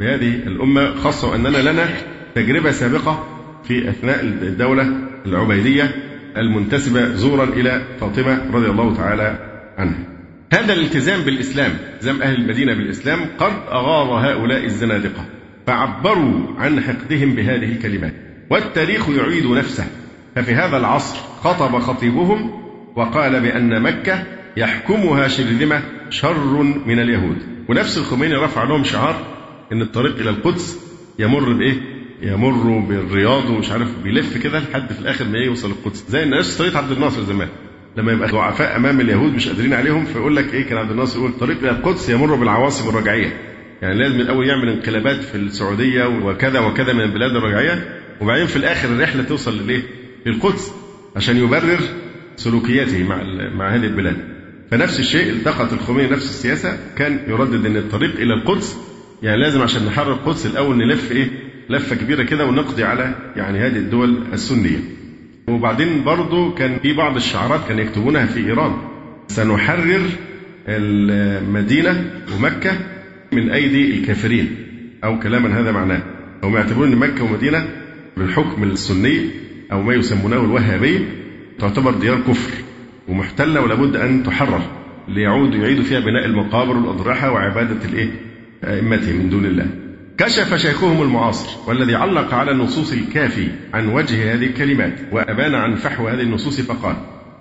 بهذه 0.00 0.34
الأمة 0.34 0.94
خاصة 0.94 1.30
وأننا 1.30 1.70
لنا 1.70 1.88
تجربة 2.34 2.70
سابقة 2.70 3.24
في 3.64 3.88
أثناء 3.90 4.20
الدولة 4.22 4.92
العبيدية 5.26 5.94
المنتسبة 6.36 7.14
زورا 7.14 7.44
إلى 7.44 7.82
فاطمة 8.00 8.40
رضي 8.52 8.66
الله 8.66 8.96
تعالى 8.96 9.38
عنها. 9.78 10.04
هذا 10.52 10.72
الالتزام 10.72 11.22
بالإسلام 11.22 11.70
التزام 11.94 12.22
أهل 12.22 12.34
المدينة 12.34 12.74
بالإسلام 12.74 13.20
قد 13.38 13.52
أغاظ 13.68 14.24
هؤلاء 14.24 14.64
الزنادقة 14.64 15.24
فعبروا 15.66 16.46
عن 16.58 16.80
حقدهم 16.80 17.34
بهذه 17.34 17.72
الكلمات. 17.72 18.14
والتاريخ 18.50 19.08
يعيد 19.08 19.46
نفسه 19.46 19.86
ففي 20.34 20.54
هذا 20.54 20.76
العصر 20.76 21.16
خطب 21.16 21.78
خطيبهم 21.78 22.67
وقال 22.98 23.40
بأن 23.40 23.82
مكة 23.82 24.24
يحكمها 24.56 25.28
شرذمة 25.28 25.82
شر 26.10 26.62
من 26.62 26.98
اليهود 27.00 27.36
ونفس 27.68 27.98
الخميني 27.98 28.34
رفع 28.34 28.64
لهم 28.64 28.84
شعار 28.84 29.16
إن 29.72 29.82
الطريق 29.82 30.16
إلى 30.18 30.30
القدس 30.30 30.78
يمر 31.18 31.52
بإيه؟ 31.52 31.74
يمر 32.22 32.78
بالرياض 32.78 33.50
ومش 33.50 33.70
عارف 33.70 33.88
بيلف 34.04 34.36
كده 34.38 34.58
لحد 34.58 34.92
في 34.92 35.00
الآخر 35.00 35.24
ما 35.24 35.38
يوصل 35.38 35.70
القدس 35.70 36.04
زي 36.08 36.22
الناس 36.22 36.58
طريقه 36.58 36.78
عبد 36.78 36.92
الناصر 36.92 37.22
زمان 37.22 37.48
لما 37.96 38.12
يبقى 38.12 38.28
ضعفاء 38.28 38.76
أمام 38.76 39.00
اليهود 39.00 39.34
مش 39.34 39.48
قادرين 39.48 39.74
عليهم 39.74 40.04
فيقول 40.04 40.36
لك 40.36 40.54
إيه 40.54 40.66
كان 40.66 40.78
عبد 40.78 40.90
الناصر 40.90 41.18
يقول 41.18 41.32
طريق 41.32 41.58
إلى 41.58 41.70
القدس 41.70 42.08
يمر 42.08 42.34
بالعواصم 42.34 42.88
الرجعية 42.88 43.32
يعني 43.82 43.98
لازم 43.98 44.20
الأول 44.20 44.48
يعمل 44.48 44.68
انقلابات 44.68 45.16
في 45.24 45.34
السعودية 45.34 46.04
وكذا 46.04 46.60
وكذا 46.60 46.92
من 46.92 47.00
البلاد 47.00 47.30
الرجعية 47.36 48.00
وبعدين 48.20 48.46
في 48.46 48.56
الآخر 48.56 48.88
الرحلة 48.88 49.22
توصل 49.22 49.58
للإيه؟ 49.62 49.82
للقدس 50.26 50.72
عشان 51.16 51.36
يبرر 51.36 51.80
سلوكياته 52.38 53.04
مع 53.04 53.22
مع 53.54 53.74
هذه 53.74 53.84
البلاد. 53.84 54.16
فنفس 54.70 55.00
الشيء 55.00 55.32
التقط 55.32 55.72
الخميني 55.72 56.10
نفس 56.10 56.24
السياسة 56.24 56.78
كان 56.96 57.20
يردد 57.28 57.66
إن 57.66 57.76
الطريق 57.76 58.14
إلى 58.20 58.34
القدس 58.34 58.76
يعني 59.22 59.40
لازم 59.40 59.62
عشان 59.62 59.86
نحرر 59.86 60.12
القدس 60.12 60.46
الأول 60.46 60.76
نلف 60.76 61.12
إيه؟ 61.12 61.28
لفة 61.70 61.96
كبيرة 61.96 62.22
كده 62.22 62.46
ونقضي 62.46 62.84
على 62.84 63.14
يعني 63.36 63.58
هذه 63.58 63.76
الدول 63.76 64.22
السنية. 64.32 64.78
وبعدين 65.48 66.04
برضه 66.04 66.54
كان 66.54 66.78
في 66.78 66.92
بعض 66.92 67.16
الشعارات 67.16 67.60
كان 67.68 67.78
يكتبونها 67.78 68.26
في 68.26 68.46
إيران 68.46 68.76
سنحرر 69.28 70.02
المدينة 70.68 72.10
ومكة 72.36 72.72
من 73.32 73.50
أيدي 73.50 73.98
الكافرين 73.98 74.56
أو 75.04 75.18
كلاما 75.18 75.60
هذا 75.60 75.72
معناه. 75.72 76.02
هم 76.42 76.54
يعتبرون 76.54 76.92
إن 76.92 76.98
مكة 76.98 77.24
ومدينة 77.24 77.66
بالحكم 78.16 78.62
السني 78.62 79.30
أو 79.72 79.82
ما 79.82 79.94
يسمونه 79.94 80.36
الوهابية 80.36 80.98
تعتبر 81.58 81.94
ديار 81.94 82.20
كفر 82.20 82.52
ومحتلة 83.08 83.60
ولابد 83.60 83.96
أن 83.96 84.22
تحرر 84.22 84.62
ليعودوا 85.08 85.60
يعيدوا 85.60 85.84
فيها 85.84 86.00
بناء 86.00 86.24
المقابر 86.24 86.76
والاضرحه 86.76 87.30
وعبادة 87.30 87.84
الإيه؟ 87.84 88.10
ائمتهم 88.64 89.16
من 89.16 89.30
دون 89.30 89.44
الله. 89.44 89.66
كشف 90.18 90.54
شيخهم 90.54 91.02
المعاصر 91.02 91.48
والذي 91.66 91.94
علق 91.94 92.34
على 92.34 92.50
النصوص 92.50 92.92
الكافي 92.92 93.48
عن 93.74 93.88
وجه 93.88 94.34
هذه 94.34 94.46
الكلمات 94.46 94.94
وأبان 95.12 95.54
عن 95.54 95.74
فحوى 95.74 96.12
هذه 96.12 96.20
النصوص 96.20 96.60
فقال 96.60 96.96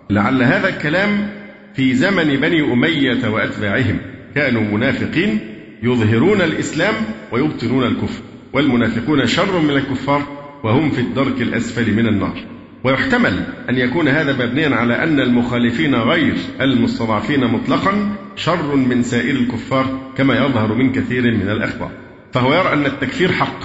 لعل 0.10 0.44
هذا 0.44 0.70
الكلام 0.70 1.30
في 1.76 1.96
زمن 1.96 2.24
بني 2.24 2.74
أمية 2.74 3.30
وأتباعهم 3.30 3.98
كانوا 4.36 4.62
منافقين 4.62 5.40
يظهرون 5.84 6.42
الإسلام 6.42 6.94
ويبطنون 7.32 7.84
الكفر 7.84 8.22
والمنافقون 8.54 9.28
شر 9.28 9.60
من 9.60 9.70
الكفار 9.70 10.22
وهم 10.64 10.90
في 10.90 11.02
الدرك 11.02 11.42
الأسفل 11.42 11.94
من 11.94 12.08
النار 12.08 12.57
ويحتمل 12.88 13.44
أن 13.70 13.78
يكون 13.78 14.08
هذا 14.08 14.34
مبنيا 14.34 14.76
على 14.76 15.04
أن 15.04 15.20
المخالفين 15.20 15.96
غير 15.96 16.36
المستضعفين 16.62 17.46
مطلقا 17.46 18.16
شر 18.36 18.76
من 18.76 19.04
سائر 19.04 19.36
الكفار 19.36 20.12
كما 20.18 20.36
يظهر 20.36 20.74
من 20.74 20.92
كثير 20.92 21.24
من 21.24 21.50
الأخبار 21.50 21.92
فهو 22.34 22.54
يرى 22.54 22.74
أن 22.74 22.86
التكفير 22.86 23.32
حق 23.32 23.60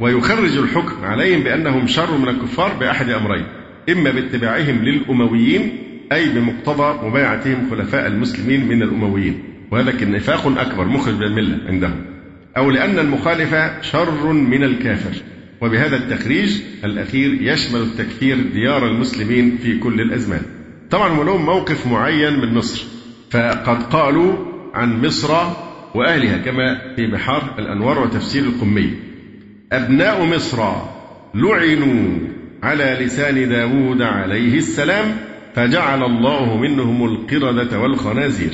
ويخرج 0.00 0.56
الحكم 0.56 1.04
عليهم 1.04 1.40
بأنهم 1.40 1.86
شر 1.86 2.18
من 2.18 2.28
الكفار 2.28 2.72
بأحد 2.80 3.08
أمرين 3.08 3.44
إما 3.88 4.10
باتباعهم 4.10 4.84
للأمويين 4.84 5.78
أي 6.12 6.28
بمقتضى 6.28 7.08
مبايعتهم 7.08 7.70
خلفاء 7.70 8.06
المسلمين 8.06 8.68
من 8.68 8.82
الأمويين. 8.82 9.42
وهذا 9.70 10.04
نفاق 10.04 10.58
أكبر 10.58 10.84
مخرج 10.84 11.14
من 11.14 11.22
الملة 11.22 11.58
عندهم. 11.68 12.04
أو 12.56 12.70
لأن 12.70 12.98
المخالف 12.98 13.54
شر 13.80 14.32
من 14.32 14.64
الكافر. 14.64 15.22
وبهذا 15.62 15.96
التخريج 15.96 16.60
الأخير 16.84 17.38
يشمل 17.40 17.80
التكفير 17.80 18.36
ديار 18.52 18.86
المسلمين 18.86 19.58
في 19.62 19.78
كل 19.78 20.00
الأزمان. 20.00 20.42
طبعا 20.90 21.24
لهم 21.24 21.46
موقف 21.46 21.86
معين 21.86 22.38
من 22.38 22.54
مصر 22.54 22.84
فقد 23.30 23.82
قالوا 23.82 24.32
عن 24.74 25.06
مصر 25.06 25.34
وأهلها 25.94 26.38
كما 26.38 26.94
في 26.96 27.06
بحار 27.06 27.54
الأنوار 27.58 27.98
وتفسير 27.98 28.42
القمي. 28.42 28.90
أبناء 29.72 30.24
مصر 30.24 30.62
لعنوا 31.34 32.18
على 32.62 32.98
لسان 33.00 33.48
داود 33.48 34.02
عليه 34.02 34.58
السلام 34.58 35.16
فجعل 35.54 36.04
الله 36.04 36.56
منهم 36.56 37.04
القردة 37.04 37.80
والخنازير. 37.80 38.52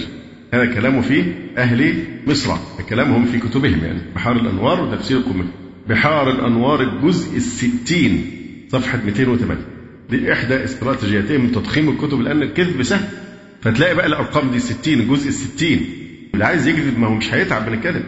هذا 0.54 0.74
كلامه 0.74 1.00
في 1.00 1.24
أهل 1.58 1.94
مصر 2.26 2.54
كلامهم 2.88 3.24
في 3.24 3.38
كتبهم 3.38 3.84
يعني 3.84 4.00
بحار 4.14 4.36
الأنوار 4.36 4.82
وتفسير 4.82 5.16
القمي. 5.18 5.44
بحار 5.88 6.30
الأنوار 6.30 6.82
الجزء 6.82 7.36
الستين 7.36 8.30
صفحة 8.72 8.98
208 9.06 9.60
دي 10.10 10.32
إحدى 10.32 10.64
استراتيجياتهم 10.64 11.48
تضخيم 11.48 11.88
الكتب 11.88 12.20
لأن 12.20 12.42
الكذب 12.42 12.82
سهل. 12.82 13.08
فتلاقي 13.62 13.94
بقى 13.94 14.06
الأرقام 14.06 14.50
دي 14.50 14.58
60 14.58 14.94
الجزء 14.94 15.28
الستين. 15.28 15.86
اللي 16.34 16.44
عايز 16.44 16.68
يكذب 16.68 16.98
ما 16.98 17.06
هو 17.06 17.14
مش 17.14 17.34
هيتعب 17.34 17.68
من 17.68 17.74
الكذب. 17.74 18.02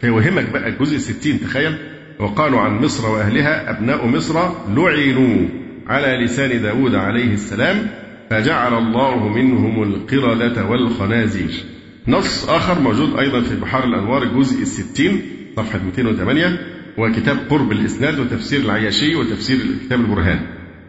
فيوهمك 0.00 0.50
بقى 0.50 0.68
الجزء 0.68 0.96
الستين 0.96 1.40
تخيل. 1.40 1.76
وقالوا 2.18 2.60
عن 2.60 2.78
مصر 2.84 3.08
وأهلها 3.10 3.70
أبناء 3.70 4.06
مصر 4.06 4.34
لعنوا 4.74 5.48
على 5.86 6.24
لسان 6.24 6.62
داود 6.62 6.94
عليه 6.94 7.34
السلام 7.34 7.86
فجعل 8.30 8.78
الله 8.78 9.28
منهم 9.28 9.82
القردة 9.82 10.64
والخنازير. 10.66 11.64
نص 12.08 12.48
آخر 12.48 12.80
موجود 12.80 13.18
أيضا 13.18 13.40
في 13.40 13.56
بحار 13.56 13.84
الأنوار 13.84 14.22
الجزء 14.22 14.62
الستين 14.62 15.20
صفحة 15.56 15.80
208 15.84 16.58
وكتاب 16.98 17.38
قرب 17.50 17.72
الإسناد 17.72 18.18
وتفسير 18.18 18.60
العياشي 18.60 19.14
وتفسير 19.14 19.58
كتاب 19.84 20.00
البرهان. 20.00 20.40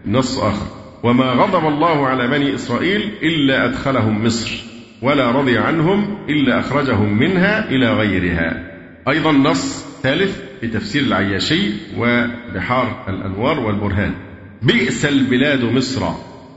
نص 0.06 0.40
آخر. 0.40 0.68
وما 1.04 1.26
غضب 1.26 1.68
الله 1.68 2.08
على 2.08 2.28
بني 2.28 2.56
إسرائيل 2.56 3.12
إلا 3.24 3.66
أدخلهم 3.66 4.26
مصر 4.26 4.64
ولا 5.02 5.32
رضي 5.32 5.58
عنهم 5.58 6.18
إلا 6.30 6.60
أخرجهم 6.60 7.20
منها 7.20 7.70
إلى 7.70 7.94
غيرها. 7.94 8.72
أيضا 9.08 9.32
نص 9.32 9.86
ثالث 10.04 10.42
في 10.62 10.68
تفسير 10.68 11.04
العياشي 11.04 11.72
وبحار 11.98 13.06
الأنوار 13.10 13.60
والبرهان. 13.60 14.14
بئس 14.62 15.06
البلاد 15.06 15.64
مصر 15.64 16.08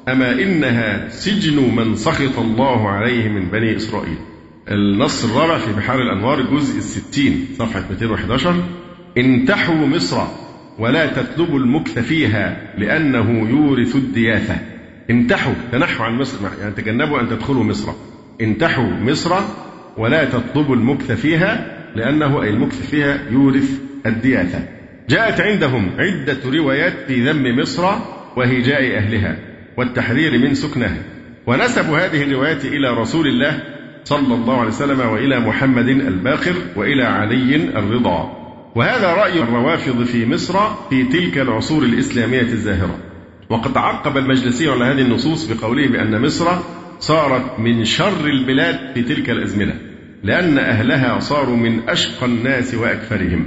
أما 0.09 0.33
إنها 0.33 1.09
سجن 1.09 1.75
من 1.77 1.97
سخط 1.97 2.39
الله 2.39 2.89
عليه 2.89 3.29
من 3.29 3.49
بني 3.49 3.77
إسرائيل. 3.77 4.19
النص 4.71 5.25
الرابع 5.25 5.59
في 5.59 5.73
بحار 5.73 6.03
الأنوار 6.03 6.39
الجزء 6.39 6.79
الستين 6.79 7.47
صفحة 7.59 7.85
211 7.91 8.55
انتحوا 9.19 9.87
مصر 9.87 10.23
ولا 10.79 11.07
تطلبوا 11.07 11.59
المكث 11.59 11.99
فيها 11.99 12.75
لأنه 12.79 13.49
يورث 13.51 13.97
الدياثة. 13.97 14.57
انتحوا 15.11 15.53
تنحوا 15.73 16.07
عن 16.07 16.19
مصر 16.19 16.39
يعني 16.61 16.75
تجنبوا 16.75 17.21
أن 17.21 17.29
تدخلوا 17.29 17.65
مصر. 17.65 17.93
انتحوا 18.41 18.91
مصر 18.91 19.35
ولا 19.97 20.25
تطلبوا 20.25 20.77
المكث 20.77 21.13
فيها 21.13 21.77
لأنه 21.97 22.43
أي 22.43 22.51
المكث 22.51 22.91
فيها 22.91 23.19
يورث 23.31 23.81
الدياثة. 24.07 24.59
جاءت 25.09 25.41
عندهم 25.41 25.91
عدة 25.99 26.39
روايات 26.45 26.93
في 27.07 27.31
ذم 27.31 27.59
مصر 27.59 27.93
وهجاء 28.37 28.97
أهلها 28.97 29.37
والتحذير 29.77 30.39
من 30.39 30.55
سكنها. 30.55 31.03
ونسبوا 31.47 31.99
هذه 31.99 32.23
الروايات 32.23 32.65
إلى 32.65 32.91
رسول 32.91 33.27
الله 33.27 33.63
صلى 34.05 34.35
الله 34.35 34.59
عليه 34.59 34.69
وسلم 34.69 35.01
وإلى 35.01 35.41
محمد 35.41 35.89
الباقر 35.89 36.55
وإلى 36.77 37.03
علي 37.03 37.57
الرضا. 37.57 38.40
وهذا 38.75 39.15
رأي 39.15 39.41
الروافض 39.41 40.05
في 40.05 40.27
مصر 40.27 40.59
في 40.91 41.05
تلك 41.05 41.39
العصور 41.39 41.83
الإسلامية 41.83 42.41
الزاهرة. 42.41 42.99
وقد 43.51 43.77
عقب 43.77 44.17
المجلسي 44.17 44.69
على 44.69 44.85
هذه 44.85 45.01
النصوص 45.03 45.45
بقوله 45.45 45.89
بأن 45.89 46.23
مصر 46.23 46.47
صارت 47.01 47.59
من 47.59 47.85
شر 47.85 48.27
البلاد 48.27 48.95
في 48.95 49.03
تلك 49.03 49.31
الأزمنة 49.31 49.75
لأن 50.23 50.59
أهلها 50.59 51.19
صاروا 51.19 51.57
من 51.57 51.89
أشقى 51.89 52.27
الناس 52.27 52.75
وأكثرهم 52.75 53.47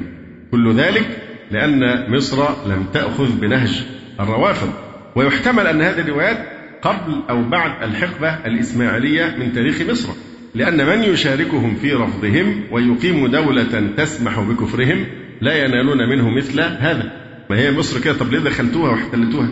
كل 0.52 0.74
ذلك 0.74 1.08
لأن 1.52 2.12
مصر 2.12 2.50
لم 2.68 2.86
تأخذ 2.94 3.40
بنهج 3.40 3.84
الروافض. 4.20 4.70
ويحتمل 5.16 5.68
أن 5.68 5.82
هذه 5.82 6.00
الروايات 6.00 6.38
قبل 6.82 7.24
أو 7.30 7.44
بعد 7.50 7.84
الحقبة 7.84 8.46
الإسماعيلية 8.46 9.36
من 9.40 9.54
تاريخ 9.54 9.82
مصر. 9.90 10.10
لأن 10.56 10.86
من 10.88 11.04
يشاركهم 11.04 11.76
في 11.76 11.94
رفضهم 11.94 12.64
ويقيم 12.72 13.28
دولة 13.28 13.90
تسمح 13.98 14.40
بكفرهم 14.40 15.06
لا 15.42 15.66
ينالون 15.66 16.10
منه 16.10 16.30
مثل 16.30 16.62
هذا. 16.62 17.12
ما 17.50 17.60
هي 17.60 17.72
مصر 17.72 18.00
كده؟ 18.00 18.14
طب 18.14 18.32
ليه 18.32 18.40
دخلتوها 18.40 18.92
واحتلتوها 18.92 19.50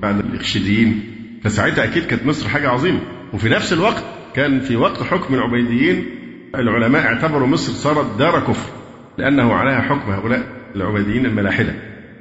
بعد 0.00 0.18
الإخشيديين 0.18 1.02
فساعتها 1.44 1.84
أكيد 1.84 2.04
كانت 2.04 2.26
مصر 2.26 2.48
حاجة 2.48 2.68
عظيمة. 2.68 3.00
وفي 3.32 3.48
نفس 3.48 3.72
الوقت 3.72 4.04
كان 4.34 4.60
في 4.60 4.76
وقت 4.76 5.02
حكم 5.02 5.34
العبيديين 5.34 6.06
العلماء 6.54 7.06
اعتبروا 7.06 7.46
مصر 7.46 7.72
صارت 7.72 8.18
دار 8.18 8.40
كفر 8.40 8.70
لأنه 9.18 9.52
عليها 9.52 9.80
حكم 9.80 10.10
هؤلاء 10.10 10.46
العبيديين 10.76 11.26
الملاحدة. 11.26 11.74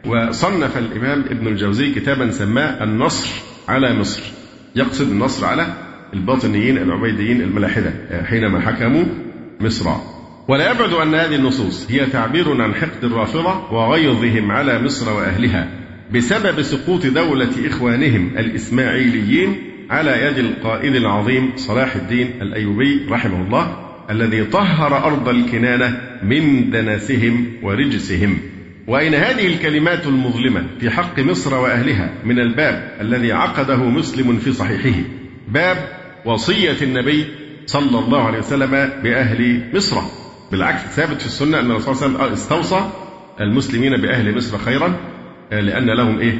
وصنف 0.05 0.77
الإمام 0.77 1.19
ابن 1.29 1.47
الجوزي 1.47 1.91
كتابا 1.91 2.31
سماه 2.31 2.83
النصر 2.83 3.29
على 3.67 3.93
مصر 3.93 4.23
يقصد 4.75 5.11
النصر 5.11 5.45
على 5.45 5.88
الباطنيين 6.13 6.77
العبيديين 6.77 7.41
الملاحدة 7.41 7.93
حينما 8.29 8.59
حكموا 8.59 9.03
مصر. 9.59 9.89
ولا 10.47 10.71
يبعد 10.71 10.93
أن 10.93 11.15
هذه 11.15 11.35
النصوص. 11.35 11.91
هي 11.91 12.05
تعبير 12.05 12.61
عن 12.61 12.73
حقد 12.73 13.03
الرافضة 13.03 13.73
وغيظهم 13.73 14.51
على 14.51 14.81
مصر 14.81 15.13
وأهلها 15.13 15.67
بسبب 16.13 16.61
سقوط 16.61 17.05
دولة 17.05 17.67
إخوانهم 17.67 18.31
الإسماعيليين 18.37 19.55
على 19.89 20.11
يد 20.25 20.37
القائد 20.37 20.95
العظيم 20.95 21.51
صلاح 21.55 21.95
الدين 21.95 22.29
الأيوبي 22.41 23.05
رحمه 23.09 23.41
الله 23.41 23.89
الذي 24.09 24.43
طهر 24.43 25.05
أرض 25.05 25.29
الكنانة 25.29 26.01
من 26.23 26.69
دنسهم 26.69 27.45
ورجسهم. 27.63 28.37
وأين 28.87 29.15
هذه 29.15 29.47
الكلمات 29.47 30.07
المظلمة 30.07 30.63
في 30.79 30.89
حق 30.89 31.19
مصر 31.19 31.53
وأهلها؟ 31.55 32.09
من 32.25 32.39
الباب 32.39 32.97
الذي 33.01 33.31
عقده 33.31 33.77
مسلم 33.77 34.37
في 34.37 34.53
صحيحه. 34.53 34.99
باب 35.47 35.98
وصية 36.25 36.77
النبي 36.81 37.25
صلى 37.65 37.99
الله 37.99 38.23
عليه 38.23 38.39
وسلم 38.39 38.71
بأهل 39.03 39.69
مصر. 39.73 40.01
بالعكس 40.51 40.81
ثابت 40.81 41.21
في 41.21 41.25
السنة 41.25 41.59
أن 41.59 41.71
الرسول 41.71 41.95
صلى 41.95 42.07
الله 42.07 42.21
عليه 42.21 42.31
وسلم 42.31 42.43
استوصى 42.43 42.89
المسلمين 43.41 43.97
بأهل 43.97 44.37
مصر 44.37 44.57
خيرا 44.57 44.93
لأن 45.51 45.89
لهم 45.89 46.19
إيه؟ 46.19 46.37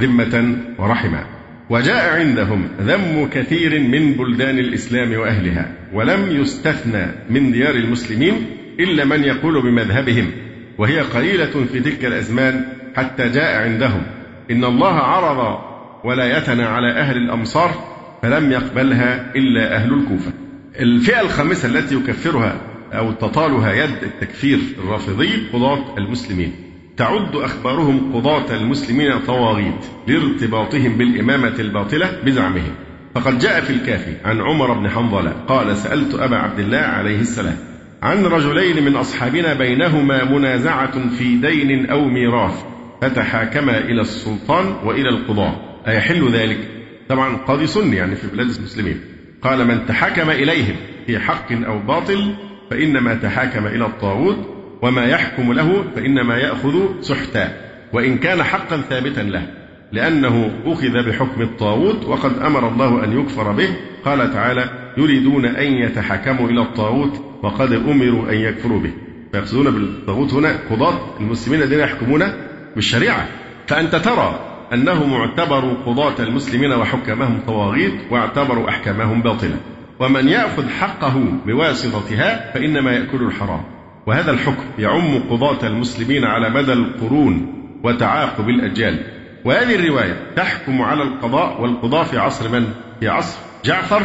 ذمة 0.00 0.56
ورحمة. 0.78 1.26
وجاء 1.70 2.18
عندهم 2.18 2.68
ذم 2.80 3.28
كثير 3.32 3.80
من 3.80 4.12
بلدان 4.12 4.58
الإسلام 4.58 5.12
وأهلها 5.12 5.72
ولم 5.92 6.40
يستثنى 6.40 7.06
من 7.30 7.52
ديار 7.52 7.74
المسلمين 7.74 8.46
إلا 8.80 9.04
من 9.04 9.24
يقول 9.24 9.62
بمذهبهم. 9.62 10.30
وهي 10.78 11.00
قليلة 11.00 11.64
في 11.72 11.80
تلك 11.80 12.04
الأزمان 12.04 12.64
حتى 12.96 13.28
جاء 13.28 13.62
عندهم 13.62 14.02
إن 14.50 14.64
الله 14.64 14.94
عرض 14.94 15.58
ولايتنا 16.04 16.68
على 16.68 16.90
أهل 16.92 17.16
الأمصار 17.16 17.99
فلم 18.22 18.52
يقبلها 18.52 19.34
إلا 19.36 19.76
أهل 19.76 19.94
الكوفة. 19.94 20.32
الفئة 20.80 21.20
الخامسة 21.20 21.68
التي 21.68 21.94
يكفرها 21.94 22.60
أو 22.92 23.12
تطالها 23.12 23.72
يد 23.72 24.02
التكفير 24.02 24.58
الرافضي 24.78 25.46
قضاة 25.52 25.98
المسلمين. 25.98 26.52
تعد 26.96 27.36
أخبارهم 27.36 28.12
قضاة 28.14 28.56
المسلمين 28.56 29.18
طواغيت 29.26 29.84
لارتباطهم 30.08 30.96
بالإمامة 30.96 31.54
الباطلة 31.58 32.10
بزعمهم. 32.24 32.74
فقد 33.14 33.38
جاء 33.38 33.60
في 33.60 33.70
الكافي 33.70 34.14
عن 34.24 34.40
عمر 34.40 34.72
بن 34.72 34.90
حنظلة 34.90 35.30
قال 35.48 35.76
سألت 35.76 36.14
أبا 36.14 36.36
عبد 36.36 36.58
الله 36.58 36.78
عليه 36.78 37.20
السلام 37.20 37.56
عن 38.02 38.24
رجلين 38.24 38.84
من 38.84 38.96
أصحابنا 38.96 39.54
بينهما 39.54 40.24
منازعة 40.24 41.08
في 41.08 41.36
دين 41.36 41.90
أو 41.90 42.04
ميراث 42.04 42.64
فتحاكما 43.02 43.78
إلى 43.78 44.00
السلطان 44.00 44.74
وإلى 44.84 45.08
القضاء 45.08 45.80
أيحل 45.86 46.32
ذلك؟ 46.32 46.79
طبعا 47.10 47.36
قاضي 47.36 47.66
سني 47.66 47.96
يعني 47.96 48.16
في 48.16 48.26
بلاد 48.26 48.50
المسلمين. 48.50 49.00
قال 49.42 49.66
من 49.66 49.86
تحاكم 49.86 50.30
إليهم 50.30 50.76
في 51.06 51.18
حق 51.18 51.52
أو 51.52 51.78
باطل 51.78 52.34
فإنما 52.70 53.14
تحاكم 53.14 53.66
إلى 53.66 53.84
الطاغوت 53.84 54.36
وما 54.82 55.04
يحكم 55.04 55.52
له 55.52 55.84
فإنما 55.96 56.36
يأخذ 56.36 57.00
سحتا. 57.00 57.56
وإن 57.92 58.18
كان 58.18 58.42
حقا 58.42 58.76
ثابتا 58.76 59.20
له 59.20 59.46
لأنه 59.92 60.62
أخذ 60.64 61.08
بحكم 61.08 61.42
الطاغوت 61.42 62.04
وقد 62.04 62.38
أمر 62.38 62.68
الله 62.68 63.04
أن 63.04 63.20
يكفر 63.20 63.52
به. 63.52 63.68
قال 64.04 64.32
تعالى 64.32 64.92
يريدون 64.96 65.44
أن 65.44 65.72
يتحكموا 65.72 66.48
إلى 66.48 66.62
الطاغوت 66.62 67.24
وقد 67.42 67.72
أمروا 67.72 68.32
أن 68.32 68.36
يكفروا 68.36 68.80
به. 68.80 68.92
فيقصدون 69.32 69.70
بالطاغوت 69.70 70.34
هنا 70.34 70.56
قضاة 70.70 70.98
المسلمين 71.20 71.62
الذين 71.62 71.80
يحكمون 71.80 72.32
بالشريعة. 72.76 73.26
فأنت 73.66 73.96
ترى 73.96 74.49
أنهم 74.72 75.14
اعتبروا 75.14 75.74
قضاة 75.86 76.14
المسلمين 76.18 76.72
وحكامهم 76.72 77.40
طواغيت 77.46 77.94
واعتبروا 78.10 78.68
أحكامهم 78.68 79.22
باطلة. 79.22 79.56
ومن 80.00 80.28
يأخذ 80.28 80.68
حقه 80.68 81.22
بواسطتها 81.46 82.52
فإنما 82.54 82.92
يأكل 82.92 83.22
الحرام. 83.22 83.60
وهذا 84.06 84.30
الحكم 84.30 84.64
يعم 84.78 85.18
قضاة 85.30 85.66
المسلمين 85.66 86.24
على 86.24 86.50
مدى 86.50 86.72
القرون 86.72 87.54
وتعاقب 87.84 88.48
الأجيال. 88.48 89.04
وهذه 89.44 89.74
الرواية 89.74 90.32
تحكم 90.36 90.82
على 90.82 91.02
القضاء 91.02 91.62
والقضاء 91.62 92.04
في 92.04 92.18
عصر 92.18 92.48
من؟ 92.48 92.66
في 93.00 93.08
عصر 93.08 93.38
جعفر 93.64 94.02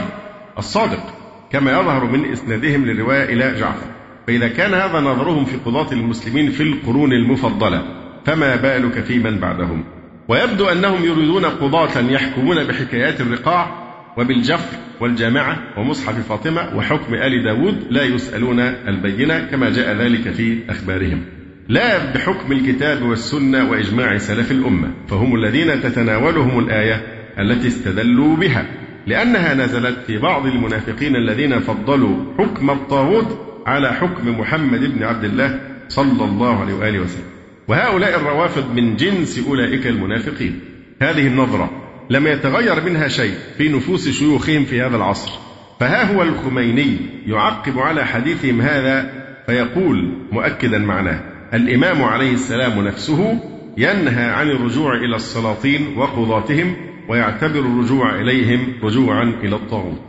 الصادق 0.58 1.04
كما 1.52 1.72
يظهر 1.72 2.06
من 2.06 2.32
إسنادهم 2.32 2.86
للرواية 2.86 3.24
إلى 3.24 3.60
جعفر. 3.60 3.88
فإذا 4.28 4.48
كان 4.48 4.74
هذا 4.74 5.00
نظرهم 5.00 5.46
في 5.46 5.58
قضاة 5.58 5.92
المسلمين 5.92 6.52
في 6.52 6.64
القرون 6.64 7.12
المفضلة 7.14 7.84
فما 8.26 8.56
بالك 8.56 9.04
في 9.04 9.20
من 9.20 9.40
بعدهم؟ 9.40 9.95
ويبدو 10.28 10.66
أنهم 10.66 11.06
يريدون 11.06 11.46
قضاة 11.46 12.00
يحكمون 12.00 12.64
بحكايات 12.64 13.22
الرقاع 13.22 13.86
وبالجفر 14.18 14.78
والجامعة 15.02 15.58
ومصحف 15.78 16.28
فاطمة 16.30 16.78
وحكم 16.78 17.14
آل 17.14 17.44
داود 17.44 17.88
لا 17.90 18.04
يسألون 18.04 18.60
البينة 18.60 19.40
كما 19.52 19.70
جاء 19.70 19.96
ذلك 19.96 20.30
في 20.30 20.60
أخبارهم. 20.70 21.22
لا 21.70 22.14
بحكم 22.14 22.52
الكتاب 22.52 23.02
والسنة 23.02 23.70
وإجماع 23.72 24.18
سلف 24.18 24.52
الأمة 24.52 24.92
فهم 25.08 25.36
الذين 25.36 25.82
تتناولهم 25.82 26.60
الآية 26.60 27.02
التي 27.40 27.68
استدلوا 27.68 28.36
بها 28.36 28.66
لأنها 29.08 29.54
نزلت 29.54 29.98
في 30.08 30.18
بعض 30.18 30.46
المنافقين 30.46 31.16
الذين 31.16 31.60
فضلوا 31.60 32.18
حكم 32.40 32.70
الطاغوت 32.70 33.62
على 33.66 33.94
حكم 33.94 34.40
محمد 34.40 34.96
بن 34.96 35.04
عبد 35.04 35.24
الله 35.24 35.60
صلى 35.88 36.26
الله 36.26 36.62
عليه 36.62 36.74
وآله 36.74 37.00
وسلم. 37.00 37.35
وهؤلاء 37.68 38.16
الروافض 38.16 38.76
من 38.76 38.96
جنس 38.96 39.48
أولئك 39.48 39.88
المنافقين. 39.88 40.60
هذه 41.02 41.28
النظرة 41.28 41.70
لم 42.10 42.28
يتغير 42.28 42.84
منها 42.84 43.08
شيء 43.08 43.34
في 43.58 43.70
نفوس 43.70 44.10
شيوخهم 44.10 44.66
في 44.66 44.82
هذا 44.82 44.98
العصر. 44.98 45.32
فها 45.80 46.16
هو 46.16 46.24
الخميني 46.24 46.98
يعقب 47.28 47.80
على 47.80 48.06
حديثهم 48.06 48.62
هذا 48.62 49.26
فيقول 49.46 50.14
مؤكدا 50.32 50.78
معناه 50.78 51.20
الإمام 51.54 52.04
عليه 52.04 52.34
السلام 52.34 52.88
نفسه 52.88 53.40
ينهى 53.78 54.26
عن 54.26 54.50
الرجوع 54.50 54.96
إلى 54.96 55.16
السلاطين 55.16 55.98
وقضاتهم 55.98 56.76
ويعتبر 57.10 57.60
الرجوع 57.60 58.16
إليهم 58.16 58.74
رجوعا 58.84 59.24
إلى 59.44 59.56
الطاغوت. 59.56 60.02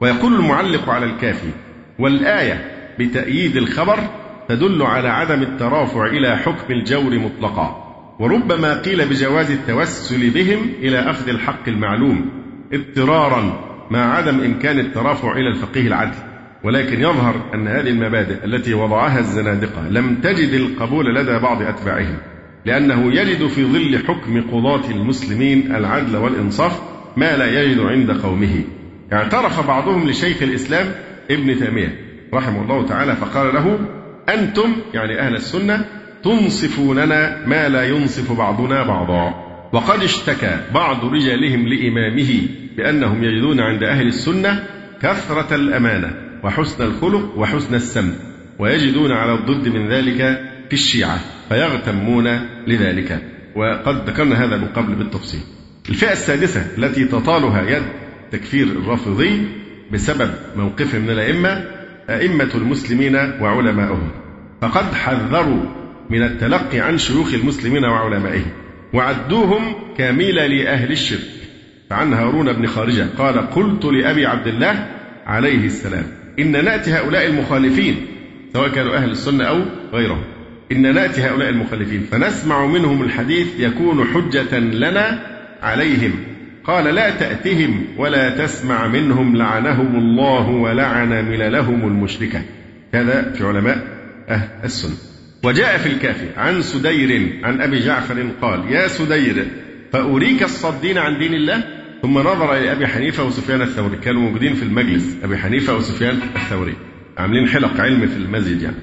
ويقول 0.00 0.34
المعلق 0.34 0.90
على 0.90 1.06
الكافي 1.06 1.50
والآية 1.98 2.70
بتأييد 2.98 3.56
الخبر 3.56 3.98
تدل 4.48 4.82
على 4.82 5.08
عدم 5.08 5.42
الترافع 5.42 6.06
إلى 6.06 6.36
حكم 6.36 6.72
الجور 6.72 7.18
مطلقا. 7.18 7.84
وربما 8.18 8.80
قيل 8.80 9.08
بجواز 9.08 9.50
التوسل 9.50 10.30
بهم 10.30 10.58
إلى 10.78 10.98
أخذ 10.98 11.28
الحق 11.28 11.68
المعلوم 11.68 12.30
اضطرارا 12.72 13.60
مع 13.90 14.14
عدم 14.14 14.40
إمكان 14.40 14.78
الترافع 14.78 15.32
إلى 15.32 15.48
الفقيه 15.48 15.86
العدل. 15.86 16.16
ولكن 16.64 17.00
يظهر 17.00 17.34
أن 17.54 17.68
هذه 17.68 17.88
المبادئ 17.88 18.44
التي 18.44 18.74
وضعها 18.74 19.18
الزنادقة 19.18 19.88
لم 19.88 20.14
تجد 20.14 20.52
القبول 20.52 21.14
لدى 21.14 21.38
بعض 21.38 21.62
أتباعهم 21.62 22.16
لأنه 22.64 23.12
يجد 23.12 23.46
في 23.46 23.64
ظل 23.64 23.98
حكم 24.08 24.40
قضاة 24.40 24.90
المسلمين 24.90 25.74
العدل 25.74 26.16
والإنصاف 26.16 26.80
ما 27.16 27.36
لا 27.36 27.62
يجد 27.62 27.80
عند 27.80 28.10
قومه. 28.10 28.64
اعترف 29.12 29.66
بعضهم 29.66 30.08
لشيخ 30.08 30.42
الإسلام 30.42 30.86
ابن 31.30 31.58
تيمية 31.58 31.98
رحمه 32.34 32.62
الله 32.62 32.86
تعالى 32.86 33.16
فقال 33.16 33.54
له 33.54 33.78
أنتم 34.28 34.76
يعني 34.94 35.20
أهل 35.20 35.34
السنة 35.34 35.84
تنصفوننا 36.24 37.46
ما 37.46 37.68
لا 37.68 37.84
ينصف 37.88 38.32
بعضنا 38.32 38.82
بعضا. 38.82 39.44
وقد 39.72 40.02
اشتكى 40.02 40.60
بعض 40.74 41.04
رجالهم 41.04 41.68
لإمامه 41.68 42.40
بأنهم 42.76 43.24
يجدون 43.24 43.60
عند 43.60 43.82
أهل 43.82 44.06
السنة 44.06 44.64
كثرة 45.02 45.54
الأمانة 45.54 46.10
وحسن 46.44 46.84
الخلق 46.84 47.38
وحسن 47.38 47.74
السمت 47.74 48.18
ويجدون 48.58 49.12
على 49.12 49.34
الضد 49.34 49.68
من 49.68 49.88
ذلك 49.88 50.40
في 50.68 50.72
الشيعة 50.72 51.18
فيغتمون 51.48 52.40
لذلك. 52.66 53.22
وقد 53.56 54.08
ذكرنا 54.08 54.44
هذا 54.44 54.56
من 54.56 54.68
قبل 54.68 54.94
بالتفصيل. 54.94 55.40
الفئة 55.88 56.12
السادسة 56.12 56.66
التي 56.78 57.04
تطالها 57.04 57.62
يد 57.62 57.82
تكفير 58.32 58.66
الرافضي 58.66 59.46
بسبب 59.92 60.30
موقفهم 60.56 61.02
من 61.02 61.10
الأئمة 61.10 61.64
أئمة 62.10 62.50
المسلمين 62.54 63.16
وعلماؤهم. 63.16 64.10
فقد 64.60 64.94
حذروا 64.94 65.62
من 66.10 66.22
التلقي 66.22 66.80
عن 66.80 66.98
شيوخ 66.98 67.34
المسلمين 67.34 67.84
وعلمائهم 67.84 68.50
وعدوهم 68.92 69.74
كاملة 69.98 70.46
لأهل 70.46 70.92
الشرك. 70.92 71.34
فعن 71.90 72.12
هارون 72.12 72.52
بن 72.52 72.66
خارجة 72.66 73.06
قال 73.18 73.50
قلت 73.50 73.84
لأبي 73.84 74.26
عبد 74.26 74.46
الله 74.46 74.86
عليه 75.26 75.66
السلام 75.66 76.04
إن 76.38 76.64
نأتي 76.64 76.92
هؤلاء 76.92 77.26
المخالفين 77.26 78.06
سواء 78.52 78.68
كانوا 78.68 78.96
أهل 78.96 79.10
السنة 79.10 79.44
أو 79.44 79.60
غيرهم 79.92 80.24
إن 80.72 80.94
نأتي 80.94 81.22
هؤلاء 81.22 81.48
المخالفين 81.48 82.06
فنسمع 82.10 82.66
منهم 82.66 83.02
الحديث 83.02 83.46
يكون 83.58 84.04
حجة 84.04 84.58
لنا 84.58 85.26
عليهم. 85.62 86.12
قال 86.64 86.94
لا 86.94 87.10
تأتهم 87.10 87.84
ولا 87.96 88.30
تسمع 88.30 88.88
منهم 88.88 89.36
لعنهم 89.36 89.96
الله 89.96 90.48
ولعن 90.48 91.08
مللهم 91.08 91.84
المشركة 91.84 92.42
هذا 92.94 93.32
في 93.32 93.44
علماء 93.44 93.78
أهل 94.28 94.48
السنة. 94.64 94.94
وجاء 95.44 95.78
في 95.78 95.86
الكافي 95.86 96.26
عن 96.36 96.62
سدير 96.62 97.40
عن 97.42 97.60
أبي 97.60 97.80
جعفر 97.80 98.26
قال 98.42 98.72
يا 98.72 98.88
سدير 98.88 99.46
فأريك 99.92 100.42
الصدين 100.42 100.98
عن 100.98 101.18
دين 101.18 101.34
الله؟ 101.34 101.64
ثم 102.02 102.18
نظر 102.18 102.56
إلى 102.56 102.72
أبي 102.72 102.86
حنيفة 102.86 103.24
وسفيان 103.24 103.62
الثوري. 103.62 103.96
كانوا 103.96 104.22
موجودين 104.22 104.54
في 104.54 104.62
المجلس. 104.62 105.16
أبي 105.24 105.36
حنيفة 105.36 105.76
وسفيان 105.76 106.18
الثوري 106.36 106.74
عاملين 107.18 107.48
حلق 107.48 107.80
علم 107.80 108.06
في 108.06 108.16
المسجد 108.16 108.62
يعني. 108.62 108.76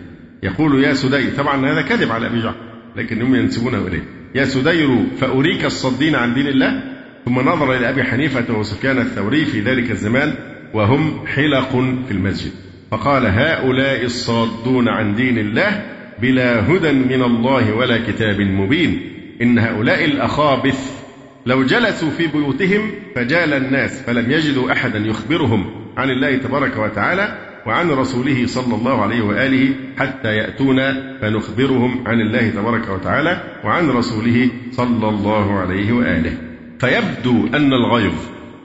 يقول 0.43 0.83
يا 0.83 0.93
سدير 0.93 1.31
طبعا 1.37 1.71
هذا 1.71 1.81
كذب 1.81 2.11
على 2.11 2.27
أبي 2.27 2.41
جعفر 2.41 2.57
لكنهم 2.95 3.35
ينسبونه 3.35 3.87
إليه. 3.87 4.03
يا 4.35 4.45
سدير 4.45 5.03
فأريك 5.19 5.65
الصدين 5.65 6.15
عن 6.15 6.33
دين 6.33 6.47
الله؟ 6.47 7.00
ثم 7.25 7.39
نظر 7.39 7.77
إلى 7.77 7.89
أبي 7.89 8.03
حنيفة 8.03 8.59
وسفيان 8.59 8.97
الثوري 8.97 9.45
في 9.45 9.59
ذلك 9.61 9.91
الزمان 9.91 10.33
وهم 10.73 11.27
حلق 11.27 11.71
في 12.07 12.11
المسجد. 12.11 12.51
فقال 12.91 13.25
هؤلاء 13.25 14.05
الصادون 14.05 14.87
عن 14.87 15.15
دين 15.15 15.37
الله 15.37 15.83
بلا 16.21 16.71
هدى 16.71 16.91
من 16.91 17.23
الله 17.23 17.73
ولا 17.73 17.97
كتاب 18.07 18.41
مبين. 18.41 19.01
إن 19.41 19.59
هؤلاء 19.59 20.05
الأخابث 20.05 21.01
لو 21.45 21.63
جلسوا 21.63 22.09
في 22.09 22.27
بيوتهم 22.27 22.91
فجال 23.15 23.53
الناس 23.53 24.01
فلم 24.01 24.31
يجدوا 24.31 24.71
أحدا 24.71 24.99
يخبرهم 24.99 25.65
عن 25.97 26.09
الله 26.09 26.37
تبارك 26.37 26.77
وتعالى 26.77 27.37
وعن 27.65 27.89
رسوله 27.89 28.47
صلى 28.47 28.75
الله 28.75 29.01
عليه 29.01 29.21
وآله 29.21 29.73
حتى 29.97 30.35
يأتونا 30.35 31.17
فنخبرهم 31.21 32.07
عن 32.07 32.21
الله 32.21 32.49
تبارك 32.49 32.89
وتعالى 32.89 33.41
وعن 33.63 33.89
رسوله 33.89 34.49
صلى 34.71 35.09
الله 35.09 35.59
عليه 35.59 35.91
وآله. 35.91 36.50
فيبدو 36.81 37.47
أن 37.47 37.73
الغيظ 37.73 38.13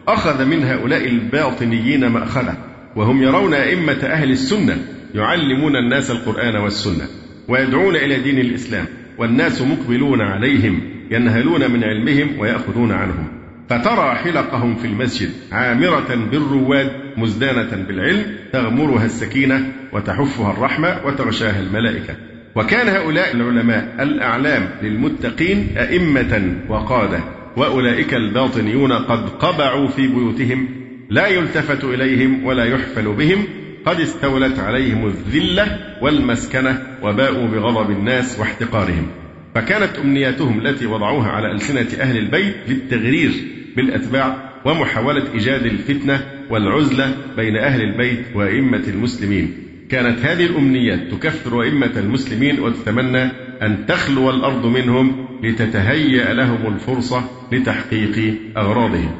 أخذ 0.08 0.44
من 0.44 0.64
هؤلاء 0.64 1.08
الباطنيين 1.08 2.06
مأخذه 2.06 2.56
وهم 2.96 3.22
يرون 3.22 3.54
أئمة 3.54 3.92
أهل 3.92 4.30
السنة 4.30 4.78
يعلمون 5.14 5.76
الناس 5.76 6.10
القرآن 6.10 6.56
والسنة 6.56 7.04
ويدعون 7.48 7.96
إلى 7.96 8.18
دين 8.18 8.38
الإسلام 8.38 8.84
والناس 9.18 9.62
مقبلون 9.62 10.20
عليهم 10.20 10.80
ينهلون 11.10 11.70
من 11.70 11.84
علمهم 11.84 12.38
ويأخذون 12.38 12.92
عنهم. 12.92 13.28
فترى 13.70 14.14
حلقهم 14.14 14.74
في 14.76 14.86
المسجد 14.86 15.30
عامرة 15.52 16.28
بالرواد 16.30 16.92
مزدانة 17.16 17.84
بالعلم 17.88 18.24
تغمرها 18.52 19.04
السكينة 19.04 19.72
وتحفها 19.92 20.52
الرحمة 20.52 21.00
وتغشاها 21.06 21.60
الملائكة. 21.60 22.14
وكان 22.54 22.88
هؤلاء 22.88 23.34
العلماء 23.34 23.96
الأعلام 24.00 24.68
للمتقين 24.82 25.74
أئمة 25.78 26.54
وقادة. 26.68 27.20
وأولئك 27.56 28.14
الباطنيون 28.14 28.92
قد 28.92 29.28
قبعوا 29.28 29.88
في 29.88 30.06
بيوتهم 30.06 30.68
لا 31.10 31.26
يلتفت 31.26 31.84
إليهم 31.84 32.44
ولا 32.44 32.64
يحفل 32.64 33.12
بهم 33.12 33.44
قد 33.86 34.00
استولت 34.00 34.58
عليهم 34.58 35.06
الذلة 35.06 35.78
والمسكنة 36.02 36.82
وباءوا 37.02 37.46
بغضب 37.46 37.90
الناس 37.90 38.38
واحتقارهم. 38.38 39.06
فكانت 39.54 39.98
أمنياتهم 39.98 40.66
التي 40.66 40.86
وضعوها 40.86 41.28
على 41.28 41.52
ألسنة 41.52 41.88
أهل 42.00 42.16
البيت 42.18 42.54
للتغرير 42.68 43.32
بالأتباع 43.76 44.52
ومحاولة 44.64 45.32
إيجاد 45.34 45.66
الفتنة 45.66 46.20
والعزلة 46.50 47.14
بين 47.36 47.56
أهل 47.56 47.82
البيت 47.82 48.24
وأئمة 48.34 48.82
المسلمين. 48.88 49.54
كانت 49.88 50.18
هذه 50.18 50.46
الأمنيات 50.46 51.00
تكفر 51.12 51.62
أئمة 51.62 51.92
المسلمين 51.96 52.60
وتتمنى 52.60 53.30
أن 53.62 53.86
تخلو 53.86 54.30
الأرض 54.30 54.66
منهم 54.66 55.26
لتتهيأ 55.42 56.34
لهم 56.34 56.74
الفرصة 56.74 57.24
لتحقيق 57.52 58.34
أغراضهم. 58.56 59.10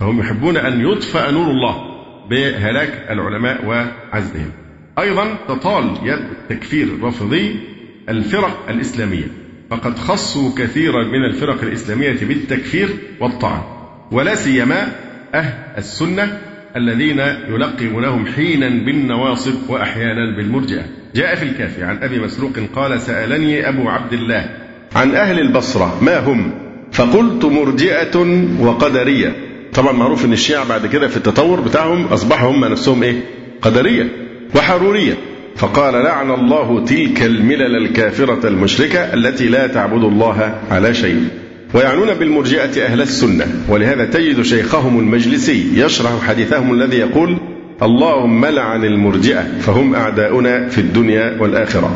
فهم 0.00 0.20
يحبون 0.20 0.56
أن 0.56 0.80
يطفأ 0.80 1.30
نور 1.30 1.50
الله 1.50 1.76
بهلاك 2.30 3.06
العلماء 3.10 3.66
وعزلهم 3.66 4.50
أيضا 4.98 5.34
تطال 5.48 5.84
يد 6.02 6.18
التكفير 6.18 6.86
الرافضي 6.86 7.56
الفرق 8.08 8.68
الإسلامية. 8.68 9.28
فقد 9.70 9.98
خصوا 9.98 10.50
كثيرا 10.58 11.04
من 11.04 11.24
الفرق 11.24 11.62
الإسلامية 11.62 12.18
بالتكفير 12.20 12.88
والطعن. 13.20 13.60
ولا 14.12 14.34
سيما 14.34 14.92
أهل 15.34 15.78
السنة 15.78 16.38
الذين 16.76 17.18
يلقبونهم 17.48 18.26
حينا 18.26 18.68
بالنواصب 18.68 19.70
وأحيانا 19.70 20.36
بالمرجئة. 20.36 20.84
جاء 21.16 21.34
في 21.34 21.42
الكافي 21.42 21.82
عن 21.82 21.98
أبي 22.02 22.20
مسروق 22.20 22.52
قال 22.74 23.00
سألني 23.00 23.68
أبو 23.68 23.88
عبد 23.88 24.12
الله 24.12 24.48
عن 24.96 25.14
أهل 25.14 25.40
البصرة 25.40 25.98
ما 26.02 26.18
هم؟ 26.18 26.50
فقلت 26.92 27.44
مرجئة 27.44 28.46
وقدرية. 28.60 29.36
طبعا 29.74 29.92
معروف 29.92 30.24
إن 30.24 30.32
الشيعة 30.32 30.68
بعد 30.68 30.86
كده 30.86 31.08
في 31.08 31.16
التطور 31.16 31.60
بتاعهم 31.60 32.04
أصبحوا 32.04 32.50
هم 32.50 32.64
نفسهم 32.64 33.02
إيه؟ 33.02 33.14
قدرية 33.62 34.08
وحرورية. 34.56 35.14
فقال 35.56 35.94
لعن 35.94 36.30
الله 36.30 36.84
تلك 36.84 37.22
الملل 37.22 37.76
الكافرة 37.76 38.48
المشركة 38.48 38.98
التي 39.14 39.48
لا 39.48 39.66
تعبد 39.66 40.04
الله 40.04 40.60
على 40.70 40.94
شيء. 40.94 41.28
ويعنون 41.74 42.14
بالمرجئة 42.14 42.84
أهل 42.84 43.00
السنة 43.00 43.46
ولهذا 43.68 44.04
تجد 44.04 44.42
شيخهم 44.42 44.98
المجلسي 44.98 45.66
يشرح 45.74 46.26
حديثهم 46.28 46.72
الذي 46.72 46.96
يقول 46.96 47.38
اللهم 47.82 48.46
لعن 48.46 48.84
المرجئة 48.84 49.42
فهم 49.60 49.94
أعداؤنا 49.94 50.68
في 50.68 50.78
الدنيا 50.78 51.36
والآخرة. 51.40 51.90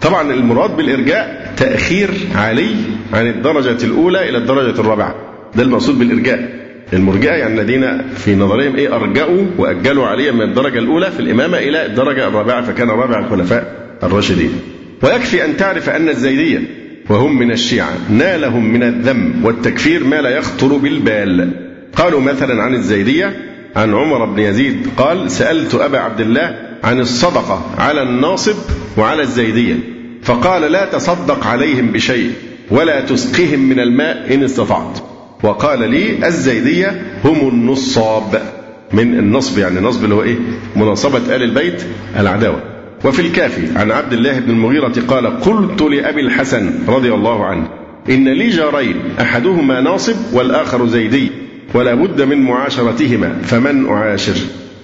طبعا 0.00 0.32
المراد 0.32 0.76
بالإرجاء 0.76 1.52
تأخير 1.56 2.10
علي 2.34 2.74
عن 3.12 3.26
الدرجة 3.26 3.84
الأولى 3.84 4.28
إلى 4.28 4.38
الدرجة 4.38 4.80
الرابعة. 4.80 5.14
ده 5.54 5.62
المقصود 5.62 5.98
بالإرجاء. 5.98 6.62
المرجئة 6.92 7.32
يعني 7.32 7.60
الذين 7.60 8.02
في 8.14 8.34
نظرهم 8.34 8.76
إيه؟ 8.76 8.96
أرجأوا 8.96 9.44
وأجلوا 9.58 10.06
عليا 10.06 10.32
من 10.32 10.42
الدرجة 10.42 10.78
الأولى 10.78 11.10
في 11.10 11.20
الإمامة 11.20 11.58
إلى 11.58 11.86
الدرجة 11.86 12.28
الرابعة 12.28 12.62
فكان 12.62 12.90
رابع 12.90 13.18
الخلفاء 13.18 13.72
الراشدين. 14.02 14.52
ويكفي 15.02 15.44
أن 15.44 15.56
تعرف 15.56 15.88
أن 15.88 16.08
الزيدية 16.08 16.60
وهم 17.08 17.38
من 17.38 17.50
الشيعة 17.50 17.92
نالهم 18.10 18.72
من 18.72 18.82
الذم 18.82 19.40
والتكفير 19.44 20.04
ما 20.04 20.16
لا 20.16 20.30
يخطر 20.30 20.76
بالبال. 20.76 21.50
قالوا 21.96 22.20
مثلا 22.20 22.62
عن 22.62 22.74
الزيدية 22.74 23.51
عن 23.76 23.94
عمر 23.94 24.24
بن 24.24 24.38
يزيد 24.38 24.86
قال 24.96 25.30
سألت 25.30 25.74
أبا 25.74 25.98
عبد 25.98 26.20
الله 26.20 26.56
عن 26.84 27.00
الصدقة 27.00 27.62
على 27.78 28.02
الناصب 28.02 28.56
وعلى 28.98 29.22
الزيدية 29.22 29.76
فقال 30.22 30.72
لا 30.72 30.84
تصدق 30.84 31.46
عليهم 31.46 31.86
بشيء 31.86 32.32
ولا 32.70 33.00
تسقهم 33.00 33.60
من 33.60 33.80
الماء 33.80 34.34
إن 34.34 34.42
استطعت. 34.44 34.98
وقال 35.42 35.90
لي 35.90 36.26
الزيدية 36.26 37.02
هم 37.24 37.48
النصاب. 37.48 38.42
من 38.92 39.18
النصب 39.18 39.58
يعني 39.58 39.78
النصب 39.78 40.04
اللي 40.04 40.14
هو 40.14 40.22
إيه؟ 40.22 40.36
مناصبة 40.76 41.36
آل 41.36 41.42
البيت 41.42 41.82
العداوة. 42.16 42.62
وفي 43.04 43.22
الكافي 43.22 43.78
عن 43.78 43.90
عبد 43.90 44.12
الله 44.12 44.38
بن 44.38 44.50
المغيرة 44.50 44.94
قال 45.08 45.40
قلت 45.40 45.82
لأبي 45.82 46.20
الحسن 46.20 46.78
رضي 46.88 47.14
الله 47.14 47.44
عنه 47.44 47.68
إن 48.10 48.28
لي 48.28 48.48
جارين 48.48 48.96
أحدهما 49.20 49.80
ناصب 49.80 50.16
والآخر 50.32 50.86
زيدي. 50.86 51.30
ولا 51.74 51.94
بد 51.94 52.22
من 52.22 52.42
معاشرتهما 52.42 53.38
فمن 53.42 53.88
أعاشر؟ 53.88 54.36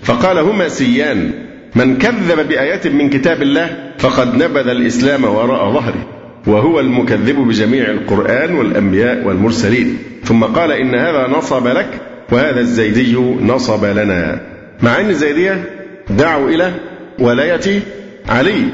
فقال 0.02 0.38
هما 0.38 0.68
سيان 0.68 1.30
من 1.74 1.98
كذب 1.98 2.48
بآيات 2.48 2.86
من 2.86 3.10
كتاب 3.10 3.42
الله 3.42 3.92
فقد 3.98 4.34
نبذ 4.34 4.68
الإسلام 4.68 5.24
وراء 5.24 5.72
ظهره 5.72 6.06
وهو 6.46 6.80
المكذب 6.80 7.36
بجميع 7.36 7.90
القرآن 7.90 8.54
والأنبياء 8.54 9.26
والمرسلين. 9.26 9.98
ثم 10.24 10.44
قال 10.44 10.72
إن 10.72 10.94
هذا 10.94 11.26
نصب 11.26 11.66
لك 11.66 11.88
وهذا 12.32 12.60
الزيدي 12.60 13.16
نصب 13.40 13.84
لنا. 13.84 14.40
مع 14.82 15.00
أن 15.00 15.10
الزيدية 15.10 15.64
دعوا 16.10 16.50
إلى 16.50 16.72
ولاية 17.18 17.80
علي 18.28 18.64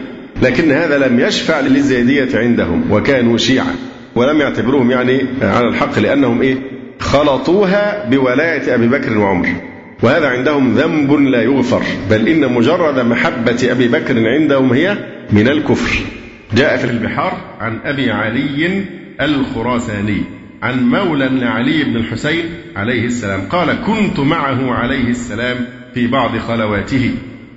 لكن 0.42 0.72
هذا 0.72 0.98
لم 0.98 1.20
يشفع 1.20 1.60
للزيدية 1.60 2.38
عندهم 2.38 2.92
وكانوا 2.92 3.38
شيعة 3.38 3.74
ولم 4.14 4.40
يعتبروهم 4.40 4.90
يعني 4.90 5.26
على 5.42 5.68
الحق 5.68 5.98
لأنهم 5.98 6.42
إيه؟ 6.42 6.73
خلطوها 7.00 8.08
بولاية 8.08 8.74
أبي 8.74 8.88
بكر 8.88 9.18
وعمر. 9.18 9.48
وهذا 10.02 10.28
عندهم 10.28 10.74
ذنب 10.74 11.12
لا 11.12 11.42
يغفر. 11.42 11.82
بل 12.10 12.28
إن 12.28 12.52
مجرد 12.52 12.98
محبة 12.98 13.68
أبي 13.70 13.88
بكر 13.88 14.28
عندهم 14.28 14.72
هي 14.72 14.96
من 15.32 15.48
الكفر. 15.48 16.04
جاء 16.54 16.76
في 16.76 16.84
البحار 16.84 17.32
عن 17.60 17.78
أبي 17.84 18.10
علي 18.10 18.84
الخراساني 19.20 20.22
عن 20.62 20.88
مولى 20.88 21.28
لعلي 21.28 21.84
بن 21.84 21.96
الحسين 21.96 22.44
عليه 22.76 23.04
السلام. 23.04 23.40
قال 23.40 23.82
كنت 23.86 24.20
معه 24.20 24.74
عليه 24.74 25.08
السلام 25.08 25.56
في 25.94 26.06
بعض 26.06 26.38
خلواته. 26.38 27.14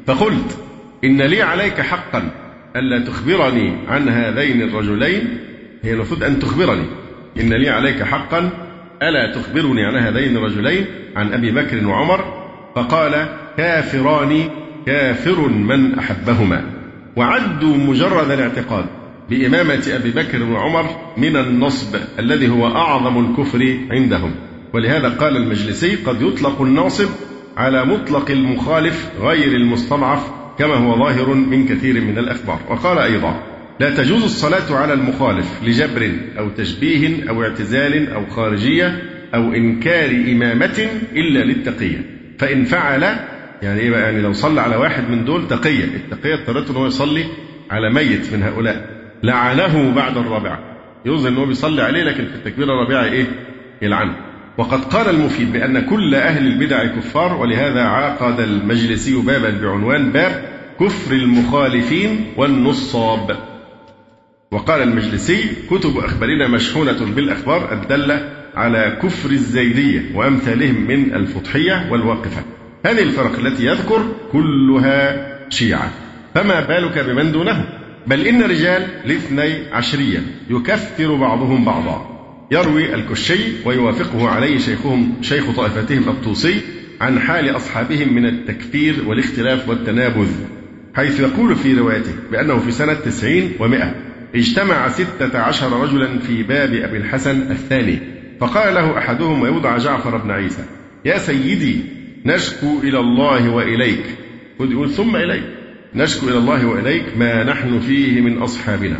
فقلت 0.08 0.58
إن 1.04 1.22
لي 1.22 1.42
عليك 1.42 1.82
حقا 1.82 2.32
ألا 2.76 3.06
تخبرني 3.06 3.74
عن 3.88 4.10
هذين 4.10 4.62
الرجلين. 4.62 5.38
هي 5.84 5.94
المفروض 5.94 6.24
أن 6.24 6.40
تخبرني. 6.40 6.86
إن 7.40 7.54
لي 7.54 7.70
عليك 7.70 8.04
حقا 8.04 8.50
ألا 9.02 9.32
تخبرني 9.32 9.86
عن 9.86 9.96
هذين 9.96 10.38
الرجلين 10.38 10.86
عن 11.16 11.34
أبي 11.34 11.52
بكر 11.52 11.88
وعمر؟ 11.88 12.48
فقال 12.76 13.28
كافران 13.58 14.50
كافر 14.86 15.48
من 15.50 16.00
أحبهما. 16.00 16.64
وعدوا 17.16 17.78
مجرد 17.78 18.32
الاعتقاد 18.32 18.86
بإمامة 19.30 19.88
أبي 19.88 20.12
بكر 20.12 20.44
وعمر 20.44 20.86
من 21.18 21.38
النصب 21.38 21.96
الذي 22.20 22.50
هو 22.50 22.68
أعظم 22.68 23.26
الكفر 23.26 23.78
عندهم. 23.92 24.32
ولهذا 24.74 25.10
قال 25.10 25.38
المجلسي 25.38 25.96
قد 25.96 26.22
يطلق 26.22 26.62
الناصب 26.62 27.10
على 27.58 27.86
مطلق 27.86 28.32
المخالف 28.32 29.10
غير 29.22 29.52
المستضعف 29.56 30.32
كما 30.60 30.76
هو 30.76 30.98
ظاهر 31.00 31.34
من 31.34 31.68
كثير 31.68 32.02
من 32.02 32.18
الأخبار. 32.18 32.60
وقال 32.70 32.98
أيضا 32.98 33.57
لا 33.80 33.90
تجوز 33.90 34.24
الصلاة 34.24 34.76
على 34.76 34.94
المخالف 34.94 35.64
لجبر 35.64 36.12
أو 36.40 36.50
تشبيه 36.50 37.30
أو 37.30 37.44
اعتزال 37.44 38.10
أو 38.10 38.26
خارجية 38.26 39.02
أو 39.36 39.54
إنكار 39.54 40.10
إمامة 40.10 40.88
إلا 41.16 41.44
للتقية. 41.44 42.10
فإن 42.40 42.64
فعل 42.64 43.04
يعني 43.62 43.80
إيه 43.80 43.92
يعني 43.92 44.22
لو 44.22 44.34
صلى 44.34 44.62
على 44.62 44.76
واحد 44.76 45.10
من 45.10 45.26
دول 45.26 45.48
تقية. 45.48 45.84
التقية 45.84 46.34
اضطرته 46.34 46.72
أنه 46.72 46.88
يصلي 46.88 47.26
على 47.72 47.94
ميت 47.94 48.34
من 48.34 48.44
هؤلاء. 48.44 48.90
لعنه 49.24 49.92
بعد 49.96 50.18
الرابعة. 50.18 50.60
يظن 51.06 51.28
أنه 51.28 51.46
بيصلي 51.46 51.82
عليه 51.82 52.04
لكن 52.04 52.26
في 52.26 52.36
التكبيرة 52.36 52.74
الرابعة 52.74 53.04
إيه؟ 53.04 53.26
يلعنه 53.82 54.16
وقد 54.58 54.84
قال 54.84 55.10
المفيد 55.10 55.54
بأن 55.54 55.80
كل 55.80 56.16
أهل 56.16 56.48
البدع 56.48 56.86
كفار 56.86 57.34
ولهذا 57.34 57.82
عقد 57.82 58.40
المجلسي 58.40 59.16
بابا 59.16 59.50
بعنوان 59.50 60.12
باب 60.12 60.46
كفر 60.80 61.14
المخالفين 61.14 62.26
والنصاب. 62.38 63.38
وقال 64.52 64.82
المجلسي 64.82 65.50
كتب 65.70 65.98
أخبارنا 65.98 66.48
مشحونة 66.48 67.06
بالأخبار 67.16 67.74
الدالة 67.74 68.34
على 68.56 68.98
كفر 69.04 69.32
الزيدية 69.32 70.16
وأمثالهم 70.16 70.88
من 70.88 71.14
الفضحية 71.14 71.92
والواقفة. 71.92 72.44
هذه 72.86 73.04
الفرق 73.04 73.40
التي 73.40 73.66
يذكر 73.66 74.08
كلها 74.32 75.28
شيعة. 75.50 75.92
فما 76.36 76.60
بالك 76.60 77.00
بمن 77.00 77.32
دونهم؟ 77.32 77.66
بل 78.08 78.28
إن 78.28 78.44
رجال 78.44 78.88
الاثني 79.06 79.54
عشرية 79.72 80.20
يكفر 80.50 81.16
بعضهم 81.16 81.66
بعضا. 81.66 82.18
يروي 82.52 82.96
الكشي 82.96 83.40
ويوافقه 83.66 84.30
عليه 84.30 84.58
شيخهم 84.58 85.16
شيخ 85.22 85.52
طائفتهم 85.56 86.10
الطوسي 86.10 86.62
عن 87.02 87.20
حال 87.20 87.56
أصحابهم 87.56 88.14
من 88.14 88.26
التكفير 88.26 88.96
والاختلاف 89.08 89.70
والتنابذ 89.70 90.32
حيث 90.96 91.20
يقول 91.20 91.56
في 91.56 91.74
روايته 91.74 92.12
بأنه 92.32 92.60
في 92.60 92.72
سنة 92.72 92.94
تسعين 92.94 93.52
ومائة 93.60 93.96
اجتمع 94.38 94.90
ستة 94.90 95.40
عشر 95.40 95.82
رجلا 95.82 96.20
في 96.20 96.44
باب 96.44 96.74
أبي 96.74 96.98
الحسن 96.98 97.52
الثاني 97.52 98.00
فقال 98.40 98.74
له 98.74 98.98
أحدهم 98.98 99.42
ويوضع 99.42 99.78
جعفر 99.78 100.18
بن 100.18 100.32
عيسى 100.32 100.64
يا 101.06 101.18
سيدي 101.18 101.82
نشكو 102.26 102.80
إلى 102.84 103.00
الله 103.00 103.50
وإليك. 103.50 104.06
يقول 104.60 104.90
ثم 104.90 105.16
إليك. 105.16 105.44
نشكو 105.96 106.30
إلى 106.30 106.38
الله 106.38 106.66
وإليك 106.66 107.18
ما 107.18 107.44
نحن 107.44 107.80
فيه 107.80 108.22
من 108.22 108.38
أصحابنا. 108.38 108.98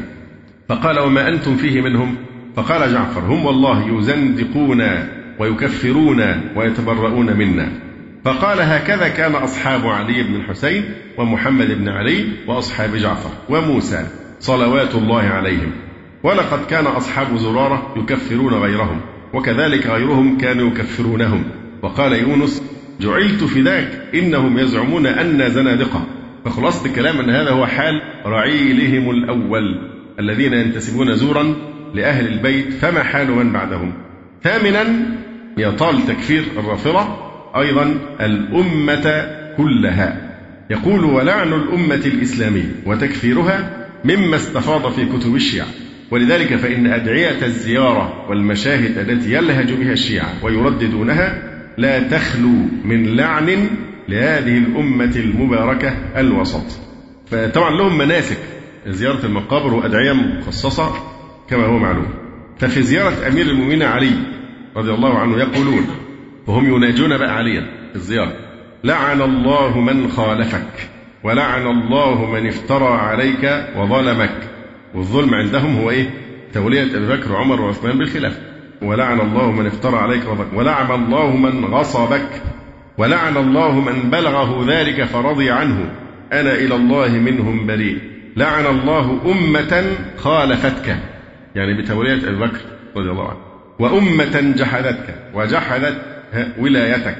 فقال 0.70 1.00
وما 1.00 1.30
أنتم 1.30 1.56
فيه 1.56 1.82
منهم؟ 1.82 2.16
فقال 2.56 2.94
جعفر 2.94 3.22
هم 3.22 3.46
والله 3.46 3.98
يزندقون 3.98 4.84
ويكفرون 5.40 6.22
ويتبرؤون 6.56 7.38
منا. 7.38 7.72
فقال 8.26 8.62
هكذا 8.62 9.08
كان 9.08 9.36
أصحاب 9.36 9.88
علي 9.88 10.24
بن 10.24 10.36
الحسين 10.36 10.84
ومحمد 11.18 11.68
بن 11.68 11.90
علي 11.90 12.26
وأصحاب 12.48 12.96
جعفر 12.96 13.32
وموسى. 13.50 14.08
صلوات 14.40 14.96
الله 14.96 15.22
عليهم. 15.22 15.72
ولقد 16.24 16.66
كان 16.66 16.86
أصحاب 16.86 17.38
زرارة 17.38 17.94
يكفرون 17.98 18.54
غيرهم 18.54 19.02
وكذلك 19.34 19.88
غيرهم 19.88 20.38
كانوا 20.38 20.68
يكفرونهم. 20.68 21.44
وقال 21.84 22.14
يونس 22.14 22.64
جعلت 23.02 23.44
فداك 23.44 24.02
إنهم 24.16 24.60
يزعمون 24.60 25.06
أن 25.06 25.50
زنادقة. 25.50 26.04
فخلاصة 26.46 26.86
الكلام 26.86 27.20
أن 27.20 27.30
هذا 27.30 27.50
هو 27.50 27.66
حال 27.66 28.02
رعيلهم 28.26 29.10
الأول 29.10 29.92
الذين 30.20 30.54
ينتسبون 30.54 31.16
زورا 31.16 31.56
لأهل 31.94 32.28
البيت 32.28 32.74
فما 32.74 33.04
حال 33.04 33.32
من 33.32 33.52
بعدهم؟ 33.52 33.94
ثامنا 34.44 34.86
يطال 35.58 36.08
تكفير 36.08 36.44
الرافضة 36.58 37.08
أيضا 37.56 37.96
الأمة 38.22 39.26
كلها. 39.58 40.38
يقول 40.70 41.06
ولعن 41.06 41.54
الأمة 41.54 42.02
الإسلامية 42.06 42.72
وتكفيرها 42.86 43.87
مما 44.06 44.36
استفاض 44.36 44.92
في 44.92 45.06
كتب 45.06 45.36
الشيعة. 45.36 45.68
ولذلك 46.12 46.56
فإن 46.56 46.88
أدعية 46.88 47.46
الزيارة 47.46 48.30
والمشاهد 48.30 48.98
التي 48.98 49.34
يلهج 49.34 49.74
بها 49.74 49.94
الشيعة 49.94 50.34
ويرددونها 50.44 51.44
لا 51.78 52.00
تخلو 52.00 52.50
من 52.86 53.16
لعن 53.16 53.70
لهذه 54.10 54.58
الأمة 54.58 55.16
المباركة 55.16 55.94
الوسط. 56.18 56.80
فطبعا 57.32 57.72
لهم 57.78 57.98
مناسك 57.98 58.38
زيارة 58.88 59.26
المقابر 59.26 59.74
وأدعية 59.74 60.14
مخصصة 60.14 60.92
كما 61.50 61.66
هو 61.66 61.78
معلوم. 61.78 62.08
ففي 62.60 62.82
زيارة 62.84 63.28
أمير 63.28 63.46
المؤمنين 63.46 63.84
علي 63.84 64.12
رضي 64.76 64.92
الله 64.92 65.20
عنه 65.20 65.38
يقولون 65.38 65.86
وهم 66.48 66.76
يناجون 66.76 67.18
بقى 67.18 67.36
عليا 67.36 67.64
الزيارة 67.96 68.34
لعن 68.84 69.22
الله 69.22 69.80
من 69.80 70.08
خالفك. 70.12 70.90
ولعن 71.24 71.68
الله 71.68 72.32
من 72.32 72.48
افترى 72.48 72.88
عليك 72.88 73.66
وظلمك. 73.78 74.38
والظلم 74.94 75.36
عندهم 75.36 75.76
هو 75.82 75.90
إيه؟ 75.90 76.10
تولية 76.54 76.84
أبي 76.84 77.18
بكر 77.18 77.32
وعمر 77.32 77.62
وعثمان 77.62 77.98
بالخلافة 77.98 78.38
ولعن 78.82 79.22
الله 79.22 79.52
من 79.52 79.66
افترى 79.66 79.98
عليك 79.98 80.22
وظلمك. 80.28 80.54
ولعن 80.54 80.92
الله 80.92 81.36
من 81.36 81.66
غصبك. 81.66 82.42
ولعن 82.98 83.38
الله 83.38 83.80
من 83.80 84.10
بلغه 84.10 84.66
ذلك 84.68 85.04
فرضي 85.04 85.52
عنه. 85.52 85.92
أنا 86.34 86.54
إلى 86.54 86.76
الله 86.76 87.08
منهم 87.10 87.68
بريء. 87.68 88.00
لعن 88.36 88.66
الله 88.66 89.20
أمة 89.26 89.84
خالفتك. 90.18 90.98
يعني 91.56 91.82
بتولية 91.82 92.30
أبي 92.30 92.36
بكر 92.36 92.62
رضي 92.98 93.10
الله 93.10 93.30
عنه. 93.30 93.40
وأمة 93.80 94.54
جحدتك. 94.58 95.16
وجحدت 95.34 96.02
ولايتك. 96.60 97.18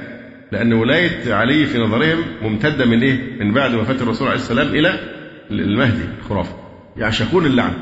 لأن 0.52 0.74
ولاية 0.74 1.34
علي 1.34 1.66
في 1.66 1.78
نظرهم 1.78 2.18
ممتدة 2.42 2.86
من 2.86 3.02
إيه؟ 3.04 3.44
من 3.44 3.54
بعد 3.54 3.74
وفاة 3.76 3.96
الرسول 4.04 4.28
عليه 4.28 4.40
السلام 4.40 4.68
إلى 4.68 5.00
المهدي 5.52 6.04
الخرافة 6.20 6.56
يعشقون 6.98 7.46
اللعن. 7.46 7.74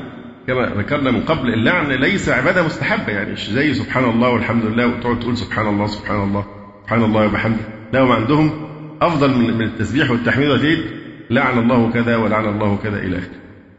كما 0.46 0.72
ذكرنا 0.78 1.10
من 1.10 1.20
قبل 1.20 1.52
اللعن 1.54 1.92
ليس 1.92 2.28
عبادة 2.28 2.62
مستحبة 2.62 3.12
يعني 3.12 3.32
مش 3.32 3.50
زي 3.50 3.74
سبحان 3.74 4.04
الله 4.04 4.28
والحمد 4.28 4.64
لله 4.64 4.86
وتقعد 4.86 5.20
تقول 5.20 5.36
سبحان 5.36 5.68
الله 5.68 5.86
سبحان 5.86 6.22
الله 6.22 6.44
سبحان 6.82 7.04
الله 7.04 7.26
وبحمده 7.26 7.60
لا 7.92 8.00
هم 8.00 8.12
عندهم 8.12 8.66
أفضل 9.02 9.30
من 9.54 9.62
التسبيح 9.62 10.10
والتحميد 10.10 10.48
والتهليل 10.48 10.84
لعن 11.30 11.58
الله 11.58 11.90
كذا 11.90 12.16
ولعن 12.16 12.44
الله 12.48 12.78
كذا 12.82 12.98
إلى 12.98 13.18
آخره. 13.18 13.30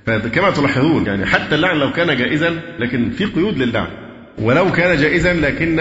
فكما 0.06 0.50
تلاحظون 0.52 1.06
يعني 1.06 1.26
حتى 1.26 1.56
اللعن 1.56 1.78
لو 1.78 1.92
كان 1.92 2.18
جائزا 2.18 2.62
لكن 2.80 3.10
في 3.10 3.26
قيود 3.26 3.58
للعن. 3.58 3.88
ولو 4.40 4.72
كان 4.72 4.98
جائزا 4.98 5.34
لكن 5.34 5.80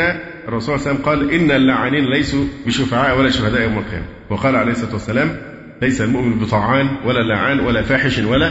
الرسول 0.48 0.80
صلى 0.80 0.92
الله 0.92 1.08
عليه 1.08 1.20
وسلم 1.20 1.30
قال 1.30 1.40
إن 1.40 1.50
اللاعنين 1.50 2.04
ليسوا 2.04 2.44
بشفعاء 2.66 3.18
ولا 3.18 3.30
شهداء 3.30 3.62
يوم 3.62 3.78
القيامة. 3.78 4.06
وقال 4.30 4.56
عليه 4.56 4.72
الصلاة 4.72 4.92
والسلام 4.92 5.36
ليس 5.82 6.00
المؤمن 6.00 6.38
بطعان 6.38 6.88
ولا 7.04 7.20
لعان 7.20 7.60
ولا 7.60 7.82
فاحش 7.82 8.18
ولا 8.18 8.50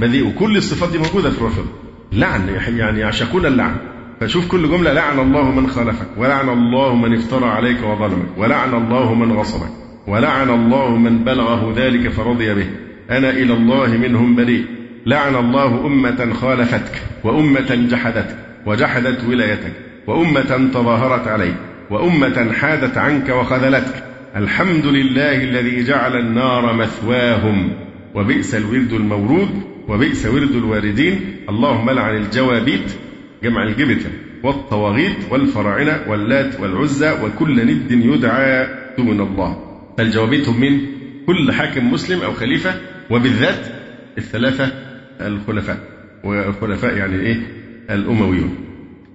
بذيء. 0.00 0.32
كل 0.38 0.56
الصفات 0.56 0.92
دي 0.92 0.98
موجودة 0.98 1.30
في 1.30 1.38
الرسول. 1.38 1.64
لعن 2.12 2.48
يعني 2.68 3.00
يعشقون 3.00 3.46
اللعن. 3.46 3.76
فشوف 4.20 4.48
كل 4.48 4.68
جملة 4.68 4.92
لعن 4.92 5.18
الله 5.18 5.50
من 5.50 5.66
خالفك 5.66 6.06
ولعن 6.16 6.48
الله 6.48 6.94
من 6.94 7.14
افترى 7.14 7.44
عليك 7.44 7.78
وظلمك 7.84 8.38
ولعن 8.38 8.74
الله 8.74 9.14
من 9.14 9.32
غصبك 9.32 9.70
ولعن 10.06 10.50
الله 10.50 10.96
من 10.96 11.24
بلغه 11.24 11.74
ذلك 11.76 12.08
فرضي 12.08 12.54
به. 12.54 12.66
أنا 13.10 13.30
إلى 13.30 13.54
الله 13.54 13.86
منهم 13.86 14.36
بريء 14.36 14.64
لعن 15.06 15.34
الله 15.36 15.86
أمة 15.86 16.32
خالفتك 16.32 17.02
وأمة 17.24 17.88
جحدتك 17.90 18.36
وجحدت 18.66 19.24
ولايتك. 19.24 19.72
وأمة 20.06 20.70
تظاهرت 20.74 21.28
عليك 21.28 21.54
وأمة 21.90 22.52
حادت 22.52 22.98
عنك 22.98 23.28
وخذلتك. 23.28 24.04
الحمد 24.36 24.86
لله 24.86 25.36
الذي 25.36 25.84
جعل 25.84 26.16
النار 26.16 26.72
مثواهم. 26.72 27.72
وبئس 28.14 28.54
الورد 28.54 28.92
المورود 28.92 29.62
وبئس 29.88 30.26
ورد 30.26 30.54
الواردين. 30.54 31.20
اللهم 31.48 31.90
لعن 31.90 32.16
الجوابيت 32.16 32.92
جمع 33.42 33.62
الجبتة 33.62 34.10
والطواغيت 34.42 35.16
والفراعنة 35.30 36.00
واللات 36.08 36.60
والعزى 36.60 37.10
وكل 37.22 37.66
ند 37.66 37.90
يدعى 37.90 38.68
دون 38.98 39.20
الله. 39.20 39.56
فالجوابيت 39.98 40.48
هم 40.48 40.60
من 40.60 40.80
كل 41.26 41.52
حاكم 41.52 41.92
مسلم 41.92 42.22
أو 42.22 42.32
خليفة 42.32 42.74
وبالذات 43.10 43.66
الثلاثة 44.18 44.72
الخلفاء 45.20 45.78
والخلفاء 46.24 46.96
يعني 46.96 47.20
إيه؟ 47.20 47.40
الأمويون. 47.90 48.63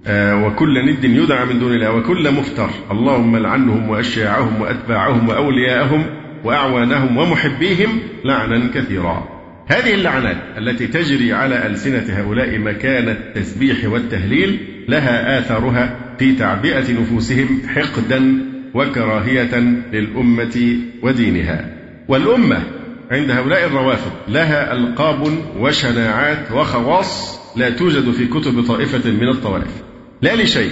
وكل 0.08 0.86
ند 0.86 1.04
يدعى 1.04 1.44
من 1.44 1.58
دون 1.58 1.72
الله 1.72 1.92
وكل 1.92 2.32
مفتر. 2.32 2.70
اللهم 2.90 3.36
لعنهم 3.36 3.88
وأشياعهم 3.88 4.60
وأتباعهم 4.60 5.28
وأولياءهم 5.28 6.04
وأعوانهم 6.44 7.16
ومحبيهم 7.16 7.98
لعنا 8.24 8.70
كثيرا. 8.74 9.28
هذه 9.66 9.94
اللعنات 9.94 10.36
التي 10.58 10.86
تجري 10.86 11.32
على 11.32 11.66
ألسنة 11.66 12.04
هؤلاء 12.08 12.58
مكان 12.58 13.08
التسبيح 13.08 13.84
والتهليل 13.84 14.58
لها 14.88 15.38
آثارها 15.38 15.96
في 16.18 16.32
تعبئة 16.32 17.00
نفوسهم 17.00 17.62
حقدا 17.68 18.38
وكراهية 18.74 19.58
للأمة 19.92 20.78
ودينها. 21.02 21.76
والأمة 22.08 22.62
عند 23.10 23.30
هؤلاء 23.30 23.66
الروافض 23.66 24.12
لها 24.28 24.72
ألقاب 24.72 25.28
وشناعات 25.58 26.52
وخواص 26.52 27.40
لا 27.56 27.70
توجد 27.70 28.10
في 28.10 28.26
كتب 28.26 28.64
طائفة 28.64 29.10
من 29.10 29.28
الطوائف. 29.28 29.89
لا 30.22 30.42
لشيء 30.42 30.70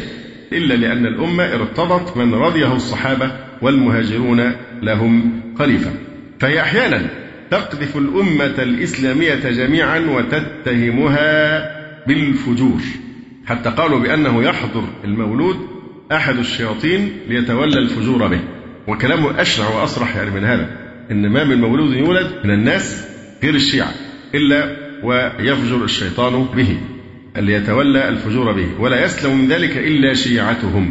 إلا 0.52 0.74
لأن 0.74 1.06
الأمة 1.06 1.44
ارتضت 1.44 2.16
من 2.16 2.34
رضيه 2.34 2.76
الصحابة 2.76 3.32
والمهاجرون 3.62 4.52
لهم 4.82 5.40
خليفة. 5.58 5.90
فهي 6.40 6.60
أحيانا 6.60 7.10
تقذف 7.50 7.96
الأمة 7.96 8.54
الإسلامية 8.58 9.50
جميعا 9.50 9.98
وتتهمها 9.98 11.62
بالفجور. 12.06 12.80
حتى 13.46 13.70
قالوا 13.70 14.00
بأنه 14.00 14.42
يحضر 14.42 14.84
المولود 15.04 15.56
أحد 16.12 16.38
الشياطين 16.38 17.12
ليتولى 17.28 17.78
الفجور 17.78 18.26
به. 18.26 18.40
وكلامه 18.88 19.40
أشرع 19.40 19.68
وأصرح 19.68 20.16
يعني 20.16 20.30
من 20.30 20.44
هذا 20.44 20.68
إن 21.10 21.28
ما 21.28 21.44
من 21.44 21.60
مولود 21.60 21.96
يولد 21.96 22.30
من 22.44 22.50
الناس 22.50 23.08
غير 23.42 23.54
الشيعة 23.54 23.92
إلا 24.34 24.76
ويفجر 25.04 25.84
الشيطان 25.84 26.46
به. 26.56 26.78
ليتولى 27.36 28.08
الفجور 28.08 28.52
به 28.52 28.66
ولا 28.80 29.04
يسلم 29.04 29.38
من 29.38 29.48
ذلك 29.48 29.76
إلا 29.76 30.14
شيعتهم. 30.14 30.90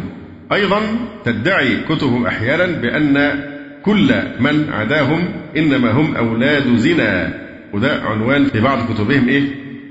أيضا 0.52 0.80
تدعي 1.24 1.76
كتبهم 1.88 2.26
أحيانا 2.26 2.66
بأن 2.66 3.44
كل 3.82 4.14
من 4.40 4.68
عداهم 4.72 5.28
إنما 5.56 5.90
هم 5.90 6.16
أولاد 6.16 6.76
زنا. 6.76 7.34
وده 7.72 8.02
عنوان 8.02 8.44
في 8.44 8.60
بعض 8.60 8.92
كتبهم 8.92 9.28
إيه؟ 9.28 9.42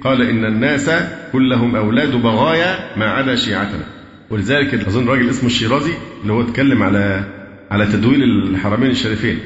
قال 0.04 0.22
إن 0.22 0.46
الناس 0.46 0.92
كلهم 1.32 1.76
أولاد 1.76 2.16
بغايا 2.22 2.98
ما 2.98 3.06
عدا 3.06 3.36
شيعتنا. 3.36 3.84
ولذلك 4.30 4.74
أظن 4.74 5.08
راجل 5.08 5.30
اسمه 5.30 5.46
الشيرازي 5.46 5.94
اللي 6.22 6.34
هو 6.34 6.42
اتكلم 6.42 6.84
على 6.84 7.24
على 7.72 7.86
تدويل 7.86 8.24
الحرمين 8.24 8.90
الشريفين. 8.90 9.40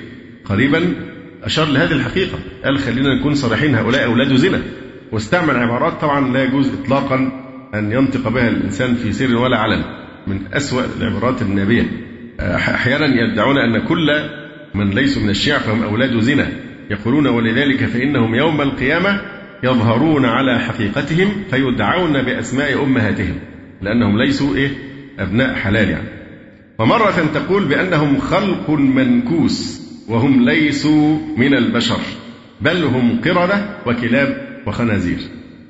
قريبا 0.45 0.93
أشار 1.43 1.67
لهذه 1.67 1.91
الحقيقة. 1.91 2.39
قال 2.63 2.79
خلينا 2.79 3.15
نكون 3.15 3.35
صريحين 3.35 3.75
هؤلاء 3.75 4.05
أولاد 4.05 4.35
زنا. 4.35 4.61
واستعمل 5.11 5.55
عبارات 5.55 6.01
طبعا 6.01 6.33
لا 6.33 6.43
يجوز 6.43 6.69
إطلاقا 6.81 7.31
أن 7.73 7.91
ينطق 7.91 8.27
بها 8.29 8.47
الإنسان 8.49 8.95
في 8.95 9.13
سر 9.13 9.35
ولا 9.35 9.57
علن 9.57 9.83
من 10.27 10.39
أسوأ 10.53 10.83
العبارات 10.99 11.41
النابية 11.41 11.85
أحيانا 12.39 13.05
يدعون 13.05 13.57
أن 13.57 13.87
كل 13.87 14.29
من 14.75 14.89
ليسوا 14.89 15.21
من 15.21 15.29
الشيعة 15.29 15.59
فهم 15.59 15.83
أولاد 15.83 16.19
زنا. 16.19 16.47
يقولون 16.89 17.27
ولذلك 17.27 17.85
فإنهم 17.85 18.35
يوم 18.35 18.61
القيامة 18.61 19.21
يظهرون 19.63 20.25
على 20.25 20.59
حقيقتهم 20.59 21.29
فيدعون 21.51 22.21
بأسماء 22.21 22.83
أمهاتهم. 22.83 23.35
لأنهم 23.81 24.17
ليسوا 24.17 24.55
إيه؟ 24.55 24.69
أبناء 25.19 25.55
حلال 25.55 25.89
يعني. 25.89 26.07
ومرة 26.79 27.29
تقول 27.33 27.65
بأنهم 27.65 28.19
خلق 28.19 28.69
منكوس 28.69 29.81
وهم 30.07 30.45
ليسوا 30.45 31.17
من 31.37 31.53
البشر. 31.53 31.99
بل 32.61 32.83
هم 32.83 33.21
قردة 33.25 33.65
وكلاب 33.85 34.50
وخنازير. 34.67 35.19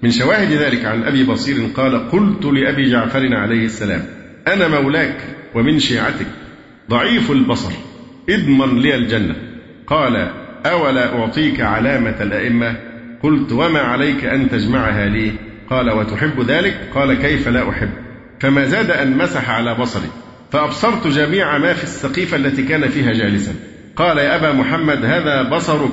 من 0.04 0.12
شواهد 0.12 0.52
ذلك 0.52 0.86
عن 0.86 1.04
أبي 1.04 1.24
بصير 1.24 1.68
قال 1.76 2.10
قلت 2.10 2.46
لأبي 2.46 2.92
جعفر 2.92 3.36
عليه 3.36 3.66
السلام 3.66 4.06
أنا 4.48 4.68
مولاك 4.68 5.18
ومن 5.56 5.80
شيعتك 5.80 6.28
ضعيف 6.90 7.32
البصر 7.32 7.72
اضمن 8.30 8.80
لي 8.80 8.96
الجنة. 8.96 9.36
قال 9.88 10.32
أولا 10.66 11.20
أعطيك 11.20 11.62
علامة 11.62 12.16
الأئمة؟ 12.22 12.76
قلت 13.24 13.52
وما 13.52 13.80
عليك 13.80 14.26
أن 14.26 14.50
تجمعها 14.50 15.10
لي؟ 15.10 15.32
قال 15.70 15.92
وتحب 15.92 16.42
ذلك؟ 16.42 16.90
قال 16.96 17.14
كيف 17.14 17.48
لا 17.48 17.70
أحب؟ 17.70 17.90
فما 18.40 18.66
زاد 18.66 18.92
أن 18.92 19.18
مسح 19.18 19.50
على 19.50 19.76
بصري 19.76 20.10
فأبصرت 20.52 21.08
جميع 21.08 21.58
ما 21.58 21.74
في 21.74 21.84
السقيفة 21.84 22.38
التي 22.38 22.64
كان 22.64 22.90
فيها 22.90 23.14
جالسا. 23.14 23.54
قال 23.96 24.18
يا 24.18 24.36
أبا 24.36 24.52
محمد 24.52 25.06
هذا 25.06 25.50
بصرك 25.50 25.92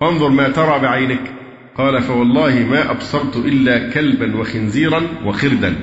فانظر 0.00 0.28
ما 0.28 0.48
ترى 0.48 0.78
بعينك. 0.78 1.41
قال 1.78 2.02
فوالله 2.02 2.66
ما 2.70 2.90
أبصرت 2.90 3.36
إلا 3.36 3.90
كلبا 3.90 4.36
وخنزيرا 4.36 5.02
وخردا. 5.24 5.74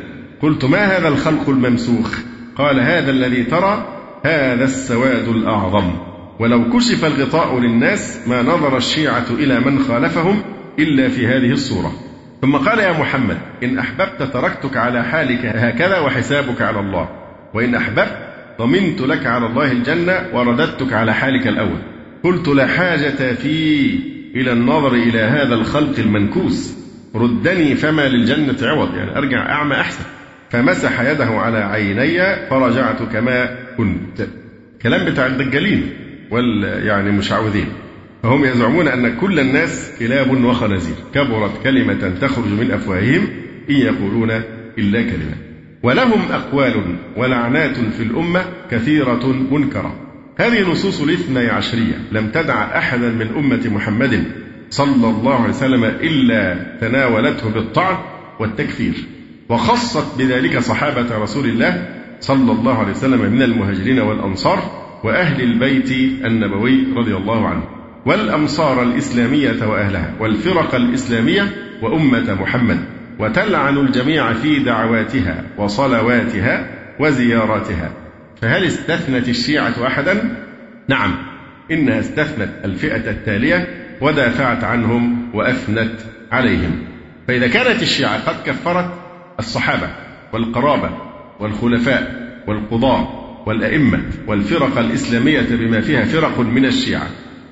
قلت 0.41 0.65
ما 0.65 0.97
هذا 0.97 1.07
الخلق 1.07 1.49
الممسوخ؟ 1.49 2.19
قال 2.55 2.79
هذا 2.79 3.11
الذي 3.11 3.43
ترى 3.43 3.85
هذا 4.25 4.63
السواد 4.63 5.27
الأعظم. 5.27 5.93
ولو 6.39 6.69
كشف 6.69 7.05
الغطاء 7.05 7.59
للناس 7.59 8.27
ما 8.27 8.41
نظر 8.41 8.77
الشيعة 8.77 9.25
إلى 9.29 9.59
من 9.59 9.79
خالفهم 9.79 10.41
إلا 10.79 11.09
في 11.09 11.27
هذه 11.27 11.51
الصورة. 11.51 11.91
ثم 12.41 12.55
قال 12.55 12.79
يا 12.79 12.99
محمد 12.99 13.37
إن 13.63 13.79
أحببت 13.79 14.23
تركتك 14.33 14.77
على 14.77 15.03
حالك 15.03 15.45
هكذا 15.45 15.99
وحسابك 15.99 16.61
على 16.61 16.79
الله. 16.79 17.09
وإن 17.53 17.75
أحببت 17.75 18.17
ضمنت 18.59 19.01
لك 19.01 19.25
على 19.25 19.45
الله 19.45 19.71
الجنة 19.71 20.25
ورددتك 20.33 20.93
على 20.93 21.13
حالك 21.13 21.47
الأول. 21.47 21.79
قلت 22.23 22.47
لا 22.47 22.67
حاجة 22.67 23.33
في 23.33 24.18
إلى 24.35 24.51
النظر 24.51 24.93
إلى 24.93 25.19
هذا 25.19 25.55
الخلق 25.55 25.99
المنكوس. 25.99 26.73
ردني 27.15 27.75
فما 27.75 28.07
للجنة 28.07 28.57
عوض. 28.61 28.95
يعني 28.95 29.17
أرجع 29.17 29.51
أعمى 29.51 29.75
أحسن. 29.75 30.03
فمسح 30.49 31.01
يده 31.01 31.25
على 31.25 31.57
عيني 31.57 32.49
فرجعت 32.49 33.03
كما 33.13 33.49
كنت. 33.77 34.27
كلام 34.81 35.11
بتاع 35.11 35.25
الدجالين 35.25 35.89
وال 36.31 36.63
يعني 36.85 37.11
مشعوذين. 37.11 37.67
فهم 38.23 38.45
يزعمون 38.45 38.87
أن 38.87 39.15
كل 39.17 39.39
الناس 39.39 39.91
كلاب 39.99 40.43
وخنازير. 40.43 40.95
كبرت 41.13 41.63
كلمة 41.63 42.13
تخرج 42.21 42.47
من 42.47 42.71
أفواههم 42.71 43.27
إن 43.69 43.75
يقولون 43.75 44.31
إلا 44.77 45.01
كلمة. 45.01 45.35
ولهم 45.83 46.31
أقوال 46.31 46.95
ولعنات 47.17 47.77
في 47.77 48.03
الأمة 48.03 48.41
كثيرة 48.71 49.35
منكرة. 49.51 50.08
هذه 50.39 50.71
نصوص 50.71 51.01
الاثني 51.01 51.47
عشرية 51.47 51.95
لم 52.11 52.27
تدع 52.27 52.77
أحدا 52.77 53.09
من 53.09 53.27
أمة 53.37 53.69
محمد 53.75 54.23
صلى 54.69 55.09
الله 55.09 55.35
عليه 55.35 55.53
وسلم 55.53 55.83
إلا 55.83 56.57
تناولته 56.81 57.49
بالطعن 57.49 57.97
والتكفير. 58.39 58.93
وخصت 59.49 60.17
بذلك 60.17 60.59
صحابة 60.59 61.17
رسول 61.17 61.45
الله 61.45 61.89
صلى 62.19 62.51
الله 62.51 62.77
عليه 62.79 62.91
وسلم 62.91 63.31
من 63.31 63.41
المهاجرين 63.41 63.99
والأنصار 63.99 64.59
وأهل 65.03 65.41
البيت 65.41 65.91
النبوي 66.25 66.93
رضي 66.95 67.15
الله 67.15 67.47
عنه 67.47 67.63
والأمصار 68.05 68.83
الإسلامية 68.83 69.67
وأهلها 69.67 70.13
والفرق 70.19 70.75
الإسلامية 70.75 71.47
وأمة 71.81 72.33
محمد 72.41 72.79
وتلعن 73.19 73.77
الجميع 73.77 74.33
في 74.33 74.59
دعواتها 74.59 75.43
وصلواتها 75.57 76.67
وزياراتها. 76.99 77.91
فهل 78.41 78.65
استثنت 78.65 79.29
الشيعة 79.29 79.87
أحدا؟ 79.87 80.35
نعم. 80.87 81.15
إنها 81.71 81.99
استثنت 81.99 82.49
الفئة 82.65 83.11
التالية 83.11 83.67
ودافعت 84.01 84.63
عنهم 84.63 85.29
وأثنت 85.33 85.91
عليهم. 86.31 86.71
فإذا 87.27 87.47
كانت 87.47 87.81
الشيعة 87.81 88.29
قد 88.29 88.35
كفرت 88.45 88.93
الصحابة 89.39 89.89
والقرابة 90.33 90.89
والخلفاء 91.39 92.29
والقضاة 92.47 93.19
والأئمة 93.45 94.01
والفرق 94.27 94.77
الإسلامية 94.77 95.41
بما 95.51 95.81
فيها 95.81 96.05
فرق 96.05 96.39
من 96.39 96.65
الشيعة 96.65 97.07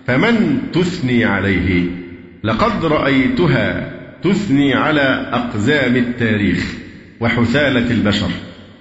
فمن 0.07 0.61
تثني 0.73 1.25
عليه؟ 1.25 1.85
لقد 2.43 2.85
رأيتها 2.85 3.91
تثني 4.23 4.73
على 4.73 5.29
أقزام 5.31 5.95
التاريخ 5.95 6.73
وحثالة 7.19 7.91
البشر. 7.91 8.29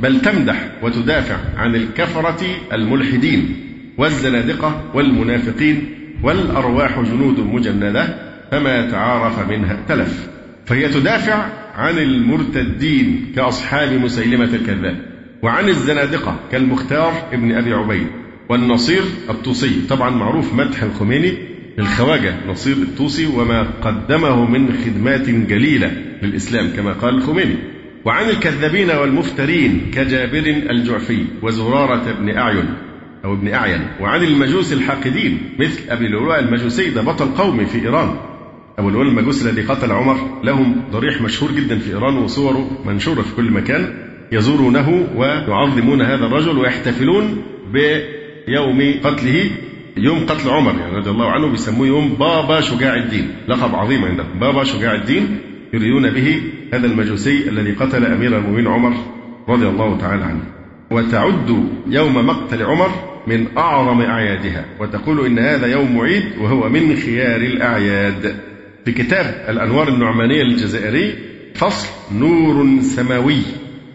بل 0.00 0.20
تمدح 0.20 0.68
وتدافع 0.82 1.36
عن 1.56 1.74
الكفرة 1.74 2.46
الملحدين 2.72 3.56
والزنادقة 3.98 4.82
والمنافقين 4.94 5.88
والأرواح 6.22 7.00
جنود 7.00 7.40
مجندة 7.40 8.26
فما 8.50 8.90
تعارف 8.90 9.48
منها 9.48 9.78
ائتلف 9.78 10.28
فهي 10.66 10.88
تدافع 10.88 11.46
عن 11.74 11.98
المرتدين 11.98 13.32
كأصحاب 13.36 13.92
مسيلمة 13.92 14.44
الكذاب 14.44 14.96
وعن 15.42 15.68
الزنادقة 15.68 16.36
كالمختار 16.52 17.12
ابن 17.32 17.52
أبي 17.52 17.74
عبيد 17.74 18.06
والنصير 18.48 19.02
الطوسي. 19.30 19.86
طبعا 19.88 20.10
معروف 20.10 20.54
مدح 20.54 20.82
الخميني 20.82 21.32
للخواجة 21.78 22.34
نصير 22.48 22.76
الطوسي 22.76 23.26
وما 23.26 23.62
قدمه 23.82 24.50
من 24.50 24.72
خدمات 24.84 25.30
جليلة 25.30 25.92
للإسلام 26.22 26.70
كما 26.76 26.92
قال 26.92 27.14
الخميني. 27.14 27.56
وعن 28.06 28.30
الكذابين 28.30 28.90
والمفترين 28.90 29.90
كجابر 29.94 30.62
الجعفي 30.70 31.24
وزرارة 31.42 32.12
بن 32.12 32.36
أعين 32.36 32.74
أو 33.24 33.32
ابن 33.32 33.48
أعين 33.48 33.80
وعن 34.00 34.24
المجوس 34.24 34.72
الحاقدين 34.72 35.38
مثل 35.58 35.80
أبي 35.90 36.08
لؤلؤة 36.08 36.38
المجوسي 36.38 36.90
ده 36.90 37.02
بطل 37.02 37.26
قومي 37.26 37.66
في 37.66 37.78
إيران. 37.78 38.14
أبو 38.78 38.90
لؤلؤة 38.90 39.10
المجوس 39.10 39.46
الذي 39.46 39.62
قتل 39.62 39.92
عمر 39.92 40.40
لهم 40.44 40.82
ضريح 40.92 41.22
مشهور 41.22 41.52
جدا 41.52 41.78
في 41.78 41.90
إيران 41.90 42.16
وصوره 42.16 42.70
منشورة 42.86 43.22
في 43.22 43.34
كل 43.36 43.50
مكان. 43.50 43.94
يزورونه 44.32 45.06
ويعظمون 45.16 46.02
هذا 46.02 46.26
الرجل 46.26 46.58
ويحتفلون 46.58 47.42
بيوم 47.72 48.94
قتله 49.04 49.50
يوم 49.96 50.26
قتل 50.26 50.50
عمر 50.50 50.74
يعني 50.80 50.96
رضي 50.96 51.10
الله 51.10 51.30
عنه 51.30 51.48
بيسموه 51.48 51.86
يوم 51.86 52.08
بابا 52.08 52.60
شجاع 52.60 52.96
الدين 52.96 53.28
لقب 53.48 53.74
عظيم 53.74 54.04
عندهم. 54.04 54.38
بابا 54.40 54.64
شجاع 54.64 54.94
الدين 54.94 55.38
يريدون 55.72 56.10
به 56.10 56.42
هذا 56.74 56.86
المجوسي 56.86 57.48
الذي 57.48 57.72
قتل 57.72 58.04
أمير 58.04 58.38
المؤمنين 58.38 58.66
عمر 58.66 58.94
رضي 59.48 59.68
الله 59.68 59.98
تعالى 59.98 60.24
عنه. 60.24 60.42
وتعد 60.90 61.68
يوم 61.86 62.26
مقتل 62.26 62.62
عمر 62.62 62.90
من 63.26 63.46
أعظم 63.58 64.00
أعيادها. 64.00 64.64
وتقول 64.80 65.26
إن 65.26 65.38
هذا 65.38 65.66
يوم 65.66 66.00
عيد 66.00 66.24
وهو 66.40 66.68
من 66.68 66.96
خيار 66.96 67.40
الأعياد. 67.40 68.36
في 68.84 68.92
كتاب 68.92 69.44
الأنوار 69.48 69.88
النعمانية 69.88 70.42
الجزائري 70.42 71.14
فصل 71.54 71.88
نور 72.14 72.80
سماوي 72.82 73.42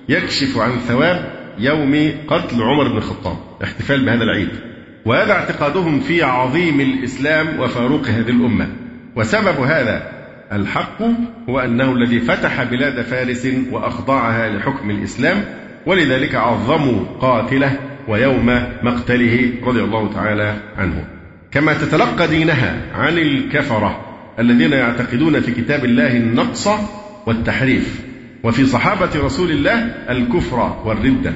يكشف 0.09 0.57
عن 0.57 0.71
ثواب 0.71 1.31
يوم 1.59 2.11
قتل 2.27 2.61
عمر 2.61 2.87
بن 2.87 2.97
الخطاب. 2.97 3.37
احتفال 3.63 4.05
بهذا 4.05 4.23
العيد. 4.23 4.49
وهذا 5.05 5.31
اعتقادهم 5.31 5.99
في 5.99 6.23
عظيم 6.23 6.81
الإسلام 6.81 7.59
وفاروق 7.59 8.07
هذه 8.07 8.29
الأمة. 8.29 8.67
وسبب 9.15 9.59
هذا 9.59 10.20
الحق 10.51 11.01
هو 11.49 11.59
أنه 11.59 11.91
الذي 11.93 12.19
فتح 12.19 12.63
بلاد 12.63 13.01
فارس 13.01 13.47
وأخضعها 13.71 14.57
لحكم 14.57 14.89
الإسلام 14.89 15.43
ولذلك 15.85 16.35
عظموا 16.35 17.05
قاتله 17.19 17.79
ويوم 18.07 18.63
مقتله 18.83 19.51
رضي 19.63 19.81
الله 19.81 20.13
تعالى 20.13 20.55
عنه. 20.77 21.05
كما 21.51 21.73
تتلقى 21.73 22.27
دينها 22.27 22.81
عن 22.95 23.17
الكفرة 23.17 24.05
الذين 24.39 24.73
يعتقدون 24.73 25.39
في 25.39 25.51
كتاب 25.51 25.85
الله 25.85 26.17
النقص 26.17 26.69
والتحريف 27.25 28.01
وفي 28.43 28.65
صحابة 28.65 29.09
رسول 29.15 29.51
الله 29.51 29.73
الكفر 30.09 30.77
والردة 30.85 31.33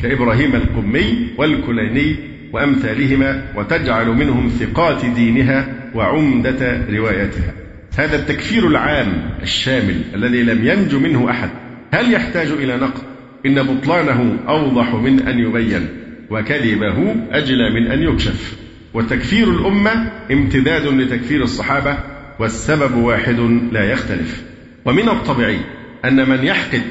كإبراهيم 0.00 0.54
القمي 0.54 1.28
والكليني 1.38 2.16
وأمثالهما 2.52 3.42
وتجعل 3.56 4.06
منهم 4.06 4.48
ثقات 4.48 5.04
دينها 5.04 5.66
وعمدة 5.94 6.86
روايتها 6.90 7.65
هذا 7.96 8.16
التكفير 8.16 8.66
العام 8.66 9.30
الشامل 9.42 10.00
الذي 10.14 10.42
لم 10.42 10.66
ينج 10.66 10.94
منه 10.94 11.30
أحد. 11.30 11.50
هل 11.92 12.12
يحتاج 12.12 12.46
إلى 12.46 12.76
نقد؟ 12.76 13.02
إن 13.46 13.62
بطلانه 13.62 14.36
أوضح 14.48 14.94
من 14.94 15.20
أن 15.20 15.38
يبين 15.38 15.88
وكذبه 16.30 17.16
أجلى 17.30 17.70
من 17.70 17.86
أن 17.86 18.02
يكشف. 18.02 18.56
وتكفير 18.94 19.50
الأمة 19.50 20.12
امتداد 20.32 20.86
لتكفير 20.86 21.42
الصحابة 21.42 21.98
والسبب 22.38 22.94
واحد 22.94 23.40
لا 23.72 23.92
يختلف. 23.92 24.42
ومن 24.84 25.08
الطبيعي 25.08 25.58
أن 26.04 26.28
من 26.28 26.44
يحقد 26.44 26.82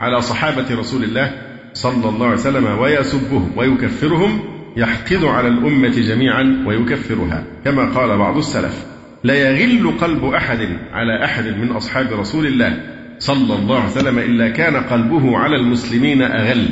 على 0.00 0.20
صحابة 0.20 0.74
رسول 0.78 1.04
الله 1.04 1.32
صلى 1.72 2.08
الله 2.08 2.26
عليه 2.26 2.36
وسلم 2.36 2.78
ويسبهم 2.78 3.52
ويكفرهم 3.56 4.40
يحقد 4.76 5.24
على 5.24 5.48
الأمة 5.48 5.88
جميعا 5.88 6.64
ويكفرها 6.66 7.44
كما 7.64 7.84
قال 7.84 8.18
بعض 8.18 8.36
السلف. 8.36 8.93
لا 9.24 9.34
يغل 9.34 9.98
قلب 10.00 10.24
أحد 10.24 10.68
على 10.92 11.24
أحد 11.24 11.46
من 11.46 11.70
أصحاب 11.70 12.12
رسول 12.12 12.46
الله 12.46 12.80
صلى 13.18 13.54
الله 13.54 13.80
عليه 13.80 13.90
وسلم 13.90 14.18
إلا 14.18 14.48
كان 14.48 14.76
قلبه 14.76 15.38
على 15.38 15.56
المسلمين 15.56 16.22
أغل. 16.22 16.68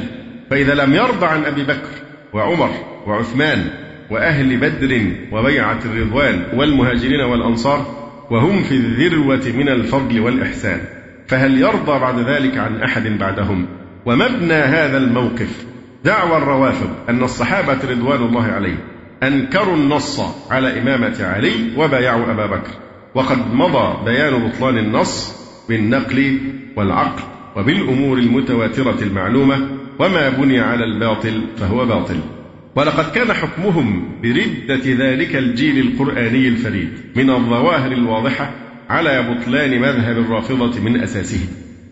فإذا 0.51 0.75
لم 0.75 0.95
يرضى 0.95 1.27
عن 1.27 1.45
أبي 1.45 1.63
بكر 1.63 1.89
وعمر 2.33 2.71
وعثمان 3.07 3.65
وأهل 4.11 4.57
بدر 4.57 5.13
وبيعة 5.33 5.79
الرضوان 5.85 6.43
والمهاجرين 6.55 7.21
والأنصار 7.21 7.87
وهم 8.31 8.63
في 8.63 8.75
الذروة 8.75 9.53
من 9.57 9.69
الفضل 9.69 10.21
والإحسان 10.21 10.81
فهل 11.29 11.61
يرضى 11.61 11.99
بعد 11.99 12.19
ذلك 12.19 12.59
عن 12.59 12.83
أحد 12.83 13.19
بعدهم؟ 13.19 13.67
ومبنى 14.07 14.55
هذا 14.55 14.99
الموقف 14.99 15.67
دعوى 16.05 16.37
الروافض 16.37 16.91
أن 17.09 17.23
الصحابة 17.23 17.79
رضوان 17.91 18.23
الله 18.23 18.45
عليهم 18.45 18.79
أنكروا 19.23 19.77
النص 19.77 20.21
على 20.51 20.81
إمامة 20.81 21.25
علي 21.25 21.53
وبايعوا 21.77 22.33
أبا 22.33 22.47
بكر. 22.47 22.71
وقد 23.15 23.55
مضى 23.55 24.05
بيان 24.05 24.49
بطلان 24.49 24.79
النص 24.79 25.35
بالنقل 25.69 26.39
والعقل 26.77 27.23
وبالأمور 27.57 28.19
المتواترة 28.19 29.03
المعلومة 29.03 29.69
وما 29.99 30.29
بني 30.29 30.61
على 30.61 30.85
الباطل 30.85 31.43
فهو 31.57 31.87
باطل. 31.87 32.21
ولقد 32.77 33.13
كان 33.13 33.33
حكمهم 33.33 34.19
بردة 34.23 34.83
ذلك 34.87 35.37
الجيل 35.37 35.79
القرآني 35.79 36.49
الفريد 36.49 36.89
من 37.17 37.31
الظواهر 37.31 37.93
الواضحة 37.93 38.51
على 38.91 39.23
بطلان 39.23 39.81
مذهب 39.81 40.19
الرافضة 40.19 40.81
من 40.81 41.01
أساسه 41.01 41.41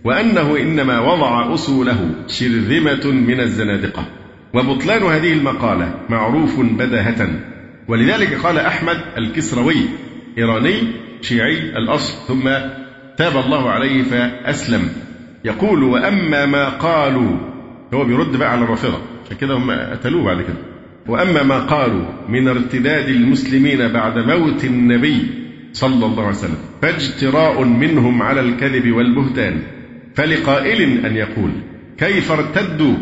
وأنه 0.04 0.56
إنما 0.56 1.00
وضع 1.00 1.54
أصوله 1.54 2.14
شرذمة 2.26 3.06
من 3.06 3.40
الزنادقة. 3.40 4.04
وبطلان 4.54 5.02
هذه 5.02 5.32
المقالة 5.32 5.94
معروف 6.08 6.60
بداهة. 6.60 7.28
ولذلك 7.88 8.34
قال 8.34 8.58
أحمد 8.58 8.96
الكسروي 9.18 9.76
إيراني 10.38 10.74
شيعي 11.20 11.58
الأصل 11.78 12.26
ثم 12.28 12.50
تاب 13.16 13.36
الله 13.44 13.70
عليه 13.70 14.02
فأسلم. 14.02 14.88
يقول 15.44 15.82
وأما 15.82 16.46
ما 16.46 16.68
قالوا 16.68 17.36
هو 17.94 18.04
بيرد 18.04 18.36
بقى 18.36 18.52
على 18.52 18.64
الرافضة 18.64 18.98
عشان 19.26 19.36
كده 19.36 19.54
هم 19.54 19.70
قتلوه 19.70 20.24
بعد 20.24 20.42
كده. 20.42 20.56
وأما 21.06 21.42
ما 21.42 21.58
قالوا 21.58 22.04
من 22.28 22.48
ارتداد 22.48 23.08
المسلمين 23.08 23.88
بعد 23.88 24.18
موت 24.18 24.64
النبي 24.64 25.26
صلى 25.72 26.06
الله 26.06 26.22
عليه 26.26 26.36
وسلم 26.36 26.58
فاجتراء 26.82 27.64
منهم 27.64 28.22
على 28.22 28.40
الكذب 28.40 28.92
والبهتان. 28.92 29.62
فلقائل 30.14 31.06
أن 31.06 31.16
يقول 31.16 31.50
كيف 31.98 32.32
ارتدوا 32.32 32.94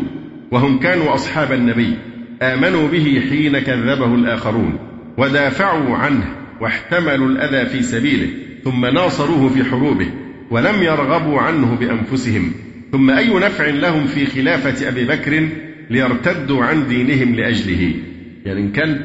وهم 0.51 0.79
كانوا 0.79 1.13
أصحاب 1.13 1.51
النبي 1.51 1.97
آمنوا 2.41 2.87
به 2.87 3.23
حين 3.29 3.59
كذبه 3.59 4.15
الآخرون 4.15 4.79
ودافعوا 5.17 5.97
عنه 5.97 6.35
واحتملوا 6.61 7.27
الأذى 7.27 7.69
في 7.69 7.81
سبيله 7.83 8.29
ثم 8.63 8.85
ناصروه 8.85 9.49
في 9.49 9.63
حروبه 9.63 10.07
ولم 10.51 10.83
يرغبوا 10.83 11.39
عنه 11.39 11.75
بأنفسهم. 11.75 12.51
ثم 12.91 13.09
أي 13.09 13.33
نفع 13.33 13.67
لهم 13.67 14.07
في 14.07 14.25
خلافة 14.25 14.87
أبي 14.87 15.05
بكر 15.05 15.47
ليرتدوا 15.89 16.63
عن 16.63 16.87
دينهم 16.87 17.35
لأجله. 17.35 17.93
يعني 18.45 18.59
إن 18.59 18.71
كان 18.71 19.01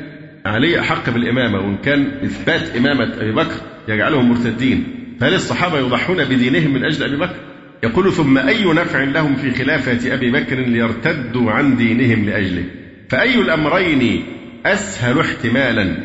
علي 0.46 0.80
أحق 0.80 1.10
بالإمامة 1.10 1.58
وإن 1.58 1.76
كان 1.76 2.06
إثبات 2.24 2.76
إمامة 2.76 3.14
أبي 3.20 3.32
بكر 3.32 3.54
يجعلهم 3.88 4.28
مرتدين 4.30 4.84
فهل 5.20 5.34
الصحابة 5.34 5.78
يضحون 5.78 6.24
بدينهم 6.24 6.74
من 6.74 6.84
أجل 6.84 7.04
أبي 7.04 7.16
بكر؟ 7.16 7.36
يقول 7.84 8.12
ثم 8.12 8.38
أي 8.38 8.64
نفع 8.64 9.02
لهم 9.02 9.36
في 9.36 9.50
خلافة 9.50 10.14
أبي 10.14 10.30
بكر 10.30 10.56
ليرتدوا 10.60 11.50
عن 11.50 11.76
دينهم 11.76 12.24
لأجله؟ 12.24 12.64
فأي 13.08 13.34
الأمرين 13.34 14.24
أسهل 14.66 15.20
احتمالا؟ 15.20 15.96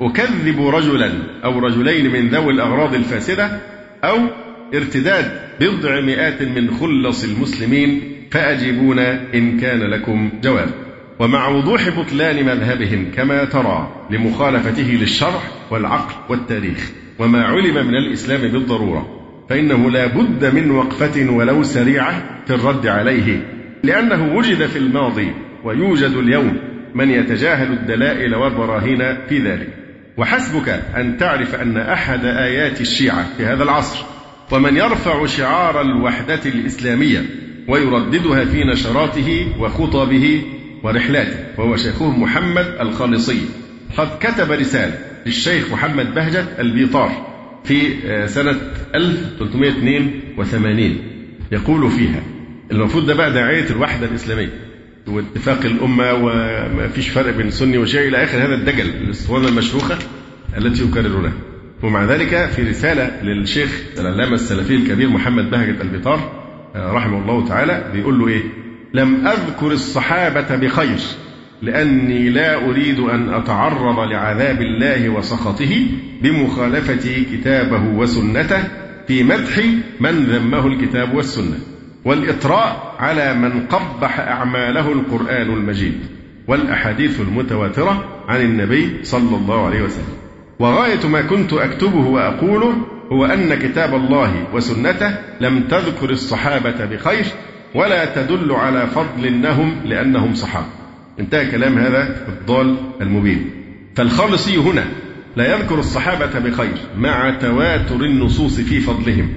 أكذب 0.00 0.66
رجلا 0.66 1.12
أو 1.44 1.58
رجلين 1.58 2.12
من 2.12 2.28
ذوي 2.28 2.52
الأغراض 2.52 2.94
الفاسدة 2.94 3.60
أو 4.04 4.18
ارتداد 4.74 5.32
بضع 5.60 6.00
مئات 6.00 6.42
من 6.42 6.70
خلص 6.70 7.24
المسلمين؟ 7.24 8.00
فأجيبونا 8.30 9.20
إن 9.34 9.60
كان 9.60 9.80
لكم 9.82 10.30
جواب. 10.42 10.70
ومع 11.18 11.48
وضوح 11.48 11.88
بطلان 11.88 12.44
مذهبهم 12.44 13.10
كما 13.16 13.44
ترى 13.44 14.06
لمخالفته 14.10 14.98
للشرع 15.00 15.42
والعقل 15.70 16.14
والتاريخ 16.28 16.90
وما 17.18 17.44
علم 17.44 17.86
من 17.86 17.94
الإسلام 17.94 18.40
بالضرورة 18.40 19.23
فإنه 19.50 19.90
لا 19.90 20.06
بد 20.06 20.54
من 20.54 20.70
وقفة 20.70 21.30
ولو 21.30 21.62
سريعة 21.62 22.22
في 22.46 22.54
الرد 22.54 22.86
عليه 22.86 23.46
لأنه 23.82 24.36
وجد 24.36 24.66
في 24.66 24.78
الماضي 24.78 25.32
ويوجد 25.64 26.16
اليوم 26.16 26.58
من 26.94 27.10
يتجاهل 27.10 27.72
الدلائل 27.72 28.34
والبراهين 28.34 29.16
في 29.28 29.38
ذلك. 29.38 29.68
وحسبك 30.16 30.68
أن 30.96 31.16
تعرف 31.18 31.54
أن 31.54 31.76
أحد 31.76 32.24
آيات 32.24 32.80
الشيعة 32.80 33.26
في 33.36 33.46
هذا 33.46 33.62
العصر 33.62 34.04
ومن 34.52 34.76
يرفع 34.76 35.26
شعار 35.26 35.80
الوحدة 35.80 36.40
الإسلامية 36.46 37.22
ويرددها 37.68 38.44
في 38.44 38.64
نشراته 38.64 39.52
وخطبه 39.58 40.42
ورحلاته 40.82 41.36
وهو 41.58 41.76
شيخهم 41.76 42.22
محمد 42.22 42.66
الخالصي. 42.80 43.40
قد 43.96 44.08
كتب 44.20 44.52
رسالة 44.52 44.98
للشيخ 45.26 45.72
محمد 45.72 46.14
بهجة 46.14 46.44
البيطار. 46.58 47.33
في 47.64 47.94
آه، 48.06 48.26
سنة 48.26 48.56
1382 48.94 50.96
يقول 51.52 51.90
فيها 51.90 52.22
المفروض 52.72 53.06
ده 53.06 53.14
بقى 53.14 53.32
داعية 53.32 53.70
الوحدة 53.70 54.06
الإسلامية 54.06 54.50
واتفاق 55.06 55.64
الأمة 55.66 56.12
وما 56.14 56.88
فيش 56.88 57.08
فرق 57.08 57.36
بين 57.36 57.50
سني 57.50 57.78
وشيعي 57.78 58.08
إلى 58.08 58.22
آخر 58.24 58.38
هذا 58.38 58.54
الدجل 58.54 58.86
الأسطوانة 58.88 59.48
المشروخة 59.48 59.98
التي 60.58 60.84
يكررونها. 60.84 61.32
ومع 61.82 62.04
ذلك 62.04 62.50
في 62.56 62.62
رسالة 62.62 63.22
للشيخ 63.22 63.82
العلامة 63.98 64.34
السلفي 64.34 64.74
الكبير 64.74 65.08
محمد 65.08 65.50
بهجة 65.50 65.82
البطار 65.82 66.44
آه، 66.74 66.92
رحمه 66.92 67.18
الله 67.18 67.48
تعالى 67.48 67.90
بيقول 67.92 68.18
له 68.18 68.28
إيه؟ 68.28 68.42
لم 68.94 69.26
أذكر 69.26 69.72
الصحابة 69.72 70.56
بخير. 70.56 70.98
لأني 71.64 72.30
لا 72.30 72.64
أريد 72.64 73.00
أن 73.00 73.34
أتعرض 73.34 73.98
لعذاب 73.98 74.62
الله 74.62 75.08
وسخطه 75.08 75.86
بمخالفة 76.22 77.24
كتابه 77.32 77.82
وسنته 77.96 78.62
في 79.08 79.22
مدح 79.22 79.58
من 80.00 80.24
ذمه 80.24 80.66
الكتاب 80.66 81.14
والسنة 81.14 81.58
والإطراء 82.04 82.94
على 82.98 83.34
من 83.34 83.66
قبح 83.66 84.20
أعماله 84.20 84.92
القرآن 84.92 85.50
المجيد 85.54 85.94
والأحاديث 86.48 87.20
المتواترة 87.20 88.04
عن 88.28 88.40
النبي 88.40 89.04
صلى 89.04 89.36
الله 89.36 89.66
عليه 89.66 89.82
وسلم. 89.82 90.14
وغاية 90.58 91.06
ما 91.06 91.22
كنت 91.22 91.52
أكتبه 91.52 92.06
وأقوله 92.06 92.74
هو 93.12 93.24
أن 93.26 93.54
كتاب 93.54 93.94
الله 93.94 94.46
وسنته 94.54 95.14
لم 95.40 95.62
تذكر 95.62 96.10
الصحابة 96.10 96.84
بخير 96.84 97.24
ولا 97.74 98.04
تدل 98.04 98.52
على 98.52 98.86
فضل 98.86 99.26
إنهم 99.26 99.76
لأنهم 99.84 100.34
صحابة. 100.34 100.83
انتهى 101.20 101.50
كلام 101.50 101.78
هذا 101.78 102.26
الضال 102.28 102.76
المبين. 103.00 103.50
فالخالصي 103.96 104.56
هنا 104.56 104.84
لا 105.36 105.54
يذكر 105.54 105.78
الصحابة 105.78 106.38
بخير 106.38 106.74
مع 106.98 107.30
تواتر 107.30 108.04
النصوص 108.04 108.60
في 108.60 108.80
فضلهم 108.80 109.28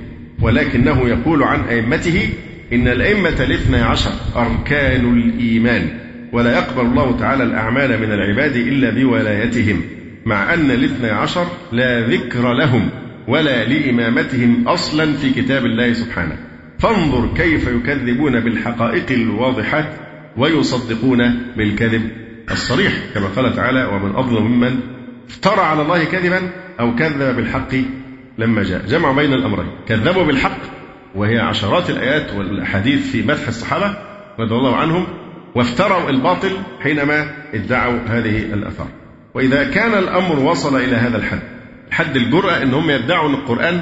ولكنه 0.42 1.10
يقول 1.10 1.44
عن 1.44 1.60
أئمته 1.60 2.30
إن 2.74 2.88
الأئمة 2.88 3.44
الاثنى 3.44 3.78
عشر 3.78 4.12
أركان 4.36 5.14
الإيمان 5.14 5.90
ولا 6.32 6.58
يقبل 6.58 6.82
الله 6.82 7.18
تعالى 7.18 7.44
الأعمال 7.44 8.00
من 8.00 8.12
العباد 8.12 8.56
إلا 8.56 8.90
بولايتهم 8.90 9.82
مع 10.26 10.54
أن 10.54 10.72
الاثنى 10.72 11.10
عشر 11.10 11.48
لا 11.72 12.08
ذكر 12.08 12.54
لهم 12.54 12.90
ولا 13.28 13.66
لإمامتهم 13.66 14.68
أصلا 14.68 15.14
في 15.14 15.30
كتاب 15.30 15.66
الله 15.66 15.94
سبحانه. 15.94 16.38
فانظر 16.80 17.34
كيف 17.38 17.68
يكذبون 17.68 18.40
بالحقائق 18.40 19.12
الواضحات 19.12 19.86
ويصدقون 20.38 21.34
بالكذب 21.58 22.12
الصريح 22.52 22.94
كما 23.14 23.28
قال 23.28 23.56
تعالى 23.56 23.86
ومن 23.86 24.16
أظلم 24.16 24.44
ممن 24.48 24.80
افترى 25.30 25.62
على 25.62 25.82
الله 25.82 26.04
كذبا 26.04 26.52
أو 26.80 26.96
كذب 26.96 27.36
بالحق 27.36 27.76
لما 28.38 28.64
جاء. 28.64 28.86
جمع 28.86 29.12
بين 29.12 29.34
الأمرين 29.34 29.68
كذبوا 29.88 30.24
بالحق 30.24 30.58
وهي 31.16 31.40
عشرات 31.40 31.90
الآيات 31.90 32.34
والأحاديث 32.34 33.12
في 33.12 33.22
مدح 33.22 33.48
الصحابة 33.48 33.98
رضي 34.40 34.56
الله 34.56 34.76
عنهم 34.76 35.08
وافتروا 35.56 36.10
الباطل 36.10 36.52
حينما 36.84 37.34
ادعوا 37.54 38.00
هذه 38.08 38.54
الآثار. 38.54 38.88
وإذا 39.34 39.64
كان 39.64 39.94
الأمر 39.94 40.40
وصل 40.40 40.78
إلى 40.78 40.96
هذا 40.96 41.18
الحد 41.18 41.40
حد 41.92 42.16
الجرأة 42.16 42.64
أن 42.64 42.74
هم 42.74 42.90
يدعوا 42.90 43.30
أن 43.30 43.34
القرآن 43.34 43.82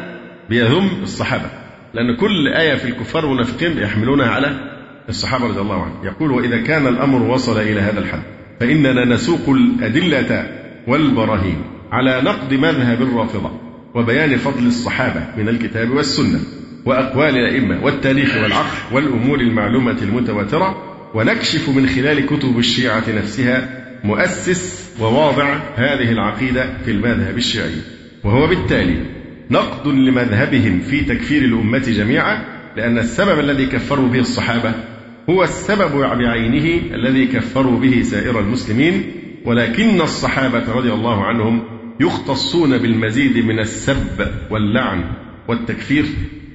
بيذم 0.49 0.89
الصحابة 1.03 1.49
لأن 1.93 2.15
كل 2.15 2.47
آية 2.47 2.75
في 2.75 2.85
الكفار 2.85 3.25
والمنافقين 3.25 3.77
يحملونها 3.77 4.29
على 4.29 4.74
الصحابة 5.09 5.47
رضي 5.47 5.61
الله 5.61 5.81
عنهم. 5.81 6.05
يقول 6.05 6.31
وإذا 6.31 6.57
كان 6.57 6.87
الأمر 6.87 7.21
وصل 7.21 7.59
إلى 7.59 7.81
هذا 7.81 7.99
الحد 7.99 8.21
فإننا 8.59 9.05
نسوق 9.05 9.49
الأدلة 9.49 10.49
والبراهين 10.87 11.61
على 11.91 12.21
نقد 12.21 12.53
مذهب 12.53 13.01
الرافضة 13.01 13.51
وبيان 13.95 14.37
فضل 14.37 14.67
الصحابة 14.67 15.21
من 15.37 15.49
الكتاب 15.49 15.91
والسنة 15.91 16.39
وأقوال 16.85 17.37
الأئمة 17.37 17.83
والتاريخ 17.85 18.35
والعقل 18.37 18.95
والأمور 18.95 19.39
المعلومة 19.39 19.97
المتواترة 20.01 20.75
ونكشف 21.13 21.69
من 21.69 21.87
خلال 21.87 22.25
كتب 22.25 22.57
الشيعة 22.59 23.03
نفسها 23.17 23.69
مؤسس 24.03 24.89
وواضع 24.99 25.59
هذه 25.75 26.11
العقيدة 26.11 26.65
في 26.85 26.91
المذهب 26.91 27.37
الشيعي. 27.37 27.75
وهو 28.23 28.47
بالتالي 28.47 29.05
نقد 29.51 29.87
لمذهبهم 29.87 30.79
في 30.79 31.01
تكفير 31.01 31.41
الأمة 31.41 31.83
جميعا 31.87 32.41
لأن 32.77 32.97
السبب 32.97 33.39
الذي 33.39 33.65
كفروا 33.65 34.07
به 34.07 34.19
الصحابة 34.19 34.73
هو 35.29 35.43
السبب 35.43 35.91
بعينه 35.99 36.95
الذي 36.95 37.25
كفروا 37.25 37.79
به 37.79 38.01
سائر 38.01 38.39
المسلمين 38.39 39.03
ولكن 39.45 40.01
الصحابة 40.01 40.71
رضي 40.73 40.93
الله 40.93 41.23
عنهم 41.25 41.63
يختصون 41.99 42.77
بالمزيد 42.77 43.45
من 43.45 43.59
السب 43.59 44.27
واللعن 44.49 45.03
والتكفير 45.47 46.05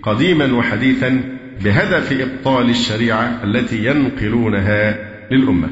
قديما 0.03 0.53
وحديثا 0.53 1.39
بهدف 1.65 2.13
إبطال 2.13 2.71
الشريعة 2.71 3.41
التي 3.45 3.87
ينقلونها 3.87 5.11
للأمة. 5.31 5.69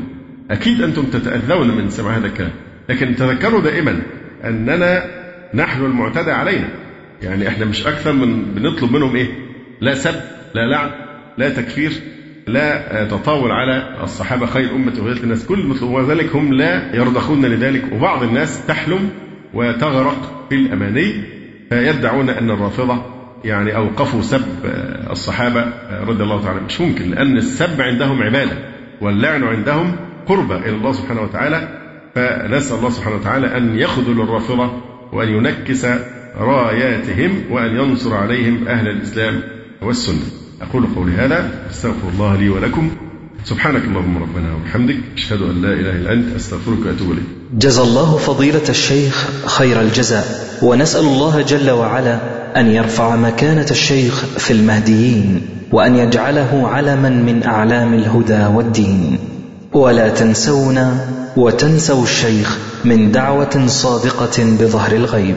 أكيد 0.50 0.82
أنتم 0.82 1.02
تتأذون 1.02 1.68
من 1.68 1.90
سماع 1.90 2.16
هذا 2.16 2.26
الكلام 2.26 2.52
لكن 2.88 3.14
تذكروا 3.14 3.60
دائما 3.60 4.02
أننا 4.44 5.04
نحن 5.54 5.84
المعتدى 5.84 6.30
علينا. 6.30 6.68
يعني 7.22 7.48
إحنا 7.48 7.64
مش 7.64 7.86
أكثر 7.86 8.12
من 8.12 8.44
بنطلب 8.54 8.92
منهم 8.92 9.16
إيه؟ 9.16 9.28
لا 9.80 9.94
سب 9.94 10.14
لا 10.54 10.66
لعن 10.66 10.90
لا 11.38 11.48
تكفير. 11.48 11.92
لا 12.48 13.04
تطاول 13.04 13.50
على 13.52 14.02
الصحابة 14.02 14.46
خير 14.46 14.70
أمة 14.76 14.92
أخرجت 14.92 15.24
الناس 15.24 15.46
كل 15.46 15.74
وذلك 15.82 16.36
هم 16.36 16.54
لا 16.54 16.96
يرضخون 16.96 17.46
لذلك 17.46 17.92
وبعض 17.92 18.22
الناس 18.22 18.66
تحلم 18.66 19.10
وتغرق 19.54 20.46
في 20.48 20.54
الأماني 20.54 21.12
فيدعون 21.70 22.28
أن 22.30 22.50
الرافضة 22.50 23.02
يعني 23.44 23.76
أوقفوا 23.76 24.22
سب 24.22 24.42
الصحابة 25.10 25.64
رضي 26.06 26.22
الله 26.22 26.42
تعالى 26.44 26.60
مش 26.60 26.80
ممكن 26.80 27.10
لأن 27.10 27.36
السب 27.36 27.80
عندهم 27.80 28.22
عبادة 28.22 28.56
واللعن 29.00 29.44
عندهم 29.44 29.96
قربة 30.26 30.56
إلى 30.56 30.76
الله 30.76 30.92
سبحانه 30.92 31.22
وتعالى. 31.22 31.68
فنسأل 32.14 32.78
الله 32.78 32.90
سبحانه 32.90 33.16
وتعالى 33.16 33.56
أن 33.56 33.78
يخذل 33.78 34.20
الرافضة 34.20 34.70
وأن 35.12 35.28
ينكس 35.28 35.86
راياتهم 36.38 37.30
وأن 37.50 37.76
ينصر 37.76 38.14
عليهم 38.16 38.68
أهل 38.68 38.88
الإسلام 38.88 39.40
والسنة. 39.82 40.47
أقول 40.62 40.86
قولي 40.96 41.12
هذا 41.12 41.50
أستغفر 41.70 42.08
الله 42.14 42.36
لي 42.36 42.48
ولكم. 42.48 42.90
سبحانك 43.44 43.84
اللهم 43.84 44.18
ربنا 44.18 44.54
وبحمدك 44.54 44.96
أشهد 45.16 45.42
أن 45.42 45.62
لا 45.62 45.72
إله 45.72 45.90
إلا 45.90 46.12
أنت 46.12 46.36
أستغفرك 46.36 46.78
وأتوب 46.86 47.12
إليك. 47.12 47.24
جزى 47.52 47.82
الله 47.82 48.16
فضيلة 48.16 48.68
الشيخ 48.68 49.28
خير 49.46 49.80
الجزاء 49.80 50.58
ونسأل 50.62 51.00
الله 51.00 51.42
جل 51.42 51.70
وعلا 51.70 52.18
أن 52.56 52.66
يرفع 52.66 53.16
مكانة 53.16 53.66
الشيخ 53.70 54.24
في 54.24 54.52
المهديين 54.52 55.46
وأن 55.72 55.96
يجعله 55.96 56.68
علما 56.68 57.08
من 57.08 57.42
أعلام 57.42 57.94
الهدى 57.94 58.46
والدين. 58.54 59.18
ولا 59.72 60.08
تنسونا 60.08 61.06
وتنسوا 61.36 62.02
الشيخ 62.02 62.58
من 62.84 63.12
دعوة 63.12 63.66
صادقة 63.66 64.44
بظهر 64.60 64.92
الغيب. 64.92 65.36